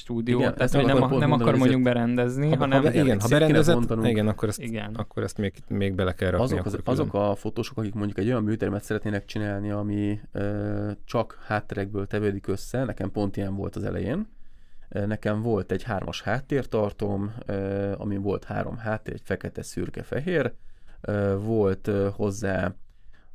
stúdió, 0.00 0.38
igen, 0.38 0.54
tehát 0.54 0.72
hogy 0.72 0.84
nem, 0.84 1.18
nem 1.18 1.32
akar 1.32 1.56
mondjuk 1.56 1.82
berendezni, 1.82 2.48
ha, 2.48 2.56
hanem... 2.56 2.82
Ha, 2.82 2.92
igen, 2.92 3.20
ha 3.20 3.28
berendezett, 3.28 4.04
igen, 4.04 4.28
akkor 4.28 4.48
ezt, 4.48 4.60
igen. 4.60 4.94
akkor 4.94 5.22
ezt 5.22 5.38
még, 5.38 5.54
még 5.68 5.94
bele 5.94 6.12
kell 6.12 6.30
rakni. 6.30 6.44
Azok, 6.44 6.66
az, 6.66 6.78
azok 6.84 7.14
a 7.14 7.34
fotósok, 7.34 7.78
akik 7.78 7.94
mondjuk 7.94 8.18
egy 8.18 8.26
olyan 8.26 8.42
műtermet 8.42 8.82
szeretnének 8.82 9.24
csinálni, 9.24 9.70
ami 9.70 10.20
ö, 10.32 10.90
csak 11.04 11.38
hátterekből 11.46 12.06
tevődik 12.06 12.46
össze, 12.46 12.84
nekem 12.84 13.10
pont 13.10 13.36
ilyen 13.36 13.54
volt 13.56 13.76
az 13.76 13.84
elején, 13.84 14.26
Nekem 14.90 15.42
volt 15.42 15.72
egy 15.72 15.82
hármas 15.82 16.22
háttértartom, 16.22 17.34
amin 17.96 18.22
volt 18.22 18.44
három 18.44 18.76
háttér, 18.76 19.14
egy 19.14 19.22
fekete, 19.24 19.62
szürke, 19.62 20.02
fehér. 20.02 20.52
Volt 21.38 21.90
hozzá, 22.12 22.74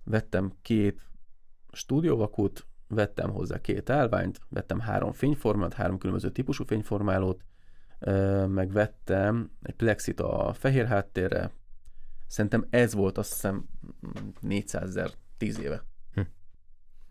vettem 0.04 0.54
két 0.62 1.00
stúdióvakut, 1.72 2.66
vettem 2.88 3.32
hozzá 3.32 3.62
két 3.62 3.90
állványt, 3.90 4.40
vettem 4.50 4.80
három 4.80 5.12
fényformát, 5.12 5.74
három 5.74 5.98
különböző 5.98 6.30
típusú 6.30 6.64
fényformálót, 6.64 7.42
meg 8.48 8.72
vettem 8.72 9.52
egy 9.62 9.76
plexit 9.76 10.20
a 10.20 10.54
fehér 10.54 10.86
háttérre. 10.86 11.52
Szerintem 12.28 12.66
ez 12.70 12.94
volt 12.94 13.18
azt 13.18 13.34
hiszem 13.34 13.66
400 14.40 14.84
ezer 14.84 15.10
10 15.38 15.60
éve. 15.60 15.86
Hm. 16.14 16.22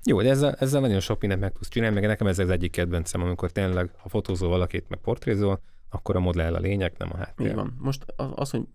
Jó, 0.05 0.23
de 0.23 0.31
ezzel, 0.31 0.55
ezzel 0.55 0.81
nagyon 0.81 1.01
sok 1.01 1.21
mindent 1.21 1.41
meg 1.41 1.53
tudsz 1.53 1.69
csinálni, 1.69 1.95
meg 1.95 2.07
nekem 2.07 2.27
ez 2.27 2.39
az 2.39 2.51
egyik 2.51 2.71
kedvencem, 2.71 3.23
amikor 3.23 3.53
tényleg, 3.53 3.91
ha 3.97 4.09
fotózol 4.09 4.49
valakit, 4.49 4.89
meg 4.89 4.99
portrézol, 4.99 5.61
akkor 5.89 6.17
a 6.17 6.21
modell 6.21 6.55
a 6.55 6.61
lényeg, 6.61 6.95
nem 6.99 7.13
a 7.13 7.17
háttér. 7.17 7.49
Mi 7.49 7.55
van. 7.55 7.77
Most 7.79 8.05
az, 8.17 8.51
hogy 8.51 8.67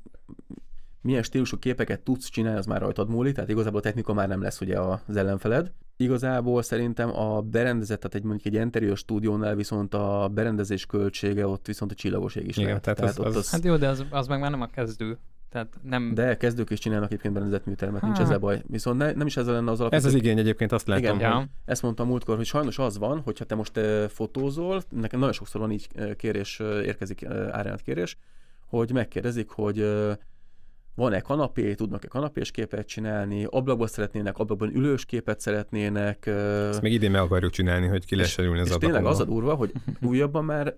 milyen 1.01 1.23
stílusú 1.23 1.57
képeket 1.57 1.99
tudsz 2.01 2.27
csinálni, 2.29 2.57
az 2.57 2.65
már 2.65 2.81
rajtad 2.81 3.09
múlik, 3.09 3.33
tehát 3.33 3.49
igazából 3.49 3.79
a 3.79 3.83
technika 3.83 4.13
már 4.13 4.27
nem 4.27 4.41
lesz 4.41 4.61
ugye 4.61 4.79
az 4.79 5.15
ellenfeled. 5.15 5.71
Igazából 5.97 6.61
szerintem 6.61 7.17
a 7.17 7.41
berendezett, 7.41 7.99
tehát 7.99 8.15
egy 8.15 8.23
mondjuk 8.23 8.53
egy 8.53 8.61
interior 8.61 8.97
stúdiónál 8.97 9.55
viszont 9.55 9.93
a 9.93 10.29
berendezés 10.33 10.85
költsége 10.85 11.47
ott 11.47 11.65
viszont 11.67 11.91
a 11.91 11.95
csillagos 11.95 12.35
ég 12.35 12.47
is 12.47 12.55
Igen, 12.55 12.67
lehet. 12.67 12.81
tehát 12.83 12.99
az- 12.99 13.19
ott 13.19 13.35
az- 13.35 13.51
Hát 13.51 13.63
jó, 13.63 13.75
de 13.75 13.87
az, 13.87 14.05
az 14.09 14.27
meg 14.27 14.39
már 14.39 14.51
nem 14.51 14.61
a 14.61 14.67
kezdő. 14.67 15.17
Tehát 15.49 15.73
nem... 15.81 16.13
De 16.13 16.37
kezdők 16.37 16.69
is 16.69 16.79
csinálnak 16.79 17.09
egyébként 17.09 17.33
berendezett 17.33 17.65
műtermet, 17.65 18.01
nincs 18.01 18.19
ezzel 18.19 18.37
baj. 18.37 18.61
Viszont 18.67 18.97
ne, 18.97 19.11
nem 19.11 19.27
is 19.27 19.37
ezzel 19.37 19.53
lenne 19.53 19.67
az 19.71 19.73
Ez 19.73 19.79
alapvető 19.79 20.07
az 20.07 20.13
igény 20.13 20.37
egyébként, 20.37 20.71
azt 20.71 20.87
látom, 20.87 21.15
Igen. 21.17 21.29
Ja. 21.29 21.45
Ezt 21.65 21.81
mondtam 21.81 22.07
múltkor, 22.07 22.35
hogy 22.35 22.45
sajnos 22.45 22.77
az 22.79 22.97
van, 22.97 23.19
hogyha 23.19 23.45
te 23.45 23.55
most 23.55 23.79
fotózol, 24.09 24.81
nekem 24.89 25.19
nagyon 25.19 25.33
sokszor 25.33 25.61
van 25.61 25.71
így 25.71 25.87
kérés, 26.15 26.59
érkezik 26.59 27.25
árajánlat 27.25 27.81
kérés, 27.81 28.17
hogy 28.65 28.91
megkérdezik, 28.91 29.49
hogy 29.49 29.79
uh, 29.79 30.11
van-e 30.99 31.19
kanapé, 31.19 31.73
tudnak-e 31.73 32.07
kanapés 32.07 32.51
képet 32.51 32.87
csinálni, 32.87 33.47
ablakban 33.49 33.87
szeretnének, 33.87 34.37
ablakban 34.37 34.75
ülős 34.75 35.05
képet 35.05 35.39
szeretnének. 35.39 36.25
Ezt 36.25 36.81
még 36.81 36.93
idén 36.93 37.11
meg 37.11 37.21
akarjuk 37.21 37.51
csinálni, 37.51 37.87
hogy 37.87 38.05
ki 38.05 38.15
lehessen 38.15 38.45
ülni 38.45 38.59
az 38.59 38.67
és 38.67 38.75
tényleg 38.77 39.05
ablakon. 39.05 39.21
az 39.21 39.27
a 39.27 39.31
durva, 39.31 39.53
hogy 39.53 39.71
újabban 40.01 40.45
már 40.45 40.75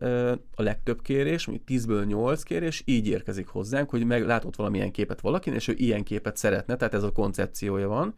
a 0.55 0.61
legtöbb 0.61 1.01
kérés, 1.01 1.45
mondjuk 1.45 1.83
10-ből 1.83 2.05
8 2.05 2.43
kérés 2.43 2.81
így 2.85 3.07
érkezik 3.07 3.47
hozzánk, 3.47 3.89
hogy 3.89 4.05
meg 4.05 4.25
látott 4.25 4.55
valamilyen 4.55 4.91
képet 4.91 5.21
valakin, 5.21 5.53
és 5.53 5.67
ő 5.67 5.73
ilyen 5.77 6.03
képet 6.03 6.37
szeretne, 6.37 6.75
tehát 6.75 6.93
ez 6.93 7.03
a 7.03 7.11
koncepciója 7.11 7.87
van, 7.87 8.15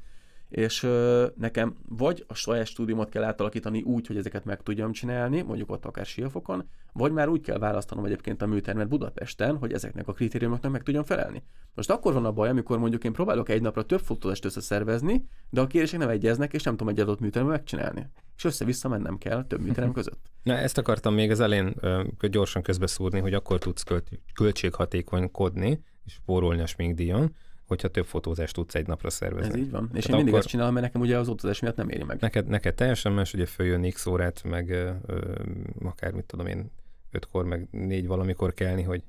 és 0.53 0.83
uh, 0.83 1.25
nekem 1.37 1.75
vagy 1.89 2.25
a 2.27 2.33
saját 2.33 2.65
stúdiumot 2.65 3.09
kell 3.09 3.23
átalakítani 3.23 3.81
úgy, 3.81 4.07
hogy 4.07 4.17
ezeket 4.17 4.45
meg 4.45 4.61
tudjam 4.61 4.91
csinálni, 4.91 5.41
mondjuk 5.41 5.71
ott 5.71 5.85
akár 5.85 6.05
Siófokon, 6.05 6.69
vagy 6.91 7.11
már 7.11 7.27
úgy 7.27 7.41
kell 7.41 7.57
választanom 7.57 8.05
egyébként 8.05 8.41
a 8.41 8.45
műtermet 8.45 8.87
Budapesten, 8.87 9.57
hogy 9.57 9.73
ezeknek 9.73 10.07
a 10.07 10.13
kritériumoknak 10.13 10.71
meg 10.71 10.83
tudjam 10.83 11.03
felelni. 11.03 11.43
Most 11.73 11.89
akkor 11.89 12.13
van 12.13 12.25
a 12.25 12.31
baj, 12.31 12.49
amikor 12.49 12.79
mondjuk 12.79 13.03
én 13.03 13.13
próbálok 13.13 13.49
egy 13.49 13.61
napra 13.61 13.83
több 13.83 13.99
fotózást 13.99 14.45
összeszervezni, 14.45 15.25
de 15.49 15.61
a 15.61 15.67
kérések 15.67 15.99
nem 15.99 16.09
egyeznek, 16.09 16.53
és 16.53 16.63
nem 16.63 16.77
tudom 16.77 16.93
egy 16.93 16.99
adott 16.99 17.19
műtermet 17.19 17.51
megcsinálni. 17.51 18.07
És 18.37 18.43
össze-vissza 18.43 18.89
mennem 18.89 19.17
kell 19.17 19.45
több 19.47 19.61
műterem 19.61 19.91
között. 19.91 20.31
Na, 20.43 20.53
ezt 20.53 20.77
akartam 20.77 21.13
még 21.13 21.31
az 21.31 21.39
elején 21.39 21.73
ö, 21.79 22.03
gyorsan 22.29 22.61
közbeszúrni, 22.61 23.19
hogy 23.19 23.33
akkor 23.33 23.59
tudsz 23.59 23.83
költ, 23.83 24.09
költséghatékonykodni 24.33 25.83
és 26.05 26.13
spórolni 26.13 26.61
a 26.61 26.65
sminkdíjon, 26.65 27.35
hogyha 27.67 27.87
több 27.87 28.05
fotózást 28.05 28.53
tudsz 28.53 28.75
egy 28.75 28.87
napra 28.87 29.09
szervezni. 29.09 29.53
Ez 29.53 29.65
így 29.65 29.71
van. 29.71 29.89
És 29.93 30.03
Tehát 30.03 30.09
én 30.09 30.15
mindig 30.15 30.33
ezt 30.33 30.47
csinálom, 30.47 30.73
mert 30.73 30.85
nekem 30.85 31.01
ugye 31.01 31.17
az 31.17 31.27
utazás 31.27 31.59
miatt 31.59 31.75
nem 31.75 31.89
éri 31.89 32.03
meg. 32.03 32.19
Neked, 32.21 32.47
neked 32.47 32.75
teljesen 32.75 33.11
más, 33.11 33.33
ugye 33.33 33.45
följön 33.45 33.89
X 33.91 34.05
órát, 34.05 34.43
meg 34.43 34.69
ö, 34.69 34.91
ö, 35.05 35.35
akár 35.83 36.11
mit 36.11 36.25
tudom 36.25 36.45
én, 36.45 36.71
ötkor, 37.11 37.45
meg 37.45 37.67
négy 37.71 38.07
valamikor 38.07 38.53
kelni, 38.53 38.81
hogy 38.81 39.03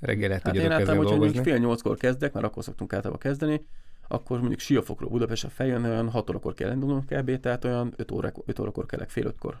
reggel 0.00 0.32
el 0.32 0.40
Hát 0.42 0.42
tudjatok 0.42 0.70
én 0.70 0.70
ezzel 0.70 0.80
általában, 0.80 1.10
hogy 1.10 1.18
mondjuk 1.18 1.44
fél 1.44 1.58
nyolckor 1.58 1.96
kezdek, 1.96 2.32
mert 2.32 2.46
akkor 2.46 2.64
szoktunk 2.64 2.92
általában 2.92 3.20
kezdeni, 3.20 3.66
akkor 4.08 4.38
mondjuk 4.38 4.60
Siófokról 4.60 5.10
Budapestre 5.10 5.48
feljön, 5.48 5.84
olyan 5.84 6.10
6 6.10 6.30
órakor 6.30 6.54
kell 6.54 6.72
indulnom 6.72 7.04
kb. 7.04 7.40
Tehát 7.40 7.64
olyan 7.64 7.92
5, 7.96 8.10
óra, 8.10 8.32
5 8.46 8.58
órakor 8.58 8.86
kelek, 8.86 9.10
fél 9.10 9.26
ötkor. 9.26 9.58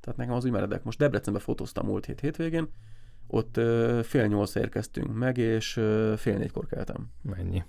Tehát 0.00 0.18
nekem 0.18 0.34
az 0.34 0.44
úgy 0.44 0.50
meredek. 0.50 0.82
Most 0.82 0.98
Debrecenbe 0.98 1.38
fotóztam 1.38 1.86
múlt 1.86 2.04
hét 2.04 2.20
hétvégén, 2.20 2.68
ott 3.26 3.54
fél 4.02 4.26
nyolcra 4.26 4.60
érkeztünk 4.60 5.14
meg, 5.14 5.36
és 5.36 5.72
fél 6.16 6.38
négykor 6.38 6.66
keltem. 6.66 7.10
Mennyi. 7.22 7.64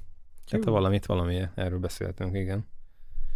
Hát 0.51 0.63
ha 0.63 0.71
valamit, 0.71 1.05
valami, 1.05 1.41
erről 1.55 1.79
beszéltünk, 1.79 2.35
igen. 2.35 2.65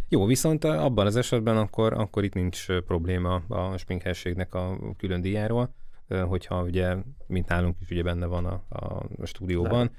Jó, 0.08 0.26
viszont 0.26 0.64
abban 0.64 1.06
az 1.06 1.16
esetben 1.16 1.56
akkor, 1.56 1.92
akkor 1.92 2.24
itt 2.24 2.34
nincs 2.34 2.66
probléma 2.72 3.34
a 3.34 3.76
sminkhelységnek 3.76 4.54
a 4.54 4.78
külön 4.96 5.20
díjáról, 5.20 5.74
hogyha 6.08 6.62
ugye, 6.62 6.96
mint 7.26 7.48
nálunk 7.48 7.76
is 7.80 7.90
ugye 7.90 8.02
benne 8.02 8.26
van 8.26 8.46
a, 8.46 8.62
a 8.68 9.06
stúdióban, 9.22 9.90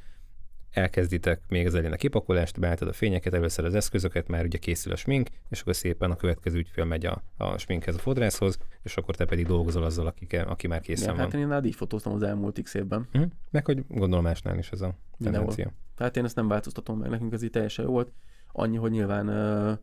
elkezditek 0.74 1.42
még 1.48 1.66
az 1.66 1.74
elején 1.74 1.94
a 1.94 1.96
kipakolást, 1.96 2.60
beálltad 2.60 2.88
a 2.88 2.94
fényeket, 2.94 3.34
először 3.34 3.66
az 3.66 3.76
eszközöket, 3.76 4.28
már 4.28 4.46
ugye 4.46 4.58
készül 4.58 4.92
a 4.92 4.96
smink, 4.96 5.30
és 5.50 5.62
akkor 5.62 5.76
szépen 5.76 6.12
a 6.12 6.16
következő 6.16 6.58
ügyfél 6.58 6.86
megy 6.86 7.06
a, 7.06 7.24
a 7.38 7.58
sminkhez, 7.58 7.96
a 7.96 8.00
fodrászhoz, 8.00 8.58
és 8.84 8.98
akkor 8.98 9.16
te 9.16 9.26
pedig 9.26 9.46
dolgozol 9.46 9.84
azzal, 9.84 10.08
aki, 10.08 10.38
aki 10.38 10.68
már 10.68 10.82
készen 10.82 11.04
Igen, 11.04 11.16
van. 11.16 11.26
hát 11.26 11.34
én 11.34 11.48
nálad 11.48 11.66
így 11.66 11.76
fotóztam 11.76 12.14
az 12.14 12.24
elmúlt 12.24 12.62
x 12.62 12.74
évben. 12.74 13.08
Hm? 13.12 13.24
Meg 13.50 13.66
hogy 13.66 13.84
gondolom 13.88 14.24
másnál 14.24 14.58
is 14.58 14.70
ez 14.70 14.82
a 14.82 14.96
tendencia. 15.24 15.72
Tehát 15.96 16.18
én 16.18 16.24
ezt 16.24 16.36
nem 16.36 16.48
változtatom 16.48 17.00
meg, 17.00 17.10
nekünk 17.10 17.34
ez 17.34 17.44
így 17.44 17.50
teljesen 17.50 17.86
jó 17.86 17.92
volt. 17.92 18.12
Annyi, 18.52 18.78
hogy 18.78 18.92
nyilván 18.92 19.28
ö, 19.28 19.74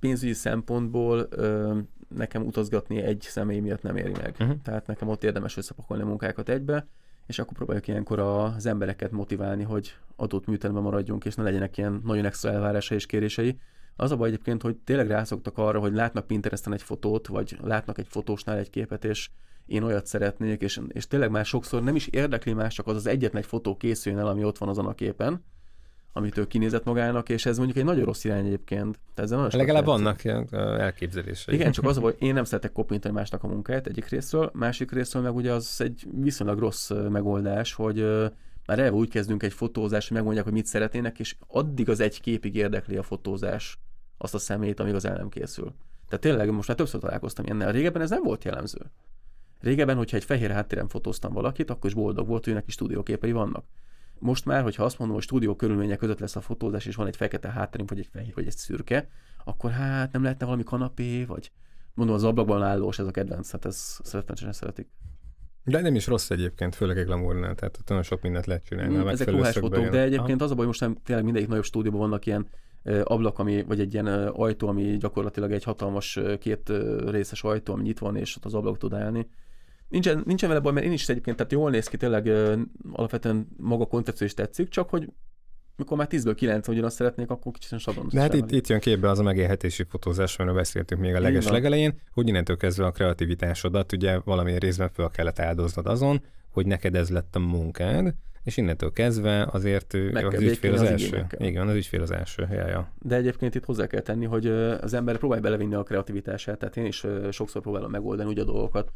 pénzügyi 0.00 0.32
szempontból 0.32 1.26
ö, 1.30 1.78
nekem 2.08 2.46
utazgatni 2.46 3.02
egy 3.02 3.20
személy 3.20 3.60
miatt 3.60 3.82
nem 3.82 3.96
éri 3.96 4.12
meg. 4.12 4.36
Uh-huh. 4.40 4.56
Tehát 4.62 4.86
nekem 4.86 5.08
ott 5.08 5.24
érdemes 5.24 5.56
összepakolni 5.56 6.02
a 6.02 6.06
munkákat 6.06 6.48
egybe, 6.48 6.86
és 7.26 7.38
akkor 7.38 7.56
próbáljuk 7.56 7.88
ilyenkor 7.88 8.18
az 8.18 8.66
embereket 8.66 9.10
motiválni, 9.10 9.62
hogy 9.62 9.96
adott 10.16 10.46
műteremben 10.46 10.82
maradjunk, 10.82 11.24
és 11.24 11.34
ne 11.34 11.42
legyenek 11.42 11.76
ilyen 11.76 12.00
nagyon 12.04 12.24
extra 12.24 12.50
elvárásai 12.50 12.96
és 12.96 13.06
kérései. 13.06 13.58
Az 13.96 14.10
a 14.10 14.16
baj 14.16 14.28
egyébként, 14.28 14.62
hogy 14.62 14.76
tényleg 14.76 15.06
rászoktak 15.06 15.58
arra, 15.58 15.80
hogy 15.80 15.92
látnak 15.92 16.26
Pinteresten 16.26 16.72
egy 16.72 16.82
fotót, 16.82 17.26
vagy 17.26 17.58
látnak 17.62 17.98
egy 17.98 18.06
fotósnál 18.08 18.58
egy 18.58 18.70
képet, 18.70 19.04
és 19.04 19.30
én 19.66 19.82
olyat 19.82 20.06
szeretnék, 20.06 20.62
és, 20.62 20.80
és 20.88 21.06
tényleg 21.06 21.30
már 21.30 21.44
sokszor 21.44 21.82
nem 21.82 21.94
is 21.94 22.06
érdekli 22.06 22.52
más, 22.52 22.74
csak 22.74 22.86
az 22.86 22.96
az 22.96 23.06
egyetlen 23.06 23.42
egy 23.42 23.48
fotó 23.48 23.76
készüljön 23.76 24.20
el, 24.20 24.26
ami 24.26 24.44
ott 24.44 24.58
van 24.58 24.68
azon 24.68 24.86
a 24.86 24.94
képen, 24.94 25.44
amit 26.12 26.38
ő 26.38 26.46
kinézett 26.46 26.84
magának, 26.84 27.28
és 27.28 27.46
ez 27.46 27.56
mondjuk 27.56 27.78
egy 27.78 27.84
nagyon 27.84 28.04
rossz 28.04 28.24
irány 28.24 28.46
egyébként. 28.46 28.98
Tehát 29.14 29.30
ezzel 29.30 29.36
nagyon 29.36 29.58
Legalább 29.58 29.84
vannak 29.84 30.24
ilyen 30.24 30.48
elképzelései. 30.54 31.54
igen, 31.54 31.72
csak 31.72 31.84
az, 31.84 31.98
baj, 32.00 32.14
én 32.18 32.34
nem 32.34 32.44
szeretek 32.44 32.72
kopintani 32.72 33.14
másnak 33.14 33.42
a 33.42 33.46
munkáját 33.46 33.86
egyik 33.86 34.08
részről, 34.08 34.50
másik 34.54 34.92
részről 34.92 35.22
meg 35.22 35.34
ugye 35.34 35.52
az 35.52 35.76
egy 35.78 36.06
viszonylag 36.20 36.58
rossz 36.58 36.90
megoldás, 37.10 37.72
hogy 37.74 37.96
már 38.66 38.78
eleve 38.78 38.96
úgy 38.96 39.08
kezdünk 39.08 39.42
egy 39.42 39.52
fotózást, 39.52 40.06
hogy 40.08 40.16
megmondják, 40.16 40.44
hogy 40.44 40.54
mit 40.54 40.66
szeretnének, 40.66 41.18
és 41.18 41.36
addig 41.46 41.88
az 41.88 42.00
egy 42.00 42.20
képig 42.20 42.54
érdekli 42.54 42.96
a 42.96 43.02
fotózás 43.02 43.78
azt 44.18 44.34
a 44.34 44.38
szemét, 44.38 44.80
amíg 44.80 44.94
az 44.94 45.04
el 45.04 45.16
nem 45.16 45.28
készül. 45.28 45.74
Tehát 46.08 46.20
tényleg 46.20 46.50
most 46.50 46.68
már 46.68 46.76
többször 46.76 47.00
találkoztam 47.00 47.44
ilyennel. 47.44 47.72
Régebben 47.72 48.02
ez 48.02 48.10
nem 48.10 48.22
volt 48.22 48.44
jellemző. 48.44 48.80
Régebben, 49.60 49.96
hogyha 49.96 50.16
egy 50.16 50.24
fehér 50.24 50.50
háttéren 50.50 50.88
fotóztam 50.88 51.32
valakit, 51.32 51.70
akkor 51.70 51.90
is 51.90 51.96
boldog 51.96 52.26
volt, 52.26 52.44
hogy 52.44 52.54
neki 52.54 52.70
stúdióképei 52.70 53.32
vannak. 53.32 53.64
Most 54.22 54.44
már, 54.44 54.62
hogyha 54.62 54.84
azt 54.84 54.98
mondom, 54.98 55.16
hogy 55.16 55.26
stúdió 55.26 55.56
körülmények 55.56 55.98
között 55.98 56.18
lesz 56.18 56.36
a 56.36 56.40
fotózás, 56.40 56.86
és 56.86 56.94
van 56.94 57.06
egy 57.06 57.16
fekete 57.16 57.48
hátterünk, 57.50 57.90
vagy 57.90 57.98
egy 57.98 58.08
fehér, 58.12 58.34
vagy 58.34 58.46
egy 58.46 58.56
szürke, 58.56 59.08
akkor 59.44 59.70
hát 59.70 60.12
nem 60.12 60.22
lehetne 60.22 60.44
valami 60.44 60.62
kanapé, 60.62 61.24
vagy 61.24 61.50
mondom, 61.94 62.14
az 62.14 62.24
ablakban 62.24 62.62
állós, 62.62 62.98
ez 62.98 63.06
a 63.06 63.10
kedvenc, 63.10 63.50
hát 63.50 63.64
ez 63.64 63.98
szeretetesen 64.02 64.52
szeretik. 64.52 64.88
De 65.64 65.80
nem 65.80 65.94
is 65.94 66.06
rossz 66.06 66.30
egyébként, 66.30 66.74
főleg 66.74 66.98
egy 66.98 67.04
glamournál, 67.04 67.54
tehát 67.54 67.76
ott 67.80 67.88
nagyon 67.88 68.02
sok 68.02 68.22
mindent 68.22 68.46
lehet 68.46 68.64
csinálni. 68.64 68.96
Mm, 68.96 69.06
ezek 69.06 69.30
ruhás 69.30 69.56
fotók, 69.56 69.82
jön. 69.82 69.90
de 69.90 70.02
egyébként 70.02 70.42
az 70.42 70.50
a 70.50 70.54
baj, 70.54 70.66
most 70.66 70.80
nem, 70.80 70.96
tényleg 71.04 71.24
mindegyik 71.24 71.48
nagyobb 71.48 71.64
stúdióban 71.64 72.00
vannak 72.00 72.26
ilyen 72.26 72.46
ablak, 73.04 73.38
ami, 73.38 73.62
vagy 73.62 73.80
egy 73.80 73.92
ilyen 73.92 74.06
ajtó, 74.26 74.68
ami 74.68 74.96
gyakorlatilag 74.96 75.52
egy 75.52 75.64
hatalmas 75.64 76.18
két 76.38 76.72
részes 77.06 77.42
ajtó, 77.42 77.72
ami 77.72 77.82
nyitva 77.82 78.06
van, 78.06 78.16
és 78.16 78.36
ott 78.36 78.44
az 78.44 78.54
ablak 78.54 78.78
tud 78.78 78.92
állni. 78.92 79.28
Nincsen, 79.92 80.22
nincsen 80.26 80.48
vele 80.48 80.60
baj, 80.60 80.72
mert 80.72 80.86
én 80.86 80.92
is 80.92 81.08
egyébként, 81.08 81.36
tehát 81.36 81.52
jól 81.52 81.70
néz 81.70 81.88
ki, 81.88 81.96
tényleg 81.96 82.26
ö, 82.26 82.60
alapvetően 82.92 83.48
maga 83.56 83.82
a 83.82 83.86
koncepció 83.86 84.26
is 84.26 84.34
tetszik, 84.34 84.68
csak 84.68 84.90
hogy 84.90 85.08
mikor 85.76 85.96
már 85.96 86.06
10-ből 86.10 86.32
9 86.36 86.68
ugyanazt 86.68 86.96
szeretnék, 86.96 87.30
akkor 87.30 87.52
kicsit 87.52 87.78
sablon. 87.78 88.08
De 88.12 88.20
hát 88.20 88.34
itt, 88.34 88.50
itt 88.50 88.66
jön 88.66 88.80
képbe 88.80 89.10
az 89.10 89.18
a 89.18 89.22
megélhetési 89.22 89.84
fotózás, 89.88 90.38
amiről 90.38 90.56
beszéltünk 90.56 91.00
még 91.00 91.14
a 91.14 91.20
leges 91.20 91.48
legelején, 91.48 92.00
hogy 92.12 92.28
innentől 92.28 92.56
kezdve 92.56 92.86
a 92.86 92.90
kreativitásodat 92.90 93.92
ugye 93.92 94.18
valamilyen 94.18 94.58
részben 94.58 94.90
fel 94.92 95.10
kellett 95.10 95.38
áldoznod 95.38 95.86
azon, 95.86 96.22
hogy 96.50 96.66
neked 96.66 96.94
ez 96.94 97.10
lett 97.10 97.36
a 97.36 97.38
munkád, 97.38 98.14
és 98.42 98.56
innentől 98.56 98.92
kezdve 98.92 99.48
azért 99.50 99.96
Meg 100.12 100.24
az 100.26 100.40
ügyfél 100.40 100.72
az, 100.72 100.82
első. 100.82 101.06
igényekkel. 101.06 101.46
Igen, 101.46 101.68
az 101.68 101.74
ügyfél 101.74 102.02
az 102.02 102.10
első. 102.10 102.48
Ja, 102.50 102.66
ja. 102.66 102.92
De 102.98 103.16
egyébként 103.16 103.54
itt 103.54 103.64
hozzá 103.64 103.86
kell 103.86 104.00
tenni, 104.00 104.24
hogy 104.24 104.46
az 104.80 104.94
ember 104.94 105.16
próbálja 105.16 105.42
belevinni 105.42 105.74
a 105.74 105.82
kreativitását, 105.82 106.58
tehát 106.58 106.76
én 106.76 106.84
is 106.84 107.06
sokszor 107.30 107.62
próbálom 107.62 107.90
megoldani 107.90 108.28
úgy 108.28 108.38
a 108.38 108.44
dolgokat. 108.44 108.92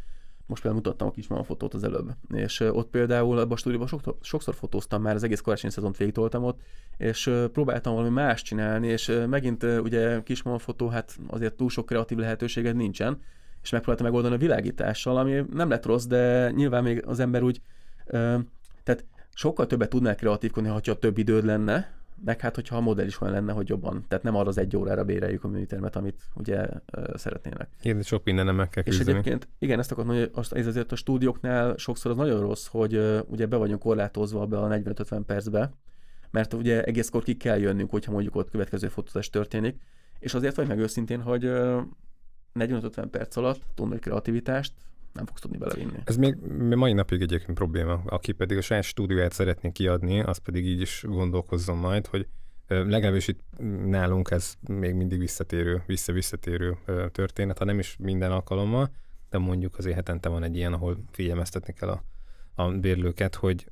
Most 0.46 0.62
például 0.62 0.82
mutattam 0.84 1.08
a 1.08 1.10
kismama 1.10 1.42
fotót 1.42 1.74
az 1.74 1.84
előbb, 1.84 2.10
és 2.34 2.60
ott 2.60 2.90
például 2.90 3.38
a 3.38 3.56
stúdióban 3.56 3.88
sokszor, 3.88 4.16
sokszor 4.20 4.54
fotóztam 4.54 5.02
már, 5.02 5.14
az 5.14 5.22
egész 5.22 5.40
karácsonyi 5.40 5.72
szezont 5.72 5.96
végigtoltam 5.96 6.44
ott, 6.44 6.60
és 6.96 7.30
próbáltam 7.52 7.94
valami 7.94 8.12
más 8.12 8.42
csinálni, 8.42 8.86
és 8.86 9.18
megint 9.26 9.62
ugye 9.62 10.22
kismama 10.22 10.58
fotó, 10.58 10.88
hát 10.88 11.18
azért 11.26 11.54
túl 11.54 11.68
sok 11.68 11.86
kreatív 11.86 12.18
lehetőséged 12.18 12.76
nincsen, 12.76 13.20
és 13.62 13.70
megpróbáltam 13.70 14.06
megoldani 14.06 14.34
a 14.34 14.46
világítással, 14.46 15.16
ami 15.16 15.44
nem 15.52 15.68
lett 15.68 15.86
rossz, 15.86 16.04
de 16.04 16.50
nyilván 16.50 16.82
még 16.82 17.06
az 17.06 17.20
ember 17.20 17.42
úgy, 17.42 17.60
tehát 18.82 19.04
sokkal 19.34 19.66
többet 19.66 19.88
tudnál 19.88 20.14
kreatívkodni, 20.14 20.68
ha 20.68 20.80
több 20.80 21.18
időd 21.18 21.44
lenne, 21.44 21.95
meg 22.24 22.40
hát, 22.40 22.54
hogyha 22.54 22.76
a 22.76 22.80
modell 22.80 23.06
is 23.06 23.20
olyan 23.20 23.34
lenne, 23.34 23.52
hogy 23.52 23.68
jobban. 23.68 24.04
Tehát 24.08 24.24
nem 24.24 24.34
arra 24.36 24.48
az 24.48 24.58
egy 24.58 24.76
órára 24.76 25.04
béreljük 25.04 25.44
a 25.44 25.48
műtermet, 25.48 25.96
amit 25.96 26.22
ugye 26.34 26.66
szeretnének. 27.14 27.68
Igen, 27.82 28.02
sok 28.02 28.24
mindenem 28.24 28.54
meg 28.54 28.68
kell 28.68 28.82
És 28.86 28.96
küzdeni. 28.96 29.18
egyébként, 29.18 29.48
igen, 29.58 29.78
ezt 29.78 29.92
akartam, 29.92 30.14
hogy 30.16 30.30
azt- 30.34 30.52
ez 30.52 30.66
azért 30.66 30.92
a 30.92 30.96
stúdióknál 30.96 31.76
sokszor 31.76 32.10
az 32.10 32.16
nagyon 32.16 32.40
rossz, 32.40 32.66
hogy 32.66 33.22
ugye 33.26 33.46
be 33.46 33.56
vagyunk 33.56 33.80
korlátozva 33.80 34.46
be 34.46 34.58
a 34.58 34.68
45-50 34.68 35.22
percbe, 35.26 35.72
mert 36.30 36.52
ugye 36.52 36.82
egészkor 36.84 37.22
ki 37.22 37.36
kell 37.36 37.58
jönnünk, 37.58 37.90
hogyha 37.90 38.12
mondjuk 38.12 38.34
ott 38.36 38.50
következő 38.50 38.88
fotózás 38.88 39.30
történik, 39.30 39.80
és 40.18 40.34
azért 40.34 40.56
vagy 40.56 40.66
meg 40.68 40.78
őszintén, 40.78 41.20
hogy 41.20 41.44
ö, 41.44 41.80
45-50 42.54 43.08
perc 43.10 43.36
alatt 43.36 43.60
tudni 43.74 43.98
kreativitást 43.98 44.72
nem 45.16 45.26
fogsz 45.26 45.40
tudni 45.40 45.56
belevinni. 45.56 45.98
Ez 46.04 46.16
még 46.16 46.34
mai 46.74 46.92
napig 46.92 47.20
egyébként 47.20 47.58
probléma. 47.58 48.02
Aki 48.06 48.32
pedig 48.32 48.56
a 48.56 48.60
saját 48.60 48.84
stúdióját 48.84 49.32
szeretné 49.32 49.70
kiadni, 49.72 50.20
az 50.20 50.38
pedig 50.38 50.66
így 50.66 50.80
is 50.80 51.04
gondolkozzon 51.06 51.76
majd, 51.76 52.06
hogy 52.06 52.26
legalábbis 52.66 53.28
itt 53.28 53.40
nálunk 53.86 54.30
ez 54.30 54.54
még 54.68 54.94
mindig 54.94 55.18
visszatérő, 55.18 55.82
vissza-visszatérő 55.86 56.76
történet, 57.12 57.58
ha 57.58 57.64
nem 57.64 57.78
is 57.78 57.96
minden 57.98 58.32
alkalommal, 58.32 58.90
de 59.30 59.38
mondjuk 59.38 59.78
azért 59.78 59.96
hetente 59.96 60.28
van 60.28 60.42
egy 60.42 60.56
ilyen, 60.56 60.72
ahol 60.72 60.98
figyelmeztetni 61.10 61.72
kell 61.72 61.88
a, 61.88 62.04
a 62.54 62.70
bérlőket, 62.70 63.34
hogy 63.34 63.70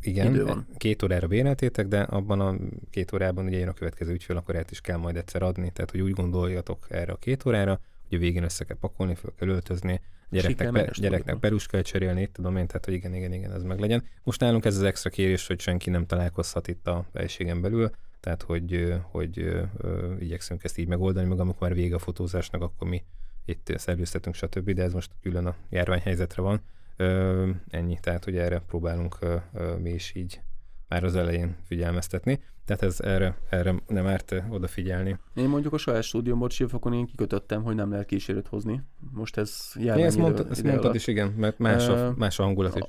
igen, 0.00 0.34
Idő 0.34 0.44
van. 0.44 0.66
két 0.76 1.02
órára 1.02 1.26
béreltétek, 1.26 1.86
de 1.86 2.00
abban 2.00 2.40
a 2.40 2.56
két 2.90 3.12
órában 3.12 3.46
ugye 3.46 3.58
jön 3.58 3.68
a 3.68 3.72
következő 3.72 4.12
ügyfél, 4.12 4.36
akkor 4.36 4.56
ezt 4.56 4.70
is 4.70 4.80
kell 4.80 4.96
majd 4.96 5.16
egyszer 5.16 5.42
adni, 5.42 5.70
tehát 5.70 5.90
hogy 5.90 6.00
úgy 6.00 6.12
gondoljatok 6.12 6.86
erre 6.88 7.12
a 7.12 7.16
két 7.16 7.46
órára, 7.46 7.80
hogy 8.08 8.18
a 8.18 8.20
végén 8.20 8.42
össze 8.42 8.64
kell 8.64 8.76
pakolni, 8.76 9.14
fel 9.14 9.32
kell 9.36 9.48
öltözni, 9.48 10.00
gyereknek, 10.30 10.72
be, 10.72 10.90
gyereknek 10.94 11.36
perus 11.36 11.66
kell 11.66 11.82
cserélni, 11.82 12.26
tudom 12.26 12.56
én, 12.56 12.66
tehát 12.66 12.84
hogy 12.84 12.94
igen, 12.94 13.14
igen, 13.14 13.32
igen, 13.32 13.52
ez 13.52 13.62
meg 13.62 13.78
legyen. 13.78 14.04
Most 14.22 14.40
nálunk 14.40 14.64
ez 14.64 14.76
az 14.76 14.82
extra 14.82 15.10
kérés, 15.10 15.46
hogy 15.46 15.60
senki 15.60 15.90
nem 15.90 16.06
találkozhat 16.06 16.68
itt 16.68 16.86
a 16.86 17.06
helységen 17.14 17.60
belül, 17.60 17.90
tehát 18.20 18.42
hogy, 18.42 18.94
hogy 19.02 19.38
ö, 19.38 19.62
ö, 19.76 20.14
igyekszünk 20.18 20.64
ezt 20.64 20.78
így 20.78 20.88
megoldani, 20.88 21.28
meg 21.28 21.40
amikor 21.40 21.68
már 21.68 21.76
vége 21.76 21.94
a 21.94 21.98
fotózásnak, 21.98 22.62
akkor 22.62 22.88
mi 22.88 23.02
itt 23.44 23.72
szerveztetünk, 23.76 24.34
stb., 24.34 24.70
de 24.70 24.82
ez 24.82 24.92
most 24.92 25.10
külön 25.22 25.46
a 25.46 25.56
járványhelyzetre 25.68 26.42
van. 26.42 26.60
Ö, 26.96 27.50
ennyi, 27.68 27.98
tehát 28.00 28.24
hogy 28.24 28.36
erre 28.36 28.58
próbálunk 28.58 29.16
ö, 29.20 29.36
ö, 29.54 29.76
mi 29.76 29.90
is 29.90 30.14
így 30.14 30.40
már 30.88 31.04
az 31.04 31.16
elején 31.16 31.56
figyelmeztetni. 31.64 32.40
Tehát 32.64 32.82
ez 32.82 33.00
erre, 33.00 33.38
erre 33.50 33.74
nem 33.86 34.06
árt 34.06 34.34
odafigyelni. 34.50 35.18
Én 35.34 35.48
mondjuk 35.48 35.72
a 35.72 35.78
saját 35.78 36.02
stúdiómban 36.02 36.48
Sivfakon 36.48 36.92
én 36.92 37.06
kikötöttem, 37.06 37.62
hogy 37.62 37.74
nem 37.74 37.90
lehet 37.90 38.06
kísérőt 38.06 38.46
hozni. 38.46 38.82
Most 39.12 39.36
ez 39.36 39.72
jár. 39.74 39.98
Ezt, 39.98 40.18
mondta, 40.18 40.46
ezt 40.50 40.62
mondtad 40.62 40.94
is, 40.94 41.06
igen, 41.06 41.28
mert 41.28 41.58
más 41.58 41.88
a, 41.88 42.14
más 42.16 42.38
a 42.38 42.42
hangulat 42.42 42.76
is. 42.76 42.82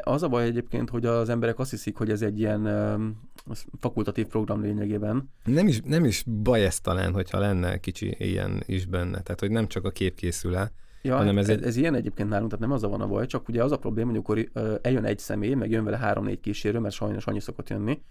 Az 0.00 0.22
a 0.22 0.28
baj 0.28 0.44
egyébként, 0.44 0.90
hogy 0.90 1.06
az 1.06 1.28
emberek 1.28 1.58
azt 1.58 1.70
hiszik, 1.70 1.96
hogy 1.96 2.10
ez 2.10 2.22
egy 2.22 2.38
ilyen 2.38 2.68
fakultatív 3.80 4.26
program 4.26 4.62
lényegében. 4.62 5.30
Nem 5.44 5.66
is, 5.66 5.80
nem 5.84 6.04
is 6.04 6.24
baj 6.42 6.64
ez 6.64 6.80
talán, 6.80 7.12
hogyha 7.12 7.38
lenne 7.38 7.78
kicsi 7.78 8.16
ilyen 8.18 8.62
is 8.66 8.86
benne. 8.86 9.20
Tehát, 9.20 9.40
hogy 9.40 9.50
nem 9.50 9.66
csak 9.66 9.84
a 9.84 9.90
kép 9.90 10.14
készül 10.14 10.56
el, 10.56 10.72
Ja, 11.02 11.16
hanem 11.16 11.38
ez, 11.38 11.48
ez, 11.48 11.62
ez 11.62 11.76
ilyen 11.76 11.94
egyébként 11.94 12.28
nálunk, 12.28 12.50
tehát 12.50 12.64
nem 12.64 12.74
az 12.74 12.82
a 12.82 12.88
van 12.88 13.00
a 13.00 13.06
baj, 13.06 13.26
csak 13.26 13.48
ugye 13.48 13.62
az 13.62 13.72
a 13.72 13.78
probléma, 13.78 14.10
hogy 14.10 14.18
akkor 14.18 14.48
eljön 14.82 15.04
egy 15.04 15.18
személy, 15.18 15.54
meg 15.54 15.70
jön 15.70 15.84
vele 15.84 15.96
három-négy 15.96 16.40
kísérő, 16.40 16.78
mert 16.78 16.94
sajnos 16.94 17.26
annyi 17.26 17.40
szokott 17.40 17.68
jönni, 17.68 18.02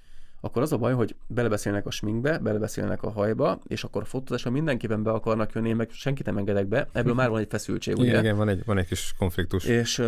akkor 0.43 0.61
az 0.61 0.71
a 0.71 0.77
baj, 0.77 0.93
hogy 0.93 1.15
belebeszélnek 1.27 1.85
a 1.85 1.91
sminkbe, 1.91 2.37
belebeszélnek 2.37 3.03
a 3.03 3.09
hajba, 3.09 3.59
és 3.67 3.83
akkor 3.83 4.01
a 4.01 4.05
fotózásra 4.05 4.51
mindenképpen 4.51 5.03
be 5.03 5.11
akarnak 5.11 5.51
jönni, 5.53 5.69
én 5.69 5.75
meg 5.75 5.89
senkit 5.91 6.25
nem 6.25 6.37
engedek 6.37 6.67
be, 6.67 6.87
ebből 6.91 7.13
már 7.13 7.29
van 7.29 7.39
egy 7.39 7.47
feszültség, 7.49 7.97
ugye? 7.97 8.19
Igen, 8.19 8.37
van 8.37 8.49
egy, 8.49 8.65
van 8.65 8.77
egy 8.77 8.87
kis 8.87 9.13
konfliktus. 9.17 9.65
És 9.65 10.03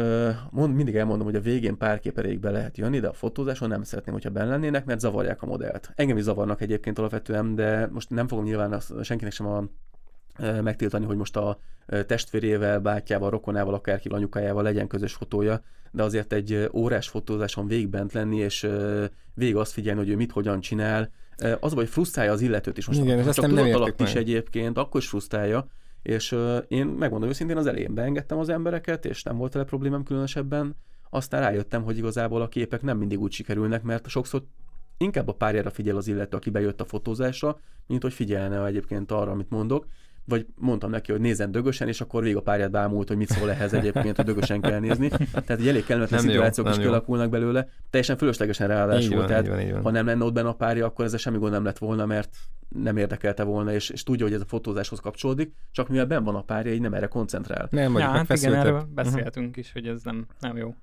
mond, 0.49 0.75
mindig 0.75 0.95
elmondom, 0.95 1.25
hogy 1.25 1.35
a 1.35 1.41
végén 1.41 1.77
pár 1.77 1.99
kép 1.99 2.39
be 2.39 2.49
lehet 2.49 2.77
jönni, 2.77 2.99
de 2.99 3.07
a 3.07 3.13
fotózáson 3.13 3.69
nem 3.69 3.83
szeretném, 3.83 4.13
hogyha 4.13 4.29
benne 4.29 4.49
lennének, 4.49 4.85
mert 4.85 4.99
zavarják 4.99 5.41
a 5.41 5.45
modellt. 5.45 5.91
Engem 5.95 6.17
is 6.17 6.23
zavarnak 6.23 6.61
egyébként 6.61 6.99
alapvetően, 6.99 7.55
de 7.55 7.89
most 7.91 8.09
nem 8.09 8.27
fogom 8.27 8.43
nyilván 8.43 8.81
senkinek 9.01 9.33
sem 9.33 9.47
a 9.47 9.63
megtiltani, 10.39 11.05
hogy 11.05 11.17
most 11.17 11.37
a 11.37 11.59
testvérével, 12.07 12.79
bátyjával, 12.79 13.29
rokonával, 13.29 13.73
akárki 13.73 14.09
anyukájával 14.09 14.63
legyen 14.63 14.87
közös 14.87 15.13
fotója, 15.13 15.61
de 15.91 16.03
azért 16.03 16.33
egy 16.33 16.69
órás 16.73 17.07
fotózáson 17.07 17.67
végigbent 17.67 18.13
lenni, 18.13 18.37
és 18.37 18.67
végig 19.33 19.55
azt 19.55 19.71
figyelni, 19.71 19.99
hogy 19.99 20.09
ő 20.09 20.15
mit, 20.15 20.31
hogyan 20.31 20.59
csinál, 20.59 21.11
az 21.59 21.73
vagy 21.73 21.89
frusztrálja 21.89 22.31
az 22.31 22.41
illetőt 22.41 22.77
is. 22.77 22.87
Most 22.87 22.99
Igen, 22.99 23.31
csak 23.31 23.51
nem, 23.51 23.73
alatt 23.73 24.01
is 24.01 24.15
egyébként, 24.15 24.77
akkor 24.77 25.01
is 25.01 25.07
frusztrálja, 25.07 25.67
és 26.01 26.35
én 26.67 26.85
megmondom 26.85 27.29
őszintén, 27.29 27.57
az 27.57 27.65
elején 27.65 27.93
beengedtem 27.93 28.37
az 28.37 28.49
embereket, 28.49 29.05
és 29.05 29.23
nem 29.23 29.37
volt 29.37 29.53
vele 29.53 29.65
problémám 29.65 30.03
különösebben, 30.03 30.75
aztán 31.09 31.41
rájöttem, 31.41 31.83
hogy 31.83 31.97
igazából 31.97 32.41
a 32.41 32.47
képek 32.47 32.81
nem 32.81 32.97
mindig 32.97 33.21
úgy 33.21 33.31
sikerülnek, 33.31 33.83
mert 33.83 34.07
sokszor 34.07 34.43
inkább 34.97 35.27
a 35.27 35.33
párjára 35.33 35.69
figyel 35.69 35.97
az 35.97 36.07
illető, 36.07 36.37
aki 36.37 36.49
bejött 36.49 36.81
a 36.81 36.85
fotózásra, 36.85 37.59
mint 37.87 38.01
hogy 38.01 38.13
figyelne 38.13 38.65
egyébként 38.65 39.11
arra, 39.11 39.31
amit 39.31 39.49
mondok 39.49 39.87
vagy 40.25 40.45
mondtam 40.55 40.89
neki, 40.89 41.11
hogy 41.11 41.21
nézzen 41.21 41.51
dögösen, 41.51 41.87
és 41.87 42.01
akkor 42.01 42.21
végig 42.21 42.37
a 42.37 42.41
párját 42.41 42.71
bámult, 42.71 43.07
hogy 43.07 43.17
mit 43.17 43.29
szól 43.29 43.51
ehhez 43.51 43.73
egyébként, 43.73 44.15
hogy 44.15 44.25
dögösen 44.25 44.61
kell 44.61 44.79
nézni. 44.79 45.07
Tehát 45.31 45.49
egy 45.49 45.67
elég 45.67 45.85
kellemetlen 45.85 46.23
nem 46.23 46.29
szituációk 46.29 46.65
jó, 46.65 46.71
is 46.71 46.77
kialakulnak 46.77 47.29
belőle. 47.29 47.67
Teljesen 47.89 48.17
fölöslegesen 48.17 48.67
ráadásul. 48.67 49.17
Van, 49.17 49.27
tehát, 49.27 49.47
van, 49.47 49.71
van. 49.71 49.81
ha 49.81 49.91
nem 49.91 50.05
lenne 50.05 50.23
ott 50.23 50.33
benne 50.33 50.47
a 50.47 50.53
párja, 50.53 50.85
akkor 50.85 51.05
ez 51.05 51.19
semmi 51.19 51.37
gond 51.37 51.51
nem 51.51 51.63
lett 51.63 51.77
volna, 51.77 52.05
mert 52.05 52.29
nem 52.69 52.97
érdekelte 52.97 53.43
volna, 53.43 53.73
és, 53.73 53.89
és 53.89 54.03
tudja, 54.03 54.25
hogy 54.25 54.35
ez 54.35 54.41
a 54.41 54.45
fotózáshoz 54.47 54.99
kapcsolódik, 54.99 55.53
csak 55.71 55.89
mivel 55.89 56.05
ben 56.05 56.23
van 56.23 56.35
a 56.35 56.41
párja, 56.41 56.73
így 56.73 56.81
nem 56.81 56.93
erre 56.93 57.07
koncentrál. 57.07 57.67
Nem, 57.71 57.97
ja, 57.97 58.07
hát 58.07 58.29
igen, 58.29 58.53
erről 58.53 58.87
beszéltünk 58.93 59.47
uh-huh. 59.47 59.57
is, 59.57 59.71
hogy 59.71 59.87
ez 59.87 60.03
nem, 60.03 60.27
nem 60.39 60.57
jó. 60.57 60.75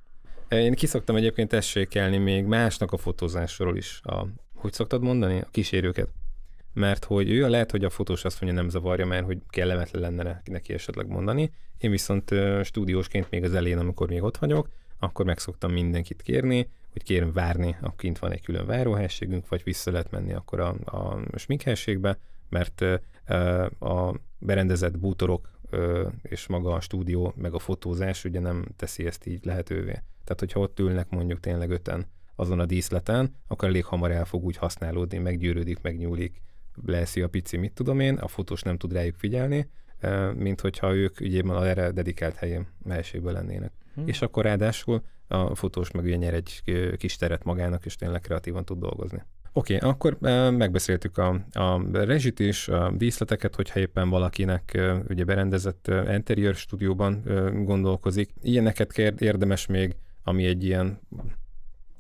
Én 0.48 0.74
kiszoktam 0.74 1.16
egyébként 1.16 1.48
tessékelni 1.48 2.16
még 2.16 2.44
másnak 2.44 2.92
a 2.92 2.96
fotózásról 2.96 3.76
is. 3.76 4.00
A, 4.02 4.26
hogy 4.54 4.72
szoktad 4.72 5.02
mondani? 5.02 5.40
A 5.40 5.48
kísérőket 5.50 6.08
mert 6.72 7.04
hogy 7.04 7.30
ő 7.30 7.48
lehet, 7.48 7.70
hogy 7.70 7.84
a 7.84 7.90
fotós 7.90 8.24
azt 8.24 8.40
mondja, 8.40 8.60
nem 8.60 8.70
zavarja, 8.70 9.06
mert 9.06 9.24
hogy 9.24 9.38
kellemetlen 9.48 10.02
lenne 10.02 10.42
neki 10.44 10.72
esetleg 10.72 11.08
mondani. 11.08 11.50
Én 11.78 11.90
viszont 11.90 12.34
stúdiósként 12.62 13.30
még 13.30 13.44
az 13.44 13.54
elején, 13.54 13.78
amikor 13.78 14.08
még 14.08 14.22
ott 14.22 14.36
vagyok, 14.36 14.68
akkor 14.98 15.24
meg 15.24 15.38
szoktam 15.38 15.72
mindenkit 15.72 16.22
kérni, 16.22 16.68
hogy 16.92 17.02
kérem 17.02 17.32
várni, 17.32 17.76
akkor 17.80 18.10
van 18.20 18.32
egy 18.32 18.42
külön 18.42 18.66
váróhelységünk, 18.66 19.48
vagy 19.48 19.62
vissza 19.62 19.90
lehet 19.90 20.10
menni 20.10 20.32
akkor 20.32 20.60
a, 20.60 20.68
a 20.84 21.22
sminkhelységbe, 21.34 22.18
mert 22.48 22.84
a 23.78 24.14
berendezett 24.38 24.98
bútorok 24.98 25.50
és 26.22 26.46
maga 26.46 26.72
a 26.72 26.80
stúdió, 26.80 27.32
meg 27.36 27.54
a 27.54 27.58
fotózás 27.58 28.24
ugye 28.24 28.40
nem 28.40 28.64
teszi 28.76 29.06
ezt 29.06 29.26
így 29.26 29.44
lehetővé. 29.44 29.92
Tehát, 30.24 30.38
hogyha 30.38 30.60
ott 30.60 30.78
ülnek 30.78 31.10
mondjuk 31.10 31.40
tényleg 31.40 31.70
öten 31.70 32.06
azon 32.34 32.60
a 32.60 32.66
díszleten, 32.66 33.34
akkor 33.46 33.68
elég 33.68 33.84
hamar 33.84 34.10
el 34.10 34.24
fog 34.24 34.44
úgy 34.44 34.56
használódni, 34.56 35.18
meggyűrődik, 35.18 35.80
megnyúlik, 35.80 36.42
leszi 36.86 37.22
a 37.22 37.28
pici, 37.28 37.56
mit 37.56 37.72
tudom 37.72 38.00
én, 38.00 38.14
a 38.14 38.28
fotós 38.28 38.62
nem 38.62 38.76
tud 38.76 38.92
rájuk 38.92 39.14
figyelni, 39.16 39.68
mint 40.34 40.60
hogyha 40.60 40.94
ők 40.94 41.20
ügyében 41.20 41.56
a 41.56 41.68
erre 41.68 41.90
dedikált 41.90 42.34
helyén, 42.34 42.66
helységben 42.88 43.32
lennének. 43.32 43.72
Hmm. 43.94 44.08
És 44.08 44.22
akkor 44.22 44.44
ráadásul 44.44 45.02
a 45.28 45.54
fotós 45.54 45.90
meg 45.90 46.04
ugye 46.04 46.16
nyer 46.16 46.34
egy 46.34 46.62
kis 46.96 47.16
teret 47.16 47.44
magának, 47.44 47.84
és 47.84 47.96
tényleg 47.96 48.20
kreatívan 48.20 48.64
tud 48.64 48.78
dolgozni. 48.78 49.22
Oké, 49.52 49.76
okay, 49.76 49.88
akkor 49.90 50.16
megbeszéltük 50.50 51.18
a, 51.18 51.44
a 51.52 51.82
rezsit 51.92 52.40
és 52.40 52.68
a 52.68 52.92
díszleteket, 52.96 53.54
hogyha 53.54 53.80
éppen 53.80 54.08
valakinek 54.08 54.78
ugye 55.08 55.24
berendezett 55.24 55.90
interior 56.10 56.54
stúdióban 56.54 57.22
gondolkozik. 57.64 58.30
Ilyeneket 58.42 58.98
érdemes 58.98 59.66
még, 59.66 59.96
ami 60.22 60.44
egy 60.44 60.64
ilyen 60.64 61.00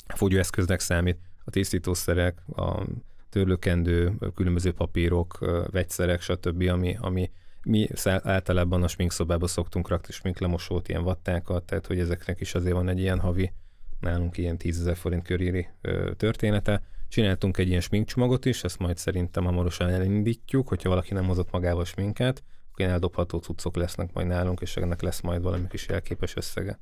fogyóeszköznek 0.06 0.80
számít, 0.80 1.18
a 1.44 1.50
tisztítószerek, 1.50 2.42
a 2.56 2.86
törlőkendő, 3.30 4.12
különböző 4.34 4.72
papírok, 4.72 5.38
vegyszerek, 5.70 6.20
stb., 6.20 6.68
ami, 6.68 6.96
ami 7.00 7.30
mi 7.62 7.88
általában 8.22 8.82
a 8.82 8.88
sminkszobába 8.88 9.46
szoktunk 9.46 9.88
rakni 9.88 10.12
sminklemosót, 10.12 10.88
ilyen 10.88 11.02
vattákat, 11.02 11.64
tehát 11.64 11.86
hogy 11.86 11.98
ezeknek 11.98 12.40
is 12.40 12.54
azért 12.54 12.74
van 12.74 12.88
egy 12.88 12.98
ilyen 12.98 13.20
havi, 13.20 13.52
nálunk 14.00 14.38
ilyen 14.38 14.58
10 14.58 14.80
ezer 14.80 14.96
forint 14.96 15.22
körüli 15.22 15.68
története. 16.16 16.82
Csináltunk 17.08 17.58
egy 17.58 17.68
ilyen 17.68 17.80
sminkcsomagot 17.80 18.44
is, 18.44 18.64
ezt 18.64 18.78
majd 18.78 18.96
szerintem 18.96 19.44
hamarosan 19.44 19.88
elindítjuk, 19.88 20.68
hogyha 20.68 20.88
valaki 20.88 21.14
nem 21.14 21.26
hozott 21.26 21.50
magával 21.50 21.84
sminket, 21.84 22.38
akkor 22.38 22.80
ilyen 22.80 22.90
eldobható 22.90 23.38
cuccok 23.38 23.76
lesznek 23.76 24.12
majd 24.12 24.26
nálunk, 24.26 24.60
és 24.60 24.76
ennek 24.76 25.02
lesz 25.02 25.20
majd 25.20 25.42
valami 25.42 25.66
kis 25.68 25.88
jelképes 25.88 26.36
összege. 26.36 26.78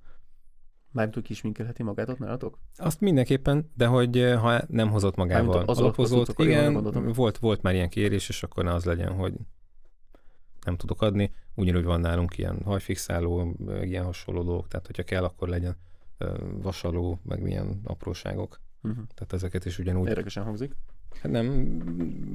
Mármint, 0.91 1.15
hogy 1.15 1.25
kisminkelheti 1.25 1.83
magát 1.83 2.09
ott 2.09 2.19
nálatok? 2.19 2.59
Azt 2.77 3.01
mindenképpen, 3.01 3.71
de 3.75 3.87
hogy 3.87 4.19
eh, 4.19 4.41
ha 4.41 4.61
nem 4.69 4.91
hozott 4.91 5.17
magával 5.17 5.63
az 5.65 5.79
alapozót, 5.79 6.39
igen, 6.39 6.83
volt, 7.13 7.39
volt 7.39 7.63
már 7.63 7.75
ilyen 7.75 7.89
kérés, 7.89 8.29
és 8.29 8.43
akkor 8.43 8.65
ne 8.65 8.73
az 8.73 8.85
legyen, 8.85 9.13
hogy 9.13 9.35
nem 10.65 10.77
tudok 10.77 11.03
adni. 11.03 11.33
Ugyanúgy 11.55 11.85
van 11.85 12.01
nálunk 12.01 12.39
ilyen 12.39 12.63
hajfixáló, 12.65 13.57
ilyen 13.83 14.05
hasonló 14.05 14.43
dolgok, 14.43 14.69
tehát 14.69 14.87
hogyha 14.87 15.03
kell, 15.03 15.25
akkor 15.25 15.49
legyen 15.49 15.77
eh, 16.19 16.29
vasaló, 16.63 17.21
meg 17.23 17.43
milyen 17.43 17.81
apróságok. 17.85 18.61
Uh-huh. 18.83 19.05
Tehát 19.15 19.33
ezeket 19.33 19.65
is 19.65 19.79
ugyanúgy. 19.79 20.09
Érdekesen 20.09 20.45
hangzik. 20.45 20.77
Hát 21.21 21.33
nem, 21.33 21.47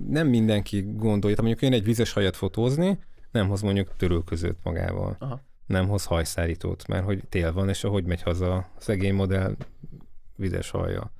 nem 0.09 0.27
mindenki 0.27 0.81
gondolja. 0.81 1.35
Tehát 1.35 1.51
mondjuk 1.51 1.61
én 1.61 1.73
egy 1.73 1.85
vizes 1.85 2.13
hajat 2.13 2.35
fotózni, 2.35 2.99
nem 3.31 3.47
hoz 3.47 3.61
mondjuk 3.61 3.95
törülközőt 3.95 4.57
magával. 4.63 5.15
Aha 5.19 5.41
nem 5.73 5.87
hoz 5.87 6.05
hajszárítót, 6.05 6.87
mert 6.87 7.05
hogy 7.05 7.23
tél 7.29 7.53
van, 7.53 7.69
és 7.69 7.83
ahogy 7.83 8.05
megy 8.05 8.21
haza 8.21 8.55
a 8.55 8.69
szegény 8.77 9.13
modell 9.13 9.55
vizes 10.35 10.69
hajja. 10.69 11.11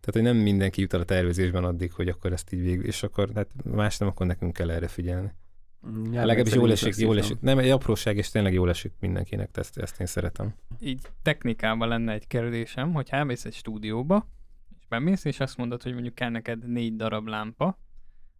Tehát, 0.00 0.12
hogy 0.12 0.22
nem 0.22 0.36
mindenki 0.36 0.80
jut 0.80 0.94
el 0.94 1.00
a 1.00 1.04
tervezésben 1.04 1.64
addig, 1.64 1.92
hogy 1.92 2.08
akkor 2.08 2.32
ezt 2.32 2.52
így 2.52 2.60
végül, 2.60 2.84
és 2.84 3.02
akkor 3.02 3.30
hát 3.34 3.48
más 3.64 3.98
nem, 3.98 4.08
akkor 4.08 4.26
nekünk 4.26 4.52
kell 4.52 4.70
erre 4.70 4.88
figyelni. 4.88 5.32
Ja, 6.12 6.24
Legalábbis 6.24 6.54
jól 6.54 6.70
esik, 6.70 6.96
jól 6.96 7.18
esik. 7.18 7.40
Nem, 7.40 7.58
egy 7.58 7.70
apróság, 7.70 8.16
és 8.16 8.30
tényleg 8.30 8.52
jól 8.52 8.68
esik 8.68 8.92
mindenkinek, 9.00 9.48
ezt, 9.52 9.78
ezt 9.78 10.00
én 10.00 10.06
szeretem. 10.06 10.54
Így 10.80 11.00
technikában 11.22 11.88
lenne 11.88 12.12
egy 12.12 12.26
kérdésem, 12.26 12.92
hogy 12.92 13.06
elmész 13.10 13.44
egy 13.44 13.54
stúdióba, 13.54 14.28
és 14.78 14.86
bemész, 14.88 15.24
és 15.24 15.40
azt 15.40 15.56
mondod, 15.56 15.82
hogy 15.82 15.92
mondjuk 15.92 16.14
kell 16.14 16.30
neked 16.30 16.68
négy 16.68 16.96
darab 16.96 17.26
lámpa, 17.26 17.78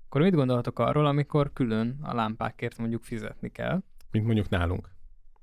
akkor 0.06 0.20
mit 0.20 0.34
gondoltok 0.34 0.78
arról, 0.78 1.06
amikor 1.06 1.52
külön 1.52 1.98
a 2.02 2.14
lámpákért 2.14 2.78
mondjuk 2.78 3.04
fizetni 3.04 3.50
kell? 3.50 3.82
Mint 4.10 4.24
mondjuk 4.24 4.48
nálunk. 4.48 4.88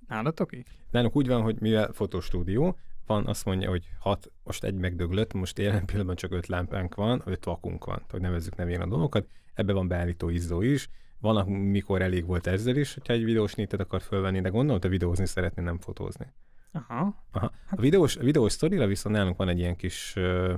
Nálatok 0.09 0.51
is? 0.51 0.65
Nálunk 0.91 1.15
úgy 1.15 1.27
van, 1.27 1.41
hogy 1.41 1.59
mivel 1.59 1.91
fotostúdió, 1.91 2.77
van, 3.05 3.27
azt 3.27 3.45
mondja, 3.45 3.69
hogy 3.69 3.89
hat, 3.99 4.31
most 4.43 4.63
egy 4.63 4.73
megdöglött, 4.73 5.33
most 5.33 5.57
jelen 5.57 5.85
pillanatban 5.85 6.15
csak 6.15 6.31
öt 6.31 6.47
lámpánk 6.47 6.95
van, 6.95 7.21
öt 7.25 7.45
vakunk 7.45 7.85
van, 7.85 8.03
hogy 8.09 8.21
nevezzük 8.21 8.55
nevén 8.55 8.81
a 8.81 8.87
dolgokat, 8.87 9.27
ebbe 9.53 9.73
van 9.73 9.87
beállító 9.87 10.29
izzó 10.29 10.61
is, 10.61 10.89
van, 11.19 11.37
amikor 11.37 12.01
elég 12.01 12.25
volt 12.25 12.47
ezzel 12.47 12.75
is, 12.75 12.93
hogyha 12.93 13.13
egy 13.13 13.23
videós 13.23 13.53
nétet 13.53 13.79
akar 13.79 14.01
fölvenni, 14.01 14.41
de 14.41 14.49
gondolom, 14.49 14.81
hogy 14.81 14.89
videózni 14.89 15.25
szeretné, 15.25 15.63
nem 15.63 15.79
fotózni. 15.79 16.33
Aha. 16.71 17.23
Aha. 17.31 17.51
A 17.69 17.81
videós, 17.81 18.15
a 18.15 18.23
videós 18.23 18.51
sztorira 18.51 18.87
viszont 18.87 19.15
nálunk 19.15 19.37
van 19.37 19.49
egy 19.49 19.59
ilyen 19.59 19.75
kis, 19.75 20.15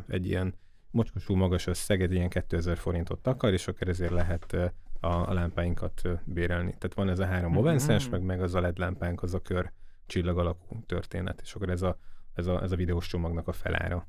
egy 0.08 0.28
ilyen 0.28 0.54
mocskosú 0.91 1.36
magas 1.36 1.68
összeg, 1.68 2.02
egy 2.02 2.14
ilyen 2.14 2.30
2000 2.30 2.78
forintot 2.78 3.28
akar, 3.28 3.54
és 3.54 3.68
akkor 3.68 3.88
ezért 3.88 4.12
lehet 4.12 4.58
a, 5.02 5.30
a 5.30 5.34
lámpáinkat 5.34 6.02
bérelni. 6.24 6.76
Tehát 6.78 6.93
van 6.93 7.10
ez 7.10 7.20
a 7.20 7.26
három 7.26 7.52
Movenses, 7.52 8.04
mm-hmm. 8.04 8.12
meg, 8.12 8.24
meg 8.24 8.41
az 8.41 8.56
a 8.56 8.62
LED 8.62 8.78
lámpánk, 8.78 9.24
az 9.24 9.34
a 9.34 9.39
kör 9.39 9.72
csillag 10.06 10.38
alakú 10.38 10.84
történet, 10.86 11.41
és 11.43 11.54
akkor 11.54 11.70
ez 11.70 11.82
a, 11.82 11.97
ez 12.34 12.47
a, 12.47 12.62
ez 12.62 12.72
a 12.72 12.76
videós 12.76 13.08
csomagnak 13.08 13.47
a 13.47 13.52
felára. 13.52 14.08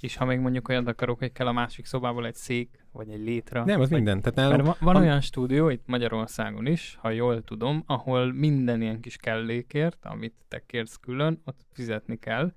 És 0.00 0.16
ha 0.16 0.24
még 0.24 0.38
mondjuk 0.38 0.68
olyat 0.68 0.86
akarok, 0.86 1.18
hogy 1.18 1.32
kell 1.32 1.46
a 1.46 1.52
másik 1.52 1.84
szobából 1.84 2.26
egy 2.26 2.34
szék, 2.34 2.86
vagy 2.92 3.10
egy 3.10 3.20
létre. 3.20 3.64
Nem, 3.64 3.80
az 3.80 3.88
vagy... 3.88 3.96
minden. 3.96 4.20
Tehát 4.20 4.50
nálunk, 4.50 4.66
van, 4.66 4.94
van 4.94 5.02
olyan 5.02 5.20
stúdió 5.20 5.68
itt 5.68 5.86
Magyarországon 5.86 6.66
is, 6.66 6.96
ha 7.00 7.10
jól 7.10 7.42
tudom, 7.42 7.82
ahol 7.86 8.32
minden 8.32 8.82
ilyen 8.82 9.00
kis 9.00 9.16
kellékért, 9.16 10.04
amit 10.04 10.34
te 10.48 10.62
kérsz 10.66 10.96
külön, 10.96 11.42
ott 11.44 11.60
fizetni 11.72 12.18
kell, 12.18 12.52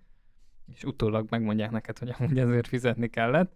és 0.74 0.84
utólag 0.84 1.28
megmondják 1.30 1.72
neked, 1.72 1.98
hogy 1.98 2.14
amúgy 2.18 2.40
ezért 2.40 2.68
fizetni 2.68 3.08
kellett, 3.08 3.54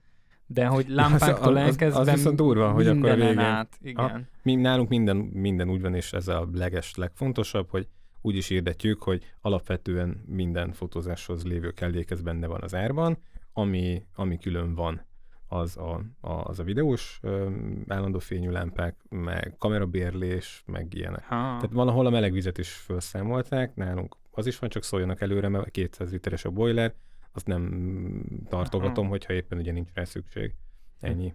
de 0.52 0.66
hogy 0.66 0.86
lámpáktól 1.00 1.56
az, 1.56 1.64
elkezdve 1.64 2.00
az, 2.00 2.08
az 2.08 2.14
viszont 2.14 2.36
durva, 2.36 2.72
hogy 2.72 2.88
akkor 2.88 3.10
a 3.10 3.16
végén. 3.16 3.39
át, 3.39 3.78
igen. 3.82 4.10
Ha, 4.10 4.20
mi, 4.41 4.56
nálunk 4.56 4.89
minden, 4.89 5.18
minden 5.18 5.70
úgy 5.70 5.82
van, 5.82 5.95
és 5.95 6.14
ez 6.14 6.28
a 6.28 6.47
leges, 6.54 6.95
legfontosabb, 6.95 7.70
hogy 7.70 7.88
úgy 8.22 8.36
is 8.36 8.50
érdetjük, 8.50 9.04
hogy 9.04 9.24
alapvetően 9.41 10.24
minden 10.26 10.72
fotózáshoz 10.72 11.43
lévő 11.43 11.72
kellék 11.72 12.12
ez 12.12 12.22
benne 12.22 12.47
van 12.47 12.62
az 12.62 12.76
árban, 12.76 13.18
ami, 13.54 14.04
ami 14.16 14.38
külön 14.38 14.76
van, 14.76 15.08
az 15.47 15.78
a, 15.78 16.02
a, 16.22 16.32
az 16.32 16.60
a 16.60 16.64
videós 16.64 17.20
ö, 17.22 17.50
állandó 17.88 18.20
fényű 18.20 18.50
lámpák, 18.50 18.95
meg 19.10 19.56
kamerabérlés, 19.58 20.64
meg 20.66 20.93
ilyenek. 20.93 21.24
Ha. 21.24 21.36
Tehát 21.36 21.72
valahol 21.72 22.06
a 22.06 22.10
meleg 22.10 22.32
vizet 22.32 22.58
is 22.58 22.72
felszámolták, 22.72 23.76
nálunk 23.76 24.16
az 24.32 24.45
is 24.45 24.60
van, 24.60 24.70
csak 24.70 24.84
szóljanak 24.84 25.22
előre, 25.22 25.47
mert 25.47 25.72
200 25.72 26.12
literes 26.12 26.45
a 26.45 26.50
boiler, 26.50 26.93
azt 27.32 27.48
nem 27.48 28.24
tartogatom, 28.50 29.04
Aha. 29.04 29.14
hogyha 29.14 29.34
éppen 29.34 29.58
ugye 29.58 29.72
nincs 29.72 29.90
rá 29.94 30.04
szükség. 30.04 30.56
Ennyi. 31.00 31.34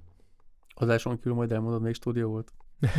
Adáson 0.75 1.17
kívül 1.17 1.35
majd 1.35 1.53
elmondod, 1.53 1.83
még 1.83 1.95
stúdió 1.95 2.29
volt. 2.29 2.53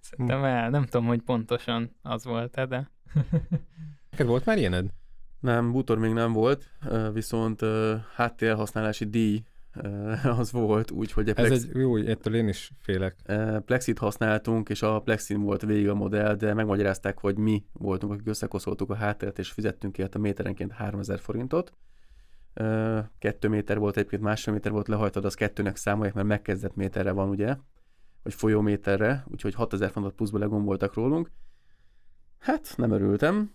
Szerintem 0.00 0.44
el, 0.44 0.70
nem 0.70 0.84
tudom, 0.84 1.06
hogy 1.06 1.22
pontosan 1.22 1.96
az 2.02 2.24
volt-e, 2.24 2.66
de... 2.66 2.90
Neked 4.10 4.26
volt 4.26 4.44
már 4.44 4.58
ilyened? 4.58 4.90
Nem, 5.40 5.72
bútor 5.72 5.98
még 5.98 6.12
nem 6.12 6.32
volt, 6.32 6.70
viszont 7.12 7.60
háttérhasználási 8.14 9.04
díj 9.04 9.44
az 10.38 10.52
volt, 10.52 10.90
úgyhogy... 10.90 11.28
Ez 11.28 11.34
plex... 11.34 11.50
egy 11.50 11.70
jó, 11.76 11.96
ettől 11.96 12.34
én 12.34 12.48
is 12.48 12.72
félek. 12.78 13.16
Plexit 13.64 13.98
használtunk, 13.98 14.68
és 14.68 14.82
a 14.82 15.00
Plexin 15.00 15.40
volt 15.40 15.62
végig 15.62 15.88
a 15.88 15.94
modell, 15.94 16.34
de 16.34 16.54
megmagyarázták, 16.54 17.18
hogy 17.18 17.36
mi 17.36 17.64
voltunk, 17.72 18.12
akik 18.12 18.26
összekoszoltuk 18.26 18.90
a 18.90 18.94
hátteret, 18.94 19.38
és 19.38 19.50
fizettünk 19.50 19.98
érte 19.98 20.18
méterenként 20.18 20.72
3000 20.72 21.18
forintot. 21.18 21.72
Kettő 23.18 23.48
méter 23.48 23.78
volt, 23.78 23.96
egyébként 23.96 24.22
másfél 24.22 24.54
méter 24.54 24.72
volt 24.72 24.88
lehajtad, 24.88 25.24
az 25.24 25.34
kettőnek 25.34 25.76
számolják, 25.76 26.14
mert 26.14 26.26
megkezdett 26.26 26.74
méterre 26.74 27.12
van, 27.12 27.28
ugye? 27.28 27.56
Vagy 28.22 28.34
folyóméterre, 28.34 29.24
úgyhogy 29.30 29.54
6000 29.54 29.90
forintot 29.90 30.16
pluszba 30.16 30.38
legomboltak 30.38 30.94
rólunk. 30.94 31.30
Hát, 32.38 32.74
nem 32.76 32.90
örültem, 32.90 33.50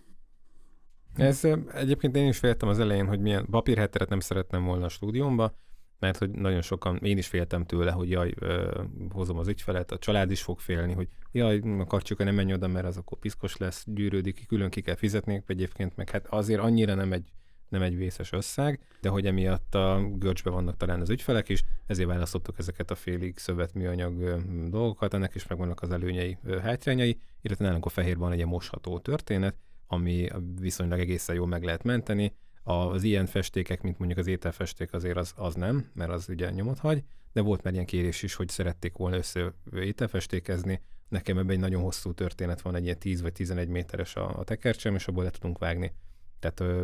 ez 1.16 1.44
egyébként 1.72 2.16
én 2.16 2.28
is 2.28 2.38
féltem 2.38 2.68
az 2.68 2.78
elején, 2.78 3.06
hogy 3.06 3.20
milyen 3.20 3.46
papírhetteret 3.50 4.08
nem 4.08 4.20
szerettem 4.20 4.64
volna 4.64 4.84
a 4.84 4.88
stúdiómba, 4.88 5.54
mert 6.00 6.18
hogy 6.18 6.30
nagyon 6.30 6.62
sokan, 6.62 6.96
én 6.96 7.18
is 7.18 7.26
féltem 7.26 7.64
tőle, 7.64 7.90
hogy 7.90 8.10
jaj, 8.10 8.34
ö, 8.38 8.82
hozom 9.10 9.38
az 9.38 9.48
ügyfelet, 9.48 9.92
a 9.92 9.98
család 9.98 10.30
is 10.30 10.42
fog 10.42 10.58
félni, 10.58 10.92
hogy 10.92 11.08
jaj, 11.32 11.60
a 11.78 11.86
karcsika 11.86 12.24
nem 12.24 12.34
menj 12.34 12.52
oda, 12.52 12.68
mert 12.68 12.86
az 12.86 12.96
akkor 12.96 13.18
piszkos 13.18 13.56
lesz, 13.56 13.84
gyűrődik, 13.86 14.46
külön 14.46 14.70
ki 14.70 14.80
kell 14.80 14.94
fizetni, 14.94 15.42
egyébként 15.46 15.96
meg 15.96 16.10
hát 16.10 16.26
azért 16.26 16.60
annyira 16.60 16.94
nem 16.94 17.12
egy, 17.12 17.32
nem 17.68 17.82
egy 17.82 17.96
vészes 17.96 18.32
összeg, 18.32 18.80
de 19.00 19.08
hogy 19.08 19.26
emiatt 19.26 19.74
a 19.74 20.02
görcsbe 20.14 20.50
vannak 20.50 20.76
talán 20.76 21.00
az 21.00 21.10
ügyfelek 21.10 21.48
is, 21.48 21.62
ezért 21.86 22.08
választottuk 22.08 22.58
ezeket 22.58 22.90
a 22.90 22.94
félig 22.94 23.38
szövet 23.38 23.74
műanyag 23.74 24.42
dolgokat, 24.68 25.14
ennek 25.14 25.34
is 25.34 25.46
megvannak 25.46 25.82
az 25.82 25.90
előnyei, 25.90 26.38
hátrányai, 26.62 27.18
illetve 27.42 27.64
nálunk 27.64 27.84
a 27.84 27.88
fehérban 27.88 28.32
egy 28.32 28.46
mosható 28.46 28.98
történet, 28.98 29.54
ami 29.86 30.28
viszonylag 30.60 30.98
egészen 30.98 31.34
jól 31.34 31.46
meg 31.46 31.64
lehet 31.64 31.82
menteni. 31.82 32.32
Az 32.62 33.02
ilyen 33.02 33.26
festékek, 33.26 33.82
mint 33.82 33.98
mondjuk 33.98 34.18
az 34.18 34.26
ételfesték 34.26 34.92
azért 34.92 35.16
az, 35.16 35.32
az 35.36 35.54
nem, 35.54 35.90
mert 35.94 36.10
az 36.10 36.28
ugye 36.28 36.50
nyomot 36.50 36.78
hagy, 36.78 37.04
de 37.32 37.40
volt 37.40 37.62
már 37.62 37.72
ilyen 37.72 37.86
kérés 37.86 38.22
is, 38.22 38.34
hogy 38.34 38.48
szerették 38.48 38.96
volna 38.96 39.16
össze 39.16 39.52
ételfestékezni. 39.74 40.80
Nekem 41.08 41.38
ebben 41.38 41.50
egy 41.50 41.58
nagyon 41.58 41.82
hosszú 41.82 42.12
történet 42.12 42.60
van, 42.60 42.74
egy 42.74 42.84
ilyen 42.84 42.98
10 42.98 43.22
vagy 43.22 43.32
11 43.32 43.68
méteres 43.68 44.16
a, 44.16 44.38
a 44.38 44.44
tekercsem, 44.44 44.94
és 44.94 45.08
abból 45.08 45.24
le 45.24 45.30
tudunk 45.30 45.58
vágni. 45.58 45.92
Tehát 46.38 46.60
ö, 46.60 46.82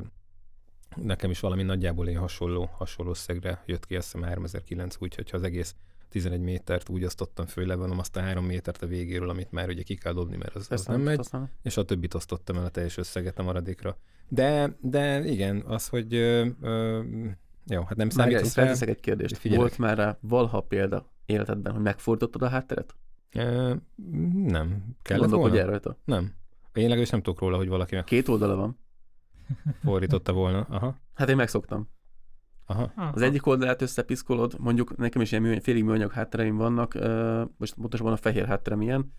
nekem 0.96 1.30
is 1.30 1.40
valami 1.40 1.62
nagyjából 1.62 2.08
ilyen 2.08 2.20
hasonló, 2.20 2.70
hasonló 2.72 3.14
szegre 3.14 3.62
jött 3.66 3.86
ki, 3.86 3.96
azt 3.96 4.12
hiszem 4.12 4.28
3009, 4.28 4.96
úgyhogy 4.98 5.30
ha 5.30 5.36
az 5.36 5.42
egész 5.42 5.74
11 6.08 6.40
métert 6.40 6.88
úgy 6.88 7.04
osztottam 7.04 7.46
föl, 7.46 7.66
levonom 7.66 7.98
azt 7.98 8.16
a 8.16 8.20
3 8.20 8.44
métert 8.44 8.82
a 8.82 8.86
végéről, 8.86 9.28
amit 9.28 9.52
már 9.52 9.68
ugye 9.68 9.82
ki 9.82 9.94
kell 9.94 10.12
dobni, 10.12 10.36
mert 10.36 10.54
az, 10.54 10.66
az 10.70 10.86
nem 10.86 11.00
megy, 11.00 11.18
aztán. 11.18 11.50
és 11.62 11.76
a 11.76 11.84
többit 11.84 12.14
osztottam 12.14 12.56
el 12.56 12.64
a 12.64 12.68
teljes 12.68 12.96
összeget 12.96 13.38
a 13.38 13.42
maradékra. 13.42 13.98
De, 14.28 14.76
de 14.80 15.24
igen, 15.24 15.62
az, 15.66 15.88
hogy 15.88 16.14
ö, 16.14 16.46
ö, 16.60 17.02
jó, 17.66 17.82
hát 17.82 17.96
nem 17.96 18.08
számít. 18.08 18.48
Felteszek 18.48 18.88
egy 18.88 19.00
kérdést. 19.00 19.36
Figyelek. 19.36 19.60
Volt 19.60 19.78
már 19.78 19.96
rá 19.96 20.18
valaha 20.20 20.60
példa 20.60 21.10
életedben, 21.26 21.72
hogy 21.72 21.82
megfordítottad 21.82 22.42
a 22.42 22.48
hátteret? 22.48 22.94
E, 23.30 23.76
nem. 24.34 24.96
Kellett 25.02 25.30
volna? 25.30 25.64
rajta? 25.64 25.98
Nem. 26.04 26.34
Én 26.72 26.82
legalábbis 26.82 27.10
nem 27.10 27.22
tudok 27.22 27.40
róla, 27.40 27.56
hogy 27.56 27.68
valaki 27.68 27.94
meg... 27.94 28.04
Két 28.04 28.28
oldala 28.28 28.56
van. 28.56 28.78
Fordította 29.82 30.32
volna. 30.32 30.60
Aha. 30.70 30.96
Hát 31.14 31.28
én 31.28 31.36
megszoktam. 31.36 31.88
Aha. 32.66 33.10
Az 33.12 33.22
egyik 33.22 33.46
oldalát 33.46 33.82
összepiszkolod, 33.82 34.54
mondjuk 34.58 34.96
nekem 34.96 35.22
is 35.22 35.30
ilyen 35.30 35.42
műanyag, 35.42 35.62
félig 35.62 35.84
műanyag 35.84 36.12
háttereim 36.12 36.56
vannak, 36.56 36.94
most 37.56 37.74
pontosan 37.74 38.06
a 38.06 38.16
fehér 38.16 38.46
hátterem 38.46 38.80
ilyen, 38.80 39.12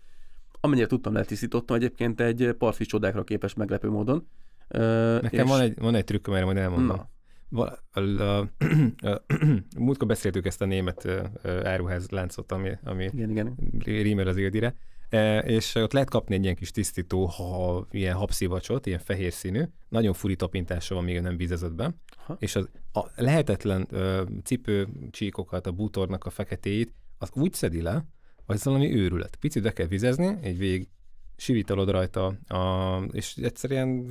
amennyire 0.60 0.86
tudtam, 0.86 1.12
letisztítottam 1.12 1.76
egyébként 1.76 2.20
egy 2.20 2.54
partfish 2.58 2.90
csodákra 2.90 3.24
képes 3.24 3.54
meglepő 3.54 3.88
módon. 3.88 4.28
Nekem 4.68 5.44
és... 5.44 5.50
van, 5.50 5.60
egy, 5.60 5.78
van 5.78 5.94
egy 5.94 6.04
trükköm, 6.04 6.34
erre 6.34 6.44
majd 6.44 6.56
elmondom. 6.56 6.96
Na. 6.96 7.08
A, 7.50 7.78
a, 7.90 8.00
a, 8.00 8.38
a, 8.38 9.22
múltkor 9.78 10.06
beszéltük 10.06 10.46
ezt 10.46 10.62
a 10.62 10.64
német 10.64 11.08
áruház 11.62 12.08
láncot, 12.10 12.52
ami, 12.52 12.70
ami 12.84 13.04
igen, 13.04 13.30
igen. 13.30 13.54
rímel 13.84 14.26
az 14.26 14.36
Ildire, 14.36 14.74
és 15.42 15.74
ott 15.74 15.92
lehet 15.92 16.10
kapni 16.10 16.34
egy 16.34 16.42
ilyen 16.42 16.54
kis 16.54 16.70
tisztító, 16.70 17.24
ha 17.26 17.86
ilyen 17.90 18.14
habszivacsot, 18.14 18.86
ilyen 18.86 18.98
fehér 18.98 19.32
színű, 19.32 19.62
nagyon 19.88 20.12
furi 20.12 20.36
tapintása 20.36 20.94
van, 20.94 21.04
még 21.04 21.20
nem 21.20 21.36
vízezett 21.36 21.74
be, 21.74 21.94
Aha. 22.16 22.36
és 22.40 22.56
az, 22.56 22.68
a 22.92 23.00
lehetetlen 23.16 23.86
ö, 23.90 24.22
cipő 24.44 24.88
csíkokat, 25.10 25.66
a 25.66 25.72
bútornak 25.72 26.24
a 26.24 26.30
feketéit, 26.30 26.94
az 27.18 27.30
úgy 27.34 27.52
szedi 27.52 27.82
le, 27.82 28.04
hogy 28.46 28.56
ez 28.56 28.64
valami 28.64 28.94
őrület. 28.94 29.36
Picit 29.36 29.62
be 29.62 29.72
kell 29.72 29.86
vizezni, 29.86 30.38
egy 30.42 30.58
végig 30.58 30.88
sivítalod 31.36 31.90
rajta, 31.90 32.26
a, 32.46 33.02
és 33.12 33.36
egyszerűen 33.36 34.10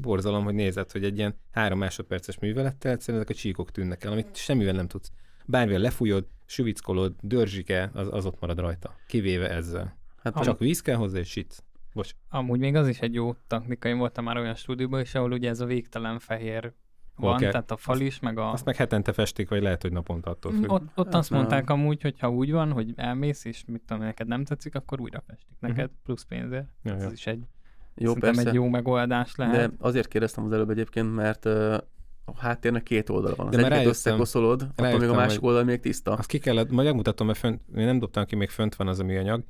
borzalom, 0.00 0.44
hogy 0.44 0.54
nézed, 0.54 0.90
hogy 0.90 1.04
egy 1.04 1.18
ilyen 1.18 1.38
három 1.50 1.78
másodperces 1.78 2.38
művelettel 2.38 2.92
egyszerűen 2.92 3.22
ezek 3.22 3.36
a 3.36 3.38
csíkok 3.38 3.70
tűnnek 3.70 4.04
el, 4.04 4.12
amit 4.12 4.36
semmivel 4.36 4.74
nem 4.74 4.88
tudsz 4.88 5.12
bármivel 5.50 5.80
lefújod, 5.80 6.26
süvickolod, 6.46 7.14
dörzsike, 7.20 7.90
az, 7.94 8.08
az 8.10 8.26
ott 8.26 8.40
marad 8.40 8.58
rajta. 8.58 8.94
Kivéve 9.06 9.50
ezzel. 9.50 9.96
Hát 10.22 10.36
Am- 10.36 10.44
csak 10.44 10.58
víz 10.58 10.80
kell 10.80 10.96
hozzá, 10.96 11.18
és 11.18 11.28
sit. 11.28 11.64
Bocs. 11.92 12.10
Amúgy 12.28 12.58
még 12.58 12.74
az 12.74 12.88
is 12.88 13.00
egy 13.00 13.14
jó 13.14 13.34
technika. 13.46 13.88
Én 13.88 13.98
voltam 13.98 14.24
már 14.24 14.36
olyan 14.36 14.54
stúdióban 14.54 15.00
is, 15.00 15.14
ahol 15.14 15.32
ugye 15.32 15.48
ez 15.48 15.60
a 15.60 15.66
végtelen 15.66 16.18
fehér 16.18 16.72
van, 17.16 17.36
kell? 17.36 17.50
tehát 17.50 17.70
a 17.70 17.76
fal 17.76 18.00
is, 18.00 18.20
meg 18.20 18.38
a... 18.38 18.52
Azt 18.52 18.64
meg 18.64 18.76
hetente 18.76 19.12
festik, 19.12 19.48
vagy 19.48 19.62
lehet, 19.62 19.82
hogy 19.82 19.92
naponta 19.92 20.30
attól 20.30 20.52
függ. 20.52 20.70
Ott, 20.70 20.88
ott 20.94 21.14
azt 21.14 21.30
mondták 21.30 21.66
nem. 21.68 21.80
amúgy, 21.80 22.02
hogy 22.02 22.18
ha 22.18 22.30
úgy 22.30 22.52
van, 22.52 22.72
hogy 22.72 22.92
elmész, 22.96 23.44
és 23.44 23.64
mit 23.66 23.82
tudom, 23.86 24.02
neked 24.02 24.26
nem 24.26 24.44
tetszik, 24.44 24.74
akkor 24.74 25.00
újra 25.00 25.22
festik 25.26 25.56
neked, 25.60 25.84
uh-huh. 25.84 25.98
plusz 26.04 26.22
pénzért. 26.22 26.68
Ja, 26.82 26.94
Ez 26.94 27.02
ja. 27.02 27.10
is 27.10 27.26
egy, 27.26 27.44
jó, 27.94 28.14
persze. 28.14 28.48
egy 28.48 28.54
jó 28.54 28.68
megoldás 28.68 29.36
lehet. 29.36 29.70
De 29.70 29.76
azért 29.78 30.08
kérdeztem 30.08 30.44
az 30.44 30.52
előbb 30.52 30.70
egyébként, 30.70 31.14
mert 31.14 31.48
a 32.36 32.40
háttérnek 32.40 32.82
két 32.82 33.08
oldala 33.08 33.34
van. 33.34 33.46
Az 33.46 33.56
De 33.56 33.64
egyiket 33.64 33.86
összekoszolod, 33.86 34.66
akkor 34.76 35.00
még 35.00 35.08
a 35.08 35.14
másik 35.14 35.42
oldal 35.42 35.64
még 35.64 35.80
tiszta. 35.80 36.12
Azt 36.12 36.28
ki 36.28 36.38
kellett, 36.38 36.70
majd 36.70 36.86
megmutatom, 36.86 37.26
mert 37.26 37.38
fönt, 37.38 37.60
én 37.76 37.84
nem 37.84 37.98
dobtam 37.98 38.24
ki, 38.24 38.36
még 38.36 38.48
fönt 38.48 38.74
van 38.74 38.88
az 38.88 38.98
a 38.98 39.04
műanyag, 39.04 39.44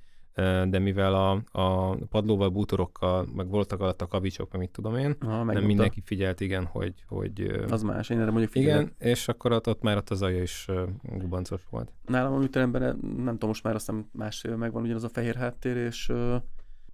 de 0.69 0.79
mivel 0.79 1.15
a, 1.15 1.43
a 1.53 1.97
padlóval, 1.97 2.49
bútorokkal, 2.49 3.27
meg 3.35 3.49
voltak 3.49 3.81
alatt 3.81 4.03
a 4.03 4.07
kavicsok, 4.07 4.53
meg 4.53 4.61
mit 4.61 4.71
tudom 4.71 4.97
én, 4.97 5.17
Aha, 5.21 5.45
nem 5.45 5.65
mindenki 5.65 6.03
figyelt, 6.05 6.41
igen, 6.41 6.65
hogy... 6.65 6.95
hogy 7.09 7.63
az 7.69 7.83
más, 7.83 8.09
én 8.09 8.21
erre 8.21 8.31
mondjuk 8.31 8.51
figyelek. 8.51 8.81
Igen, 8.81 9.11
és 9.11 9.29
akkor 9.29 9.53
ott, 9.53 9.69
ott 9.69 9.83
már 9.83 9.97
ott 9.97 10.11
az 10.11 10.23
aja 10.23 10.43
is 10.43 10.69
gubancos 11.03 11.63
volt. 11.71 11.93
Nálam 12.07 12.33
a 12.33 12.39
műteremben, 12.39 12.83
nem 13.01 13.33
tudom, 13.33 13.49
most 13.49 13.63
már 13.63 13.75
azt 13.75 13.87
hiszem 13.87 14.09
másfél 14.13 14.57
megvan 14.57 14.83
ugyanaz 14.83 15.05
a 15.05 15.09
fehér 15.09 15.35
háttér, 15.35 15.77
és 15.77 16.13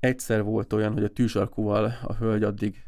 egyszer 0.00 0.42
volt 0.42 0.72
olyan, 0.72 0.92
hogy 0.92 1.04
a 1.04 1.08
tűsarkúval 1.08 1.92
a 2.02 2.14
hölgy 2.14 2.42
addig 2.42 2.84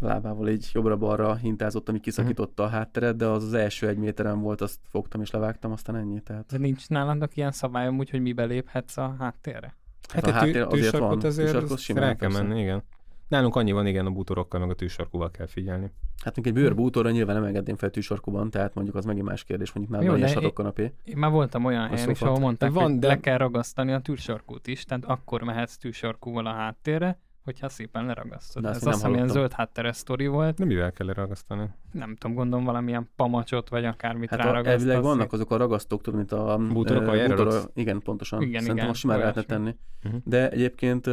lábával 0.00 0.48
így 0.48 0.70
jobbra-balra 0.72 1.34
hintázott, 1.34 1.88
ami 1.88 2.00
kiszakította 2.00 2.62
a 2.62 2.68
hátteret, 2.68 3.16
de 3.16 3.26
az 3.26 3.44
az 3.44 3.54
első 3.54 3.88
egy 3.88 3.96
méteren 3.96 4.40
volt, 4.40 4.60
azt 4.60 4.78
fogtam 4.90 5.20
és 5.20 5.30
levágtam, 5.30 5.72
aztán 5.72 5.96
ennyi. 5.96 6.20
Tehát... 6.20 6.46
De 6.50 6.58
nincs 6.58 6.88
nálatok 6.88 7.36
ilyen 7.36 7.52
szabályom 7.52 7.98
úgy, 7.98 8.10
hogy 8.10 8.20
mibe 8.20 8.44
léphetsz 8.44 8.96
a 8.96 9.16
háttérre? 9.18 9.76
Hát, 10.12 10.26
a 10.26 10.28
a 10.28 10.32
háttér 10.32 10.62
azért 10.62 10.98
van, 10.98 11.24
azért 11.24 11.46
tűsarkot 11.46 11.70
azt 11.70 11.82
simán, 11.82 12.04
rá 12.04 12.14
kell 12.14 12.30
menni, 12.30 12.60
igen. 12.60 12.82
Nálunk 13.28 13.56
annyi 13.56 13.72
van, 13.72 13.86
igen, 13.86 14.06
a 14.06 14.10
bútorokkal, 14.10 14.60
meg 14.60 14.70
a 14.70 14.74
tűsarkúval 14.74 15.30
kell 15.30 15.46
figyelni. 15.46 15.90
Hát 16.24 16.36
még 16.36 16.46
egy 16.46 16.52
bőrbútorra 16.52 17.10
nyilván 17.10 17.34
nem 17.34 17.44
engedném 17.44 17.76
fel 17.76 17.90
tűsarkúban, 17.90 18.50
tehát 18.50 18.74
mondjuk 18.74 18.96
az 18.96 19.04
megint 19.04 19.26
más 19.26 19.44
kérdés, 19.44 19.72
mondjuk 19.72 19.96
nálam 19.96 20.12
Jó, 20.12 20.18
ilyen 20.18 20.34
satokkanapé. 20.34 20.92
Én 21.04 21.16
már 21.16 21.30
voltam 21.30 21.64
olyan 21.64 21.88
helyen 21.88 22.10
is, 22.10 22.22
ahol 22.22 22.38
mondták, 22.38 22.70
Van, 22.70 22.82
Van, 22.82 22.90
hogy 22.90 23.00
de- 23.00 23.06
le 23.06 23.20
kell 23.20 23.36
ragasztani 23.36 23.92
a 23.92 24.00
tűsarkút 24.00 24.66
is, 24.66 24.84
tehát 24.84 25.04
akkor 25.04 25.42
mehetsz 25.42 25.76
tűsarkúval 25.76 26.46
a 26.46 26.52
háttérre, 26.52 27.18
hogyha 27.44 27.68
szépen 27.68 28.04
leragasztod. 28.06 28.62
De 28.62 28.68
Ez 28.68 28.76
azt 28.76 28.94
hiszem, 28.94 29.14
ilyen 29.14 29.28
zöld 29.28 29.52
hátteres 29.52 29.96
sztori 29.96 30.26
volt. 30.26 30.58
Nem 30.58 30.68
mivel 30.68 30.92
kell 30.92 31.06
leragasztani? 31.06 31.70
Nem 31.92 32.16
tudom, 32.16 32.36
gondolom 32.36 32.64
valamilyen 32.64 33.08
pamacsot, 33.16 33.68
vagy 33.68 33.84
akármit 33.84 34.30
Hát 34.30 34.38
a, 34.40 34.42
ráragasztasz. 34.42 34.80
elvileg 34.80 35.02
vannak 35.02 35.32
azok 35.32 35.50
a 35.50 35.56
ragasztók, 35.56 36.02
tudod, 36.02 36.18
mint 36.18 36.32
a 36.32 36.58
Bútorok 36.72 37.06
aljára 37.08 37.28
bútorra- 37.28 37.52
ragsz? 37.52 37.70
Igen, 37.74 38.00
pontosan. 38.00 38.38
Igen, 38.42 38.50
Szerintem 38.52 38.76
igen, 38.76 38.86
most 38.88 39.00
simán 39.00 39.18
lehetne 39.18 39.42
tenni. 39.42 39.76
Uh-huh. 40.04 40.20
De 40.24 40.50
egyébként 40.50 41.06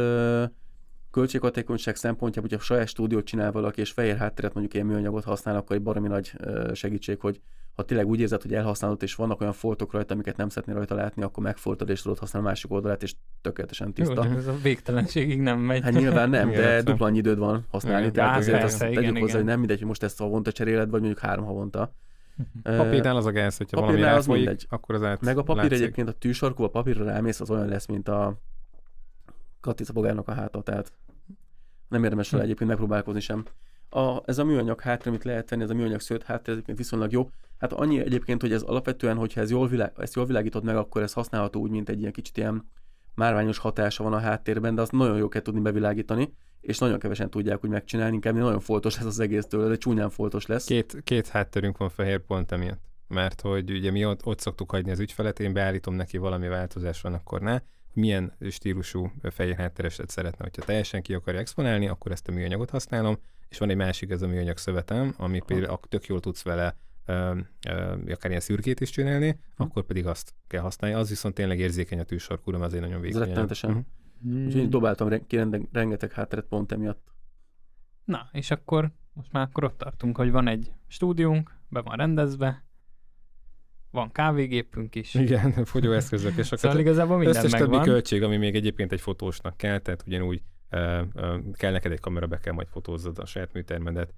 költséghatékonyság 1.10 1.96
szempontjából, 1.96 2.50
hogyha 2.50 2.64
saját 2.64 2.88
stúdiót 2.88 3.24
csinál 3.24 3.52
valaki, 3.52 3.80
és 3.80 3.90
fehér 3.90 4.16
hátteret 4.16 4.52
mondjuk 4.54 4.74
ilyen 4.74 4.86
műanyagot 4.86 5.24
használ, 5.24 5.56
akkor 5.56 5.76
egy 5.76 5.82
baromi 5.82 6.08
nagy 6.08 6.32
segítség, 6.72 7.20
hogy 7.20 7.40
ha 7.78 7.84
tényleg 7.84 8.06
úgy 8.06 8.20
érzed, 8.20 8.42
hogy 8.42 8.54
elhasználod, 8.54 9.02
és 9.02 9.14
vannak 9.14 9.40
olyan 9.40 9.52
foltok 9.52 9.92
rajta, 9.92 10.14
amiket 10.14 10.36
nem 10.36 10.48
szeretnél 10.48 10.76
rajta 10.76 10.94
látni, 10.94 11.22
akkor 11.22 11.42
megfoltod, 11.42 11.88
és 11.88 12.02
tudod 12.02 12.18
használni 12.18 12.46
a 12.48 12.50
másik 12.50 12.70
oldalát, 12.72 13.02
és 13.02 13.14
tökéletesen 13.40 13.86
Jó, 13.86 13.92
tiszta. 14.04 14.22
csak 14.22 14.36
ez 14.36 14.46
a 14.46 14.54
végtelenségig 14.62 15.40
nem 15.40 15.58
megy. 15.58 15.82
Hát 15.82 15.92
nyilván 15.92 16.30
nem, 16.30 16.50
de 16.60 16.74
értem. 16.74 16.84
dupla 16.84 17.06
annyi 17.06 17.18
időd 17.18 17.38
van 17.38 17.66
használni, 17.70 18.00
Igen, 18.00 18.12
tehát 18.12 18.30
hát 18.30 18.38
azért 18.38 18.58
persze, 18.58 18.74
azt 18.74 18.92
igen, 18.92 18.94
tegyük 19.02 19.12
hozzá, 19.18 19.26
igen. 19.26 19.36
hogy 19.36 19.44
nem 19.44 19.58
mindegy, 19.58 19.78
hogy 19.78 19.86
most 19.86 20.02
ezt 20.02 20.18
havonta 20.18 20.52
cseréled, 20.52 20.90
vagy 20.90 21.00
mondjuk 21.00 21.20
három 21.22 21.44
havonta. 21.44 21.92
Papírnál 22.62 23.16
az 23.16 23.26
a 23.26 23.30
gáz, 23.30 23.56
hogyha 23.56 23.76
valami 23.76 23.92
papírnál 23.92 24.16
az 24.18 24.20
elfolyik, 24.24 24.46
mindegy. 24.46 24.66
akkor 24.70 24.94
az 24.94 25.02
át 25.02 25.20
Meg 25.20 25.38
a 25.38 25.42
papír 25.42 25.62
látszik. 25.62 25.78
egyébként 25.82 26.08
a 26.08 26.12
tűsarkú, 26.12 26.62
a 26.62 26.68
papírra 26.70 27.04
rámész, 27.04 27.40
az 27.40 27.50
olyan 27.50 27.68
lesz, 27.68 27.86
mint 27.86 28.08
a 28.08 28.38
Katica 29.60 29.92
bogárnak 29.92 30.28
a 30.28 30.32
háta, 30.32 30.62
tehát 30.62 30.92
nem 31.88 32.04
érdemes 32.04 32.30
vele 32.30 32.42
Hm. 32.42 32.48
egyébként 32.48 32.70
megpróbálkozni 32.70 33.20
sem. 33.20 33.44
A, 33.90 34.22
ez 34.24 34.38
a 34.38 34.44
műanyag 34.44 34.80
háttér, 34.80 35.08
amit 35.08 35.24
lehet 35.24 35.46
tenni, 35.46 35.62
ez 35.62 35.70
a 35.70 35.74
műanyag 35.74 36.00
szőtt 36.00 36.22
háttér 36.22 36.54
egyébként 36.54 36.78
viszonylag 36.78 37.12
jó. 37.12 37.30
Hát 37.58 37.72
annyi 37.72 38.00
egyébként, 38.00 38.40
hogy 38.40 38.52
ez 38.52 38.62
alapvetően, 38.62 39.16
hogyha 39.16 39.40
ez 39.40 39.50
jól 39.50 39.68
világ, 39.68 39.92
ezt 39.96 40.14
jól 40.14 40.26
világítod 40.26 40.64
meg, 40.64 40.76
akkor 40.76 41.02
ez 41.02 41.12
használható 41.12 41.60
úgy, 41.60 41.70
mint 41.70 41.88
egy 41.88 42.00
ilyen 42.00 42.12
kicsit 42.12 42.36
ilyen 42.36 42.68
márványos 43.14 43.58
hatása 43.58 44.02
van 44.02 44.12
a 44.12 44.18
háttérben, 44.18 44.74
de 44.74 44.80
azt 44.80 44.92
nagyon 44.92 45.16
jó 45.16 45.28
kell 45.28 45.42
tudni 45.42 45.60
bevilágítani, 45.60 46.34
és 46.60 46.78
nagyon 46.78 46.98
kevesen 46.98 47.30
tudják 47.30 47.64
úgy 47.64 47.70
megcsinálni, 47.70 48.14
inkább 48.14 48.34
nagyon 48.34 48.60
foltos 48.60 48.98
ez 48.98 49.04
az 49.04 49.20
egész 49.20 49.46
tőle, 49.46 49.68
de 49.68 49.76
csúnyán 49.76 50.10
foltos 50.10 50.46
lesz. 50.46 50.64
Két, 50.64 50.96
két 51.04 51.28
hátterünk 51.28 51.76
van 51.76 51.88
fehér 51.88 52.18
pont 52.18 52.52
emiatt. 52.52 52.80
Mert 53.08 53.40
hogy 53.40 53.70
ugye 53.70 53.90
mi 53.90 54.04
ott, 54.04 54.26
ott 54.26 54.40
szoktuk 54.40 54.70
hagyni 54.70 54.90
az 54.90 55.00
ügyfelet, 55.00 55.40
én 55.40 55.52
beállítom 55.52 55.94
neki 55.94 56.16
valami 56.16 56.48
változás 56.48 57.00
van, 57.00 57.14
akkor 57.14 57.40
ne. 57.40 57.60
Milyen 57.92 58.32
stílusú 58.50 59.12
fehér 59.22 59.56
háttereset 59.56 60.10
szeretne, 60.10 60.44
hogyha 60.44 60.62
teljesen 60.62 61.02
ki 61.02 61.14
akarja 61.14 61.40
exponálni, 61.40 61.88
akkor 61.88 62.12
ezt 62.12 62.28
a 62.28 62.32
műanyagot 62.32 62.70
használom, 62.70 63.18
és 63.48 63.58
van 63.58 63.70
egy 63.70 63.76
másik, 63.76 64.10
ez 64.10 64.22
a 64.22 64.26
műanyag 64.26 64.56
szövetem, 64.56 65.14
ami 65.16 65.40
például 65.46 65.70
ak- 65.72 65.88
tök 65.88 66.06
jól 66.06 66.20
tudsz 66.20 66.42
vele 66.42 66.76
ö, 67.06 67.38
ö, 67.68 67.92
akár 68.12 68.28
ilyen 68.30 68.40
szürkét 68.40 68.80
is 68.80 68.90
csinálni, 68.90 69.38
akkor 69.56 69.82
pedig 69.84 70.06
azt 70.06 70.34
kell 70.46 70.60
használni. 70.60 70.96
Az 70.96 71.08
viszont 71.08 71.34
tényleg 71.34 71.58
érzékeny 71.58 71.98
a 71.98 72.02
tűsarkúra, 72.04 72.58
azért 72.58 72.82
nagyon 72.82 73.00
vékony. 73.00 73.20
rettenetesen. 73.20 73.86
Mhm. 74.20 74.44
Úgyhogy 74.46 74.68
dobáltam 74.68 75.08
re- 75.08 75.26
ki 75.26 75.40
rengeteg 75.72 76.12
hátteret 76.12 76.44
pont 76.44 76.72
emiatt. 76.72 77.12
Na, 78.04 78.28
és 78.32 78.50
akkor 78.50 78.90
most 79.12 79.32
már 79.32 79.46
akkor 79.46 79.64
ott 79.64 79.78
tartunk, 79.78 80.16
hogy 80.16 80.30
van 80.30 80.48
egy 80.48 80.72
stúdiónk, 80.86 81.54
be 81.68 81.80
van 81.80 81.96
rendezve, 81.96 82.64
van 83.90 84.12
kávégépünk 84.12 84.94
is. 84.94 85.14
Igen, 85.14 85.64
fogyóeszközök, 85.64 86.36
és 86.36 86.46
akkor 86.46 86.58
Szóval 86.58 86.78
igazából 86.78 87.16
minden 87.18 87.36
összes 87.36 87.50
többi 87.50 87.62
megvan. 87.70 87.82
költség, 87.82 88.22
ami 88.22 88.36
még 88.36 88.54
egyébként 88.54 88.92
egy 88.92 89.00
fotósnak 89.00 89.56
kell, 89.56 89.78
tehát 89.78 90.04
ugyanúgy 90.06 90.42
kell 91.52 91.72
neked 91.72 91.92
egy 91.92 92.00
kamera, 92.00 92.26
be 92.26 92.38
kell 92.38 92.52
majd 92.52 92.68
fotózzad 92.70 93.18
a 93.18 93.26
saját 93.26 93.52
műtermedet. 93.52 94.14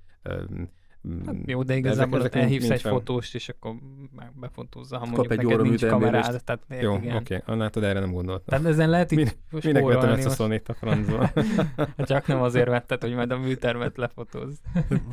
Hát 1.26 1.34
jó, 1.46 1.62
de 1.62 1.72
ezek- 1.72 1.84
igazából 1.84 2.18
ezek 2.18 2.34
ott 2.34 2.40
elhívsz 2.40 2.60
mind 2.60 2.72
egy 2.72 2.80
fel. 2.80 2.92
fotóst, 2.92 3.34
és 3.34 3.48
akkor 3.48 3.74
meg 4.16 4.32
befotózza, 4.40 4.98
ha 4.98 5.04
Kap 5.04 5.10
mondjuk 5.16 5.38
egy 5.40 5.46
neked 5.46 5.62
nincs 5.62 5.86
kamerád. 5.86 6.44
Tehát, 6.44 6.62
Jó, 6.82 6.94
oké, 6.94 7.14
okay. 7.14 7.58
látod, 7.58 7.82
erre 7.84 8.00
nem 8.00 8.12
gondoltam. 8.12 8.44
Tehát 8.46 8.64
ezen 8.64 8.90
lehet 8.90 9.14
Min- 9.14 9.36
itt 9.52 9.64
Minek 9.64 9.84
vettem 9.84 10.10
ezt 10.10 10.24
a 10.24 10.28
most. 10.28 10.36
Sony-t 10.36 10.68
a 10.68 10.74
francba? 10.74 11.30
Hát 11.96 12.06
Csak 12.06 12.26
nem 12.26 12.42
azért 12.42 12.68
vetted, 12.68 13.00
hogy 13.02 13.14
majd 13.14 13.30
a 13.30 13.38
műtermet 13.38 13.96
lefotózz. 13.96 14.56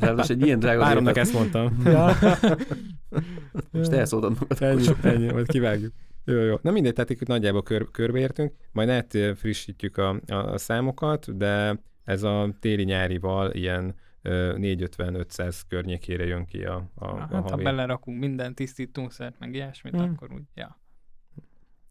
Ráadásul 0.00 0.36
egy 0.36 0.46
ilyen 0.46 0.58
drága 0.58 0.84
Háromnak 0.84 1.16
ezt 1.16 1.32
mondtam. 1.32 1.80
Ja. 1.84 2.10
Most 3.72 3.90
elszóltad 3.92 4.36
magad. 4.40 4.62
Ennyi, 4.62 4.86
ennyi, 5.02 5.32
majd 5.32 5.46
kivágjuk. 5.46 5.92
Jó, 6.32 6.40
jó. 6.40 6.58
Na 6.62 6.70
mindegy, 6.70 6.92
tehát 6.92 7.10
itt 7.10 7.26
nagyjából 7.26 7.62
kör, 7.62 7.90
körbeértünk, 7.90 8.52
majd 8.72 8.88
átfrissítjük 8.88 9.96
a, 9.96 10.20
a, 10.26 10.34
a 10.34 10.58
számokat, 10.58 11.36
de 11.36 11.80
ez 12.04 12.22
a 12.22 12.54
téli-nyárival 12.60 13.50
ilyen 13.52 13.94
ö, 14.22 14.54
450-500 14.58 15.60
környékére 15.68 16.24
jön 16.24 16.44
ki 16.44 16.64
a, 16.64 16.90
a, 16.94 17.06
a 17.06 17.18
Hát 17.18 17.30
ha 17.30 17.40
havi. 17.40 17.62
belerakunk 17.62 18.18
minden 18.18 18.54
tisztítószert, 18.54 19.38
meg 19.38 19.54
ilyesmit, 19.54 19.94
Hmm. 19.94 20.12
akkor 20.16 20.32
úgy, 20.32 20.42
ja. 20.54 20.80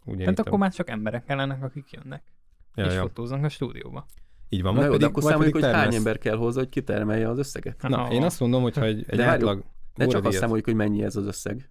Ugye 0.06 0.24
Tehát 0.24 0.40
akkor 0.40 0.60
már 0.60 0.74
csak 0.74 0.90
emberek 0.90 1.24
kellenek, 1.24 1.64
akik 1.64 1.92
jönnek, 1.92 2.24
ja, 2.76 2.86
és 2.86 2.94
ja. 2.94 3.02
fotóznak 3.02 3.44
a 3.44 3.50
stúdióba. 3.50 4.06
Így 4.50 4.62
van, 4.62 4.74
Na 4.74 4.80
vagy 4.80 4.90
jó, 4.90 4.92
de 4.92 4.98
pedig, 4.98 5.10
akkor 5.10 5.24
vagy 5.24 5.32
számoljuk, 5.32 5.54
pedig 5.56 5.70
hogy 5.70 5.80
hány 5.80 5.96
ember 5.96 6.18
kell 6.18 6.36
hozzá, 6.36 6.60
hogy 6.60 6.70
kitermelje 6.70 7.30
az 7.30 7.38
összeget. 7.38 7.82
Na, 7.82 7.98
Aha. 7.98 8.14
én 8.14 8.24
azt 8.24 8.40
mondom, 8.40 8.62
hogy 8.62 8.78
ha 8.78 8.86
egy, 8.86 9.06
egy 9.08 9.18
De 9.18 9.26
átlag 9.26 9.64
Ne 9.96 10.06
csak 10.06 10.26
azt 10.26 10.38
számoljuk, 10.38 10.66
hogy 10.66 10.76
mennyi 10.76 11.04
ez 11.04 11.16
az 11.16 11.26
összeg, 11.26 11.70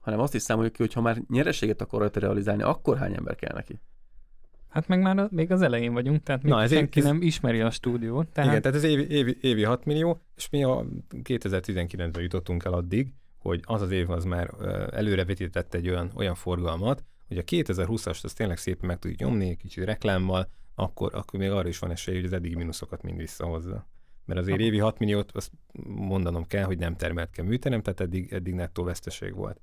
hanem 0.00 0.20
azt 0.20 0.34
is 0.34 0.42
számoljuk 0.42 0.72
ki, 0.72 0.82
hogy 0.82 0.92
ha 0.92 1.00
már 1.00 1.22
nyereséget 1.28 1.80
akar 1.80 2.00
rajta 2.00 2.20
realizálni, 2.20 2.62
akkor 2.62 2.96
hány 2.98 3.14
ember 3.14 3.34
kell 3.36 3.54
neki. 3.54 3.80
Hát 4.68 4.88
meg 4.88 5.00
már 5.00 5.18
a, 5.18 5.28
még 5.30 5.50
az 5.52 5.62
elején 5.62 5.92
vagyunk, 5.92 6.22
tehát 6.22 6.42
még 6.42 6.52
Na, 6.52 6.62
ez 6.62 6.72
senki 6.72 6.98
egy- 6.98 7.04
nem 7.04 7.22
ismeri 7.22 7.60
a 7.60 7.70
stúdiót. 7.70 8.28
Tehát 8.28 8.50
Igen, 8.50 8.62
tehát 8.62 8.76
ez 8.76 8.84
évi, 8.84 9.06
évi, 9.14 9.36
évi 9.40 9.62
6 9.62 9.84
millió, 9.84 10.20
és 10.36 10.48
mi 10.50 10.64
a 10.64 10.84
2019-ben 11.22 12.22
jutottunk 12.22 12.64
el 12.64 12.72
addig, 12.72 13.12
hogy 13.38 13.60
az 13.64 13.82
az 13.82 13.90
év 13.90 14.10
az 14.10 14.24
már 14.24 14.50
előrevetített 14.92 15.74
egy 15.74 15.88
olyan, 15.88 16.10
olyan 16.14 16.34
forgalmat, 16.34 17.04
hogy 17.28 17.38
a 17.38 17.42
2020-ast 17.42 18.24
azt 18.24 18.36
tényleg 18.36 18.56
szépen 18.56 18.86
meg 18.86 18.98
tudjuk 18.98 19.20
nyomni, 19.20 19.56
kicsit 19.56 19.84
reklámmal, 19.84 20.48
akkor, 20.74 21.14
akkor 21.14 21.40
még 21.40 21.50
arra 21.50 21.68
is 21.68 21.78
van 21.78 21.90
esély, 21.90 22.14
hogy 22.14 22.24
az 22.24 22.32
eddigi 22.32 22.54
mínuszokat 22.54 23.02
mind 23.02 23.16
visszahozza. 23.16 23.86
Mert 24.24 24.40
azért 24.40 24.60
évi 24.60 24.78
6 24.78 24.98
milliót, 24.98 25.30
azt 25.32 25.52
mondanom 25.86 26.46
kell, 26.46 26.64
hogy 26.64 26.78
nem 26.78 26.96
termelt 26.96 27.30
ki 27.30 27.40
a 27.40 27.44
műterem, 27.44 27.82
tehát 27.82 28.00
eddig, 28.00 28.32
eddig 28.32 28.54
nettó 28.54 28.82
veszteség 28.84 29.34
volt 29.34 29.60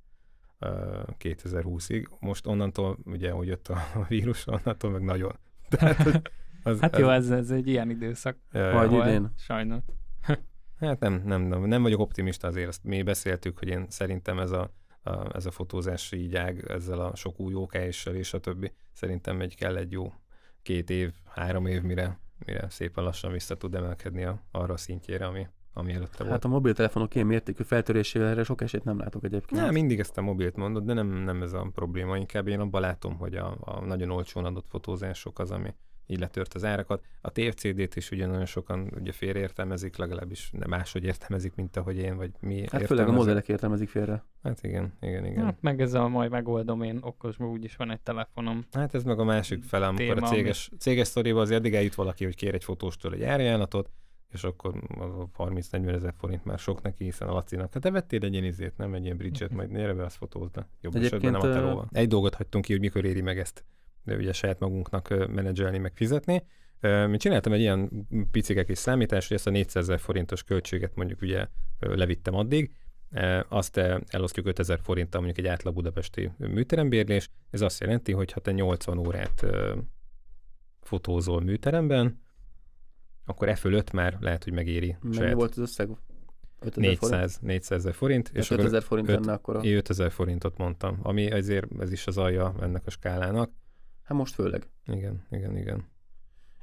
2020-ig. 0.60 2.05
Most 2.20 2.47
onnantól, 2.47 2.97
ugye, 3.05 3.32
hogy 3.32 3.47
jött 3.47 3.68
a 3.68 3.78
vírus, 4.10 4.47
onnantól 4.47 4.91
meg 4.91 5.01
nagyon. 5.01 5.39
Tehát, 5.70 6.32
az, 6.64 6.80
hát 6.80 6.97
jó, 6.97 7.10
ez, 7.10 7.30
ez 7.30 7.51
egy 7.51 7.68
ilyen 7.68 7.89
időszak 7.89 8.38
volt, 8.51 8.91
idén. 8.91 9.32
sajnos. 9.38 9.84
Hát 10.80 10.99
nem, 10.99 11.22
nem, 11.26 11.41
nem, 11.41 11.64
nem 11.64 11.82
vagyok 11.82 11.99
optimista 11.99 12.47
azért, 12.47 12.68
ezt 12.68 12.84
mi 12.84 13.03
beszéltük, 13.03 13.58
hogy 13.58 13.68
én 13.68 13.86
szerintem 13.89 14.39
ez 14.39 14.51
a, 14.51 14.74
a, 15.03 15.36
ez 15.36 15.45
a 15.45 15.51
fotózási 15.51 16.18
így 16.18 16.36
ág, 16.36 16.66
ezzel 16.68 16.99
a 16.99 17.16
sok 17.16 17.39
új 17.39 17.53
OKS-sel 17.53 18.16
és 18.16 18.34
a 18.34 18.39
többi, 18.39 18.72
szerintem 18.93 19.41
egy 19.41 19.55
kell 19.55 19.76
egy 19.78 19.91
jó 19.91 20.14
két 20.62 20.89
év, 20.89 21.14
három 21.26 21.66
év, 21.66 21.82
mire, 21.82 22.20
mire 22.45 22.70
szépen 22.70 23.03
lassan 23.03 23.32
vissza 23.32 23.58
tud 23.58 23.76
emelkedni 23.76 24.24
a, 24.24 24.43
arra 24.51 24.74
a 24.74 24.78
szintjére, 24.78 25.26
ami, 25.26 25.47
ami 25.78 25.93
előtte 25.93 26.17
volt. 26.17 26.30
Hát 26.30 26.45
a 26.45 26.47
mobiltelefonok 26.47 27.15
ilyen 27.15 27.28
mértékű 27.28 27.63
feltörésével 27.63 28.28
erre 28.28 28.43
sok 28.43 28.61
esélyt 28.61 28.84
nem 28.84 28.99
látok 28.99 29.23
egyébként. 29.23 29.61
Nem, 29.61 29.73
mindig 29.73 29.99
ezt 29.99 30.17
a 30.17 30.21
mobilt 30.21 30.55
mondod, 30.55 30.84
de 30.84 30.93
nem, 30.93 31.07
nem 31.07 31.41
ez 31.41 31.53
a 31.53 31.69
probléma. 31.73 32.17
Inkább 32.17 32.47
én 32.47 32.59
abban 32.59 32.82
látom, 32.82 33.17
hogy 33.17 33.36
a, 33.36 33.57
a 33.59 33.86
nagyon 33.86 34.09
olcsón 34.09 34.45
adott 34.45 34.67
fotózások 34.69 35.39
az, 35.39 35.51
ami 35.51 35.73
így 36.07 36.19
letört 36.19 36.53
az 36.53 36.63
árakat. 36.63 37.03
A 37.21 37.32
TFCD-t 37.32 37.95
is 37.95 38.11
ugye 38.11 38.25
nagyon 38.25 38.45
sokan 38.45 38.91
ugye 38.99 39.11
félreértelmezik, 39.11 39.97
legalábbis 39.97 40.51
nem 40.51 40.69
máshogy 40.69 41.03
értelmezik, 41.03 41.55
mint 41.55 41.78
ahogy 41.78 41.97
én, 41.97 42.17
vagy 42.17 42.32
mi 42.39 42.65
hát 42.71 42.86
főleg 42.86 43.07
a 43.07 43.11
modellek 43.11 43.47
értelmezik 43.47 43.89
félre. 43.89 44.23
Hát 44.43 44.63
igen, 44.63 44.93
igen, 45.01 45.25
igen. 45.25 45.43
Hát 45.43 45.61
meg 45.61 45.82
ez 45.82 45.93
a 45.93 46.07
majd 46.07 46.32
megoldom 46.32 46.82
én 46.82 46.97
okosba, 47.01 47.49
úgyis 47.49 47.75
van 47.75 47.91
egy 47.91 48.01
telefonom. 48.01 48.65
Hát 48.71 48.93
ez 48.93 49.03
meg 49.03 49.19
a 49.19 49.23
másik 49.23 49.63
fele, 49.63 49.88
amikor 49.88 50.15
Téma, 50.15 50.28
a 50.28 50.30
céges, 50.30 50.71
céges 50.80 51.07
sztoriba 51.07 51.41
azért 51.41 51.59
addig 51.59 51.75
eljut 51.75 51.95
valaki, 51.95 52.23
hogy 52.23 52.36
kér 52.36 52.53
egy 52.53 52.63
fotóstól 52.63 53.13
egy 53.13 53.23
árajánlatot, 53.23 53.89
és 54.34 54.43
akkor 54.43 54.84
az 54.99 55.17
a 55.17 55.30
30-40 55.38 55.95
ezer 55.95 56.13
forint 56.17 56.45
már 56.45 56.59
sok 56.59 56.82
neki, 56.82 57.03
hiszen 57.03 57.28
a 57.28 57.34
Lacinak, 57.34 57.73
hát 57.73 57.82
te 57.82 57.91
vettél 57.91 58.23
egy 58.23 58.32
ilyen 58.32 58.43
izét, 58.43 58.78
nem 58.78 58.93
egy 58.93 59.03
ilyen 59.03 59.17
bridget, 59.17 59.51
majd 59.51 59.71
gyere 59.71 59.93
be, 59.93 60.03
azt 60.03 60.17
fotózd 60.17 60.55
le. 60.55 60.67
Jobb 60.82 60.95
Egyébként, 60.95 61.23
esetben 61.23 61.41
nem 61.41 61.51
a 61.51 61.53
telóval. 61.53 61.89
Egy 61.91 62.07
dolgot 62.07 62.36
hagytunk 62.36 62.65
ki, 62.65 62.71
hogy 62.71 62.82
mikor 62.82 63.05
éri 63.05 63.21
meg 63.21 63.39
ezt 63.39 63.63
de 64.07 64.15
ugye 64.15 64.34
saját 64.34 64.59
magunknak 64.59 65.28
menedzselni, 65.34 65.78
meg 65.78 65.95
fizetni. 65.95 66.43
Mi 67.07 67.17
csináltam 67.17 67.53
egy 67.53 67.59
ilyen 67.59 68.07
picike 68.32 68.63
kis 68.63 68.78
számítást, 68.78 69.28
hogy 69.28 69.38
ezt 69.38 69.47
a 69.47 69.49
400 69.49 69.84
ezer 69.84 69.99
forintos 69.99 70.43
költséget 70.43 70.95
mondjuk 70.95 71.21
ugye 71.21 71.47
levittem 71.80 72.36
addig, 72.36 72.71
azt 73.47 73.78
elosztjuk 74.07 74.45
5000 74.45 74.80
forinttal 74.80 75.21
mondjuk 75.21 75.45
egy 75.45 75.51
átlag 75.51 75.73
budapesti 75.73 76.32
műterembérlés, 76.38 77.30
ez 77.49 77.61
azt 77.61 77.80
jelenti, 77.80 78.11
hogy 78.11 78.32
ha 78.32 78.39
te 78.39 78.51
80 78.51 78.97
órát 78.97 79.45
fotózol 80.82 81.41
műteremben, 81.41 82.21
akkor 83.28 83.49
e 83.49 83.55
fölött 83.55 83.91
már 83.91 84.17
lehet, 84.19 84.43
hogy 84.43 84.53
megéri 84.53 84.95
Mennyi 85.01 85.15
saját 85.15 85.34
volt 85.34 85.51
az 85.51 85.57
összeg? 85.57 85.89
5000 86.59 86.95
forint? 86.97 87.11
400, 87.11 87.38
400 87.41 87.80
ezer 87.80 87.93
forint, 87.93 88.30
és 88.34 88.39
És 88.39 88.51
akkor 88.51 88.63
5000 88.63 88.84
forint 88.84 89.07
lenne 89.07 89.32
akkor 89.34 89.55
a... 89.55 89.59
én 89.59 89.75
5000 89.75 90.11
forintot 90.11 90.57
mondtam, 90.57 90.99
ami 91.01 91.32
azért 91.32 91.67
ez 91.80 91.91
is 91.91 92.07
az 92.07 92.17
alja 92.17 92.53
ennek 92.61 92.82
a 92.86 92.89
skálának. 92.89 93.51
Hát 94.03 94.17
most 94.17 94.34
főleg. 94.34 94.67
Igen, 94.86 95.25
igen, 95.32 95.57
igen. 95.57 95.86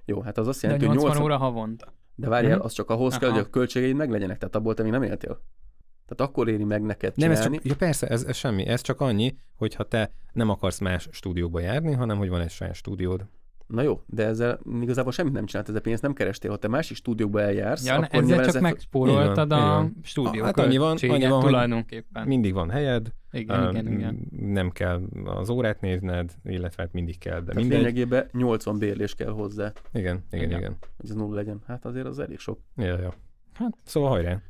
Jó, 0.04 0.20
hát 0.20 0.38
az 0.38 0.46
azt 0.48 0.60
De 0.60 0.66
jelenti, 0.66 0.86
hogy 0.86 0.96
80 0.96 1.10
80... 1.16 1.24
óra 1.32 1.44
havonta. 1.44 1.92
De 2.14 2.28
várjál, 2.28 2.56
Mhm. 2.56 2.64
az 2.64 2.72
csak 2.72 2.90
ahhoz 2.90 3.16
kell, 3.18 3.28
Aha. 3.28 3.38
hogy 3.38 3.46
a 3.46 3.50
költségeid 3.50 3.96
meglegyenek, 3.96 4.38
tehát 4.38 4.54
abból 4.56 4.74
te 4.74 4.82
még 4.82 4.92
nem 4.92 5.02
éltél. 5.02 5.40
Tehát 6.06 6.30
akkor 6.30 6.48
éri 6.48 6.64
meg 6.64 6.82
neked 6.82 7.16
Nem, 7.16 7.30
ez 7.30 7.36
csinálni. 7.36 7.56
csak, 7.56 7.66
ja 7.66 7.76
persze, 7.76 8.06
ez, 8.06 8.22
ez 8.24 8.36
semmi, 8.36 8.66
ez 8.66 8.80
csak 8.80 9.00
annyi, 9.00 9.36
hogyha 9.56 9.84
te 9.84 10.12
nem 10.32 10.48
akarsz 10.48 10.78
más 10.78 11.08
stúdióba 11.10 11.60
járni, 11.60 11.92
hanem 11.92 12.18
hogy 12.18 12.28
van 12.28 12.40
egy 12.40 12.50
saját 12.50 12.74
stúdiód. 12.74 13.26
Na 13.74 13.82
jó, 13.82 14.00
de 14.06 14.26
ezzel 14.26 14.58
igazából 14.80 15.12
semmit 15.12 15.32
nem 15.32 15.44
csinált, 15.46 15.68
ezzel 15.68 15.80
pénzt 15.80 16.02
nem 16.02 16.12
kerestél. 16.12 16.50
Ha 16.50 16.56
te 16.56 16.68
másik 16.68 16.96
stúdióba 16.96 17.40
eljársz, 17.40 17.86
Ja, 17.86 17.94
akkor 17.94 18.22
ezzel 18.22 18.36
csak 18.38 18.46
ezzel... 18.46 18.60
megspóroltad 18.60 19.46
így 19.46 19.52
a 19.52 19.56
van. 19.56 19.96
stúdió 20.02 20.44
Hát 20.44 20.58
annyi 20.58 20.76
van- 20.76 20.96
annyi 21.08 21.26
van, 21.26 21.40
tulajdonképpen. 21.40 22.26
Mindig 22.26 22.52
van 22.52 22.70
helyed, 22.70 23.08
Igen, 23.32 23.60
ö, 23.62 23.70
igen, 23.70 23.92
igen. 23.92 24.28
nem 24.40 24.70
kell 24.70 25.00
az 25.24 25.48
órát 25.50 25.80
nézned, 25.80 26.32
illetve 26.44 26.82
hát 26.82 26.92
mindig 26.92 27.18
kell, 27.18 27.38
de 27.38 27.44
Tehát 27.44 27.54
mindegy. 27.60 27.78
lényegében 27.78 28.28
80 28.32 28.78
bérlés 28.78 29.14
kell 29.14 29.30
hozzá, 29.30 29.72
Igen, 29.92 30.24
igen, 30.30 30.46
Igen. 30.46 30.58
igen. 30.58 30.76
hogy 30.96 31.10
ez 31.10 31.16
nulla 31.16 31.34
legyen. 31.34 31.60
Hát 31.66 31.84
azért 31.84 32.06
az 32.06 32.18
elég 32.18 32.38
sok. 32.38 32.58
Ja, 32.76 32.98
ja. 33.00 33.14
Hát. 33.54 33.74
Szóval 33.84 34.10
hajrá. 34.10 34.40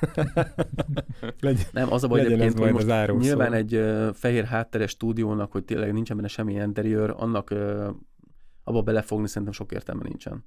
Legyen, 1.40 1.66
Nem, 1.72 1.92
az 1.92 2.04
a 2.04 2.08
baj 2.08 2.20
ez 2.20 2.26
egyébként, 2.26 2.58
hogy 2.58 2.72
most 2.72 2.86
nyilván 3.18 3.50
szó. 3.50 3.56
egy 3.56 3.74
ö, 3.74 4.08
fehér 4.12 4.44
hátteres 4.44 4.90
stúdiónak, 4.90 5.52
hogy 5.52 5.64
tényleg 5.64 5.92
nincsen 5.92 6.16
benne 6.16 6.28
semmi 6.28 6.52
interiőr, 6.54 7.14
annak 7.16 7.50
ö, 7.50 7.88
abba 8.68 8.82
belefogni 8.82 9.26
szerintem 9.28 9.52
sok 9.52 9.72
értelme 9.72 10.02
nincsen. 10.02 10.44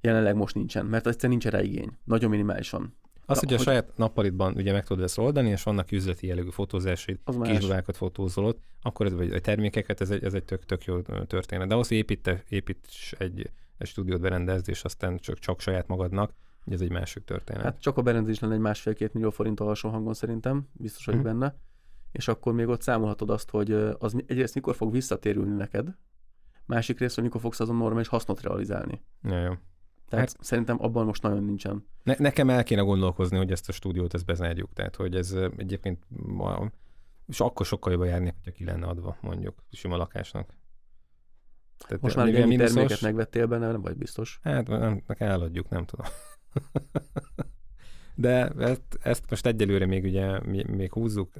Jelenleg 0.00 0.34
most 0.36 0.54
nincsen, 0.54 0.86
mert 0.86 1.06
egyszerűen 1.06 1.38
nincs 1.38 1.52
rá 1.52 1.62
igény. 1.62 1.96
Nagyon 2.04 2.30
minimálisan. 2.30 2.96
Az, 3.26 3.38
hogy 3.38 3.52
a 3.52 3.56
hogy- 3.56 3.64
saját 3.64 3.96
nappalitban 3.96 4.54
ugye 4.56 4.72
meg 4.72 4.84
tudod 4.86 5.04
ezt 5.04 5.18
oldani, 5.18 5.48
és 5.50 5.62
vannak 5.62 5.92
üzleti 5.92 6.26
jellegű 6.26 6.48
fotózásaid, 6.50 7.18
kisbabákat 7.42 7.96
fotózolod, 7.96 8.56
akkor 8.82 9.06
ez, 9.06 9.12
vagy 9.14 9.32
a 9.32 9.40
termékeket, 9.40 10.00
ez 10.00 10.10
egy, 10.10 10.24
ez 10.24 10.34
egy 10.34 10.44
tök, 10.44 10.64
tök 10.64 10.84
jó 10.84 11.00
történet. 11.26 11.68
De 11.68 11.74
ahhoz, 11.74 11.88
hogy 11.88 11.96
építe, 11.96 12.42
építs 12.48 13.12
egy, 13.12 13.50
egy 13.78 13.86
stúdiót 13.86 14.20
berendezd, 14.20 14.68
és 14.68 14.84
aztán 14.84 15.18
csak, 15.18 15.38
csak 15.38 15.60
saját 15.60 15.86
magadnak, 15.86 16.32
ez 16.66 16.80
egy 16.80 16.90
másik 16.90 17.24
történet. 17.24 17.62
Hát 17.62 17.80
csak 17.80 17.96
a 17.96 18.02
berendezés 18.02 18.38
lenne 18.38 18.54
egy 18.54 18.60
másfél-két 18.60 19.12
millió 19.12 19.30
forint 19.30 19.60
alsó 19.60 19.88
hangon 19.88 20.14
szerintem, 20.14 20.68
biztos 20.72 21.04
vagyok 21.04 21.22
Mhm. 21.22 21.30
benne. 21.30 21.54
És 22.12 22.28
akkor 22.28 22.52
még 22.52 22.68
ott 22.68 22.82
számolhatod 22.82 23.30
azt, 23.30 23.50
hogy 23.50 23.72
az 23.98 24.14
egyrészt 24.26 24.54
mikor 24.54 24.74
fog 24.74 24.92
visszatérülni 24.92 25.54
neked, 25.56 25.88
másik 26.66 26.98
hogy 26.98 27.22
mikor 27.22 27.40
fogsz 27.40 27.60
azon 27.60 27.76
normális 27.76 28.08
hasznot 28.08 28.42
realizálni. 28.42 29.02
ja, 29.22 29.40
jó. 29.40 29.52
Tehát 30.08 30.32
Hát- 30.32 30.44
szerintem 30.44 30.76
abban 30.80 31.06
most 31.06 31.22
nagyon 31.22 31.44
nincsen. 31.44 31.86
Ne, 32.02 32.14
nekem 32.18 32.50
el 32.50 32.62
kéne 32.64 32.82
gondolkozni, 32.82 33.36
hogy 33.36 33.50
ezt 33.50 33.68
a 33.68 33.72
stúdiót 33.72 34.14
ezt 34.14 34.24
bezárjuk. 34.24 34.72
Tehát, 34.72 34.96
hogy 34.96 35.14
ez 35.14 35.32
egyébként 35.56 36.04
ma, 36.26 36.70
és 37.26 37.40
akkor 37.40 37.66
sokkal 37.66 37.92
jobban 37.92 38.06
járnék, 38.06 38.34
hogyha 38.34 38.50
ki 38.50 38.64
lenne 38.64 38.86
adva, 38.86 39.16
mondjuk, 39.20 39.62
sima 39.70 39.96
lakásnak. 39.96 40.54
Tehát 41.86 42.02
Most 42.02 42.16
már 42.16 42.26
egy 42.26 42.34
ennyi 42.34 42.56
terméket 42.56 43.00
megvettél 43.00 43.46
benne, 43.46 43.70
nem 43.70 43.80
vagy 43.80 43.96
biztos. 43.96 44.40
Hát 44.42 44.68
nem, 44.68 45.02
nekem 45.06 45.28
eladjuk, 45.28 45.68
nem 45.68 45.84
tudom. 45.84 46.06
De 48.14 48.48
ezt, 48.48 48.98
ezt 49.02 49.30
most 49.30 49.46
egyelőre 49.46 49.86
még 49.86 50.04
ugye 50.04 50.40
még 50.66 50.92
húzzuk, 50.92 51.32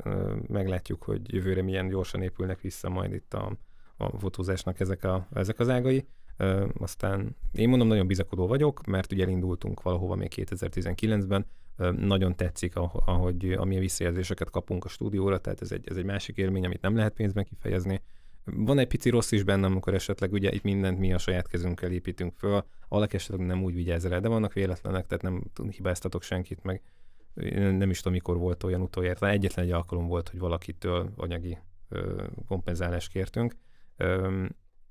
meglátjuk, 0.48 1.02
hogy 1.02 1.32
jövőre 1.32 1.62
milyen 1.62 1.88
gyorsan 1.88 2.22
épülnek 2.22 2.60
vissza 2.60 2.88
majd 2.88 3.12
itt 3.12 3.34
a, 3.34 3.56
a 3.96 4.18
fotózásnak 4.18 4.80
ezek, 4.80 5.04
a, 5.04 5.28
ezek 5.32 5.58
az 5.58 5.68
ágai. 5.68 6.06
Ö, 6.36 6.66
aztán 6.78 7.36
én 7.52 7.68
mondom, 7.68 7.88
nagyon 7.88 8.06
bizakodó 8.06 8.46
vagyok, 8.46 8.86
mert 8.86 9.12
ugye 9.12 9.22
elindultunk 9.22 9.82
valahova 9.82 10.14
még 10.14 10.32
2019-ben, 10.36 11.46
Ö, 11.76 11.90
nagyon 11.90 12.36
tetszik, 12.36 12.76
ah- 12.76 13.08
ahogy 13.08 13.52
amilyen 13.52 13.82
visszajelzéseket 13.82 14.50
kapunk 14.50 14.84
a 14.84 14.88
stúdióra, 14.88 15.38
tehát 15.38 15.60
ez 15.60 15.72
egy, 15.72 15.88
ez 15.88 15.96
egy 15.96 16.04
másik 16.04 16.36
élmény, 16.36 16.64
amit 16.64 16.80
nem 16.80 16.96
lehet 16.96 17.14
pénzben 17.14 17.44
kifejezni. 17.44 18.02
Van 18.44 18.78
egy 18.78 18.86
pici 18.86 19.10
rossz 19.10 19.32
is 19.32 19.42
bennem, 19.42 19.70
amikor 19.70 19.94
esetleg 19.94 20.32
ugye 20.32 20.52
itt 20.52 20.62
mindent 20.62 20.98
mi 20.98 21.12
a 21.12 21.18
saját 21.18 21.48
kezünkkel 21.48 21.90
építünk 21.90 22.32
föl, 22.36 22.64
valaki 22.88 23.16
esetleg 23.16 23.46
nem 23.46 23.62
úgy 23.62 23.74
vigyáz 23.74 24.06
rá, 24.06 24.18
de 24.18 24.28
vannak 24.28 24.52
véletlenek, 24.52 25.06
tehát 25.06 25.22
nem 25.22 25.42
hibáztatok 25.70 26.22
senkit, 26.22 26.62
meg 26.62 26.82
nem 27.54 27.90
is 27.90 27.96
tudom, 27.96 28.12
mikor 28.12 28.36
volt 28.36 28.62
olyan 28.62 28.80
utoljára, 28.80 29.28
egyetlen 29.28 29.64
egy 29.64 29.70
alkalom 29.70 30.06
volt, 30.06 30.28
hogy 30.28 30.38
valakitől 30.38 31.12
anyagi 31.16 31.58
ö, 31.88 32.24
kompenzálást 32.46 33.10
kértünk, 33.10 33.56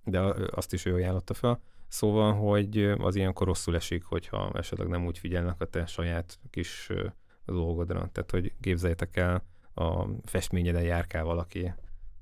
de 0.03 0.19
azt 0.51 0.73
is 0.73 0.85
ő 0.85 0.93
ajánlotta 0.93 1.33
fel. 1.33 1.61
Szóval, 1.87 2.33
hogy 2.33 2.83
az 2.97 3.15
ilyenkor 3.15 3.47
rosszul 3.47 3.75
esik, 3.75 4.03
hogyha 4.03 4.51
esetleg 4.53 4.87
nem 4.87 5.05
úgy 5.05 5.17
figyelnek 5.17 5.61
a 5.61 5.65
te 5.65 5.85
saját 5.85 6.39
kis 6.49 6.89
dolgodra. 7.45 8.09
Tehát, 8.11 8.31
hogy 8.31 8.53
képzeljétek 8.61 9.17
el, 9.17 9.43
a 9.73 10.05
festményeden 10.25 10.81
járkál 10.81 11.23
valaki. 11.23 11.73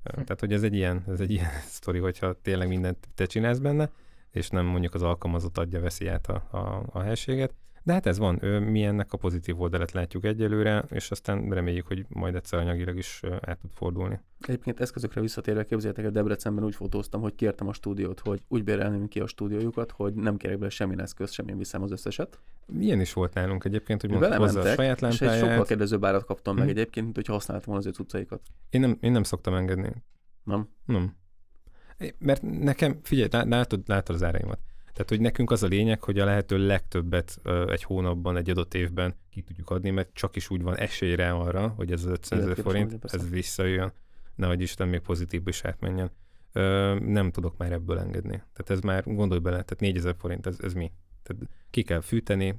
Ö, 0.02 0.12
Tehát, 0.12 0.40
hogy 0.40 0.52
ez 0.52 0.62
egy 0.62 0.74
ilyen, 0.74 1.04
ez 1.08 1.20
egy 1.20 1.30
ilyen 1.30 1.50
sztori, 1.76 1.98
hogyha 1.98 2.40
tényleg 2.42 2.68
mindent 2.68 3.08
te 3.14 3.26
csinálsz 3.26 3.58
benne, 3.58 3.90
és 4.30 4.48
nem 4.48 4.66
mondjuk 4.66 4.94
az 4.94 5.02
alkalmazott 5.02 5.58
adja, 5.58 5.80
veszi 5.80 6.06
át 6.06 6.26
a, 6.26 6.48
a, 6.50 6.82
a 6.92 7.00
helységet. 7.00 7.54
De 7.90 7.96
hát 7.96 8.06
ez 8.06 8.18
van, 8.18 8.34
mi 8.62 8.82
ennek 8.84 9.12
a 9.12 9.16
pozitív 9.16 9.60
oldalát 9.60 9.92
látjuk 9.92 10.24
egyelőre, 10.24 10.84
és 10.90 11.10
aztán 11.10 11.48
reméljük, 11.50 11.86
hogy 11.86 12.04
majd 12.08 12.34
egyszer 12.34 12.58
anyagilag 12.58 12.96
is 12.96 13.20
át 13.40 13.58
tud 13.58 13.70
fordulni. 13.72 14.20
Egyébként 14.40 14.80
eszközökre 14.80 15.20
visszatérve 15.20 15.64
képzeljétek 15.64 16.04
el, 16.04 16.10
Debrecenben 16.10 16.64
úgy 16.64 16.74
fotóztam, 16.74 17.20
hogy 17.20 17.34
kértem 17.34 17.68
a 17.68 17.72
stúdiót, 17.72 18.20
hogy 18.20 18.42
úgy 18.48 18.64
bérelném 18.64 19.08
ki 19.08 19.20
a 19.20 19.26
stúdiójukat, 19.26 19.90
hogy 19.90 20.14
nem 20.14 20.36
kérek 20.36 20.58
bele 20.58 20.70
semmilyen 20.70 21.00
eszközt, 21.00 21.32
semmilyen 21.32 21.58
viszem 21.58 21.82
az 21.82 21.90
összeset. 21.90 22.38
Ilyen 22.78 23.00
is 23.00 23.12
volt 23.12 23.34
nálunk 23.34 23.64
egyébként, 23.64 24.00
hogy 24.00 24.10
mondtuk 24.10 24.34
hozzá 24.34 24.60
a 24.60 24.74
saját 24.74 25.00
és 25.00 25.06
egy 25.06 25.12
sokkal 25.16 25.36
lámpáját. 25.38 25.66
kedvezőbb 25.66 26.04
árat 26.04 26.24
kaptam 26.24 26.54
meg 26.54 26.64
Mhm. 26.66 26.72
egyébként, 26.76 27.04
mint 27.04 27.16
hogyha 27.16 27.32
használtam 27.32 27.66
volna 27.72 27.80
az 27.80 27.86
ő 27.86 27.92
cuccaikat. 27.92 28.40
Én 28.70 28.80
nem, 28.80 28.96
én 29.00 29.12
nem 29.12 29.22
szoktam 29.22 29.54
engedni. 29.54 29.92
Nem? 30.44 30.68
Nem. 30.84 31.14
Mert 32.18 32.42
nekem, 32.42 32.98
figyelj, 33.02 33.28
lá- 33.32 33.48
látod, 33.48 33.82
látod 33.86 34.14
az 34.14 34.22
áraimat. 34.22 34.58
Tehát, 35.00 35.14
hogy 35.14 35.26
nekünk 35.26 35.50
az 35.50 35.62
a 35.62 35.66
lényeg, 35.66 36.02
hogy 36.02 36.18
a 36.18 36.24
lehető 36.24 36.66
legtöbbet 36.66 37.40
egy 37.66 37.82
hónapban, 37.82 38.36
egy 38.36 38.50
adott 38.50 38.74
évben 38.74 39.14
ki 39.30 39.42
tudjuk 39.42 39.70
adni, 39.70 39.90
mert 39.90 40.08
csak 40.12 40.36
is 40.36 40.50
úgy 40.50 40.62
van 40.62 40.76
esélyre 40.76 41.30
arra, 41.30 41.68
hogy 41.68 41.92
ez 41.92 42.04
az 42.04 42.10
500 42.10 42.40
ezer 42.40 42.56
forint, 42.56 43.04
ez 43.04 43.30
visszajön, 43.30 43.92
nehogy 44.34 44.60
Isten 44.60 44.88
még 44.88 45.00
pozitív 45.00 45.48
is 45.48 45.64
átmenjen. 45.64 46.10
Ö, 46.52 46.96
nem 47.00 47.30
tudok 47.30 47.56
már 47.56 47.72
ebből 47.72 47.98
engedni. 47.98 48.42
Tehát 48.52 48.70
ez 48.70 48.80
már, 48.80 49.04
gondolj 49.04 49.40
bele, 49.40 49.62
tehát 49.62 49.80
4000 49.80 50.14
forint, 50.18 50.46
ez, 50.46 50.58
ez 50.60 50.72
mi? 50.72 50.92
Tehát 51.22 51.42
ki 51.70 51.82
kell 51.82 52.00
fűteni, 52.00 52.56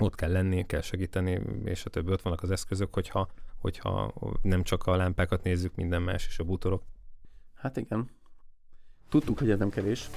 ott 0.00 0.14
kell 0.14 0.32
lenni, 0.32 0.66
kell 0.66 0.80
segíteni, 0.80 1.40
és 1.64 1.84
a 1.84 1.90
többi. 1.90 2.12
Ott 2.12 2.22
vannak 2.22 2.42
az 2.42 2.50
eszközök, 2.50 2.94
hogyha, 2.94 3.28
hogyha 3.58 4.14
nem 4.42 4.62
csak 4.62 4.86
a 4.86 4.96
lámpákat 4.96 5.42
nézzük, 5.42 5.74
minden 5.74 6.02
más, 6.02 6.26
és 6.26 6.38
a 6.38 6.44
bútorok. 6.44 6.82
Hát 7.54 7.76
igen. 7.76 8.10
Tudtuk, 9.08 9.38
hogy 9.38 9.50
ez 9.50 9.58
nem 9.58 9.70
kevés. 9.70 10.10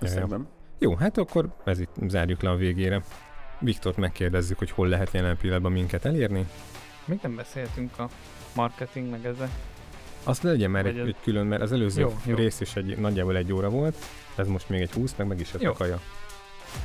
Összegben. 0.00 0.48
Jó, 0.78 0.94
hát 0.94 1.18
akkor 1.18 1.48
ez 1.64 1.78
itt 1.78 1.94
zárjuk 2.06 2.42
le 2.42 2.50
a 2.50 2.56
végére. 2.56 3.02
Viktort 3.58 3.96
megkérdezzük, 3.96 4.58
hogy 4.58 4.70
hol 4.70 4.88
lehet 4.88 5.12
jelen 5.12 5.36
pillanatban 5.36 5.72
minket 5.72 6.04
elérni. 6.04 6.46
Még 7.04 7.18
nem 7.22 7.34
beszéltünk 7.34 7.98
a 7.98 8.08
marketing 8.54 9.10
meg 9.10 9.26
ezzel. 9.26 9.48
Azt 10.24 10.42
legyen 10.42 10.70
már 10.70 10.86
egy, 10.86 10.98
egy 10.98 11.16
külön, 11.22 11.46
mert 11.46 11.62
az 11.62 11.72
előző 11.72 12.00
Jó, 12.00 12.12
jó. 12.24 12.34
rész 12.34 12.60
is 12.60 12.76
egy, 12.76 12.98
nagyjából 12.98 13.36
egy 13.36 13.52
óra 13.52 13.68
volt, 13.68 13.96
ez 14.34 14.48
most 14.48 14.68
még 14.68 14.80
egy 14.80 14.92
20, 14.92 15.14
meg 15.16 15.26
meg 15.26 15.40
is 15.40 15.54
a 15.54 15.72
kaja. 15.72 16.00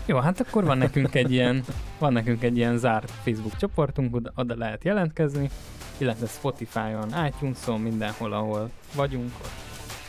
Jó, 0.05 0.17
hát 0.17 0.39
akkor 0.39 0.63
van 0.63 0.77
nekünk 0.77 1.15
egy 1.15 1.31
ilyen, 1.31 1.63
van 1.97 2.13
nekünk 2.13 2.43
egy 2.43 2.57
ilyen 2.57 2.77
zárt 2.77 3.11
Facebook 3.11 3.55
csoportunk, 3.55 4.15
oda, 4.15 4.31
oda 4.35 4.55
lehet 4.57 4.83
jelentkezni, 4.83 5.49
illetve 5.97 6.27
Spotify-on, 6.27 7.25
iTunes-on, 7.27 7.81
mindenhol, 7.81 8.33
ahol 8.33 8.69
vagyunk, 8.95 9.31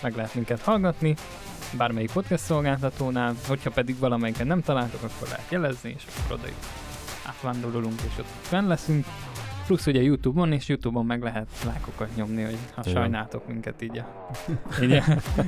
meg 0.03 0.17
lehet 0.17 0.35
minket 0.35 0.61
hallgatni, 0.61 1.15
bármelyik 1.77 2.11
podcast 2.13 2.45
szolgáltatónál, 2.45 3.35
hogyha 3.47 3.71
pedig 3.71 3.99
valamelyiket 3.99 4.47
nem 4.47 4.63
találtok, 4.63 5.03
akkor 5.03 5.29
lehet 5.29 5.51
jelezni, 5.51 5.95
és 5.97 6.03
akkor 6.25 6.37
oda 6.39 6.47
is 6.49 6.55
átvándorolunk, 7.27 8.01
és 8.07 8.19
ott 8.19 8.27
fenn 8.41 8.67
leszünk. 8.67 9.07
Plusz 9.67 9.87
ugye 9.87 10.03
Youtube-on, 10.03 10.53
és 10.53 10.69
Youtube-on 10.69 11.07
meg 11.07 11.23
lehet 11.23 11.47
lájkokat 11.65 12.09
nyomni, 12.17 12.43
hogy 12.43 12.57
ha 12.75 12.81
Igen. 12.85 12.95
sajnáltok 13.01 13.47
minket 13.47 13.83
így, 13.83 13.99
a, 13.99 14.31
így 14.83 14.93
a, 14.93 15.03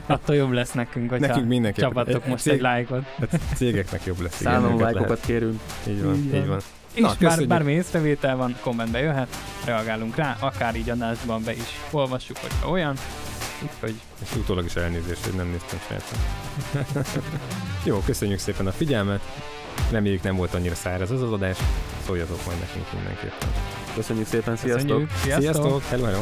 attól 0.07 0.35
jobb 0.35 0.51
lesz 0.53 0.73
nekünk, 0.73 1.11
hogyha 1.11 1.27
Nekünk 1.27 1.49
mindenképp. 1.49 1.85
csapatok 1.85 2.27
most 2.27 2.47
egy 2.47 2.61
lájkot. 2.61 3.05
hát 3.18 3.41
cégeknek 3.55 4.05
jobb 4.05 4.20
lesz. 4.20 4.41
őket 4.41 4.79
lájkokat 4.81 5.20
kérünk. 5.20 5.61
lehet. 5.85 5.99
Így 5.99 6.05
van, 6.05 6.14
Így 6.14 6.25
így 6.25 6.31
van. 6.33 6.49
van. 6.49 6.61
És 6.95 7.01
Na, 7.01 7.12
bár, 7.20 7.47
bármi 7.47 7.73
észrevétel 7.73 8.37
van, 8.37 8.57
kommentbe 8.61 9.01
jöhet, 9.01 9.37
reagálunk 9.64 10.16
rá, 10.16 10.37
akár 10.41 10.77
így 10.77 10.91
adásban 10.91 11.43
be 11.45 11.53
is 11.53 11.81
olvassuk, 11.91 12.37
hogyha 12.37 12.68
olyan. 12.70 12.95
Úgyhogy 13.63 13.95
És 14.23 14.35
utólag 14.37 14.65
is 14.65 14.75
elnézést, 14.75 15.25
hogy 15.25 15.35
nem 15.35 15.47
néztem 15.47 15.79
sajátot. 15.89 16.19
Jó, 17.85 17.99
köszönjük 17.99 18.39
szépen 18.39 18.67
a 18.67 18.73
figyelmet. 18.73 19.21
Reméljük 19.91 20.23
nem 20.23 20.37
volt 20.37 20.55
annyira 20.55 20.75
száraz 20.75 21.11
az 21.11 21.23
az 21.23 21.33
adás. 21.33 21.59
Szóljatok 22.07 22.47
majd 22.47 22.59
nekünk 22.59 22.93
mindenképpen. 22.93 23.49
Köszönjük 23.95 24.27
szépen, 24.27 24.57
sziasztok! 24.57 24.87
köszönjük, 24.89 25.11
sziasztok! 25.11 25.43
Sziasztok! 25.43 25.83
Hello, 25.83 26.05
hello! 26.05 26.21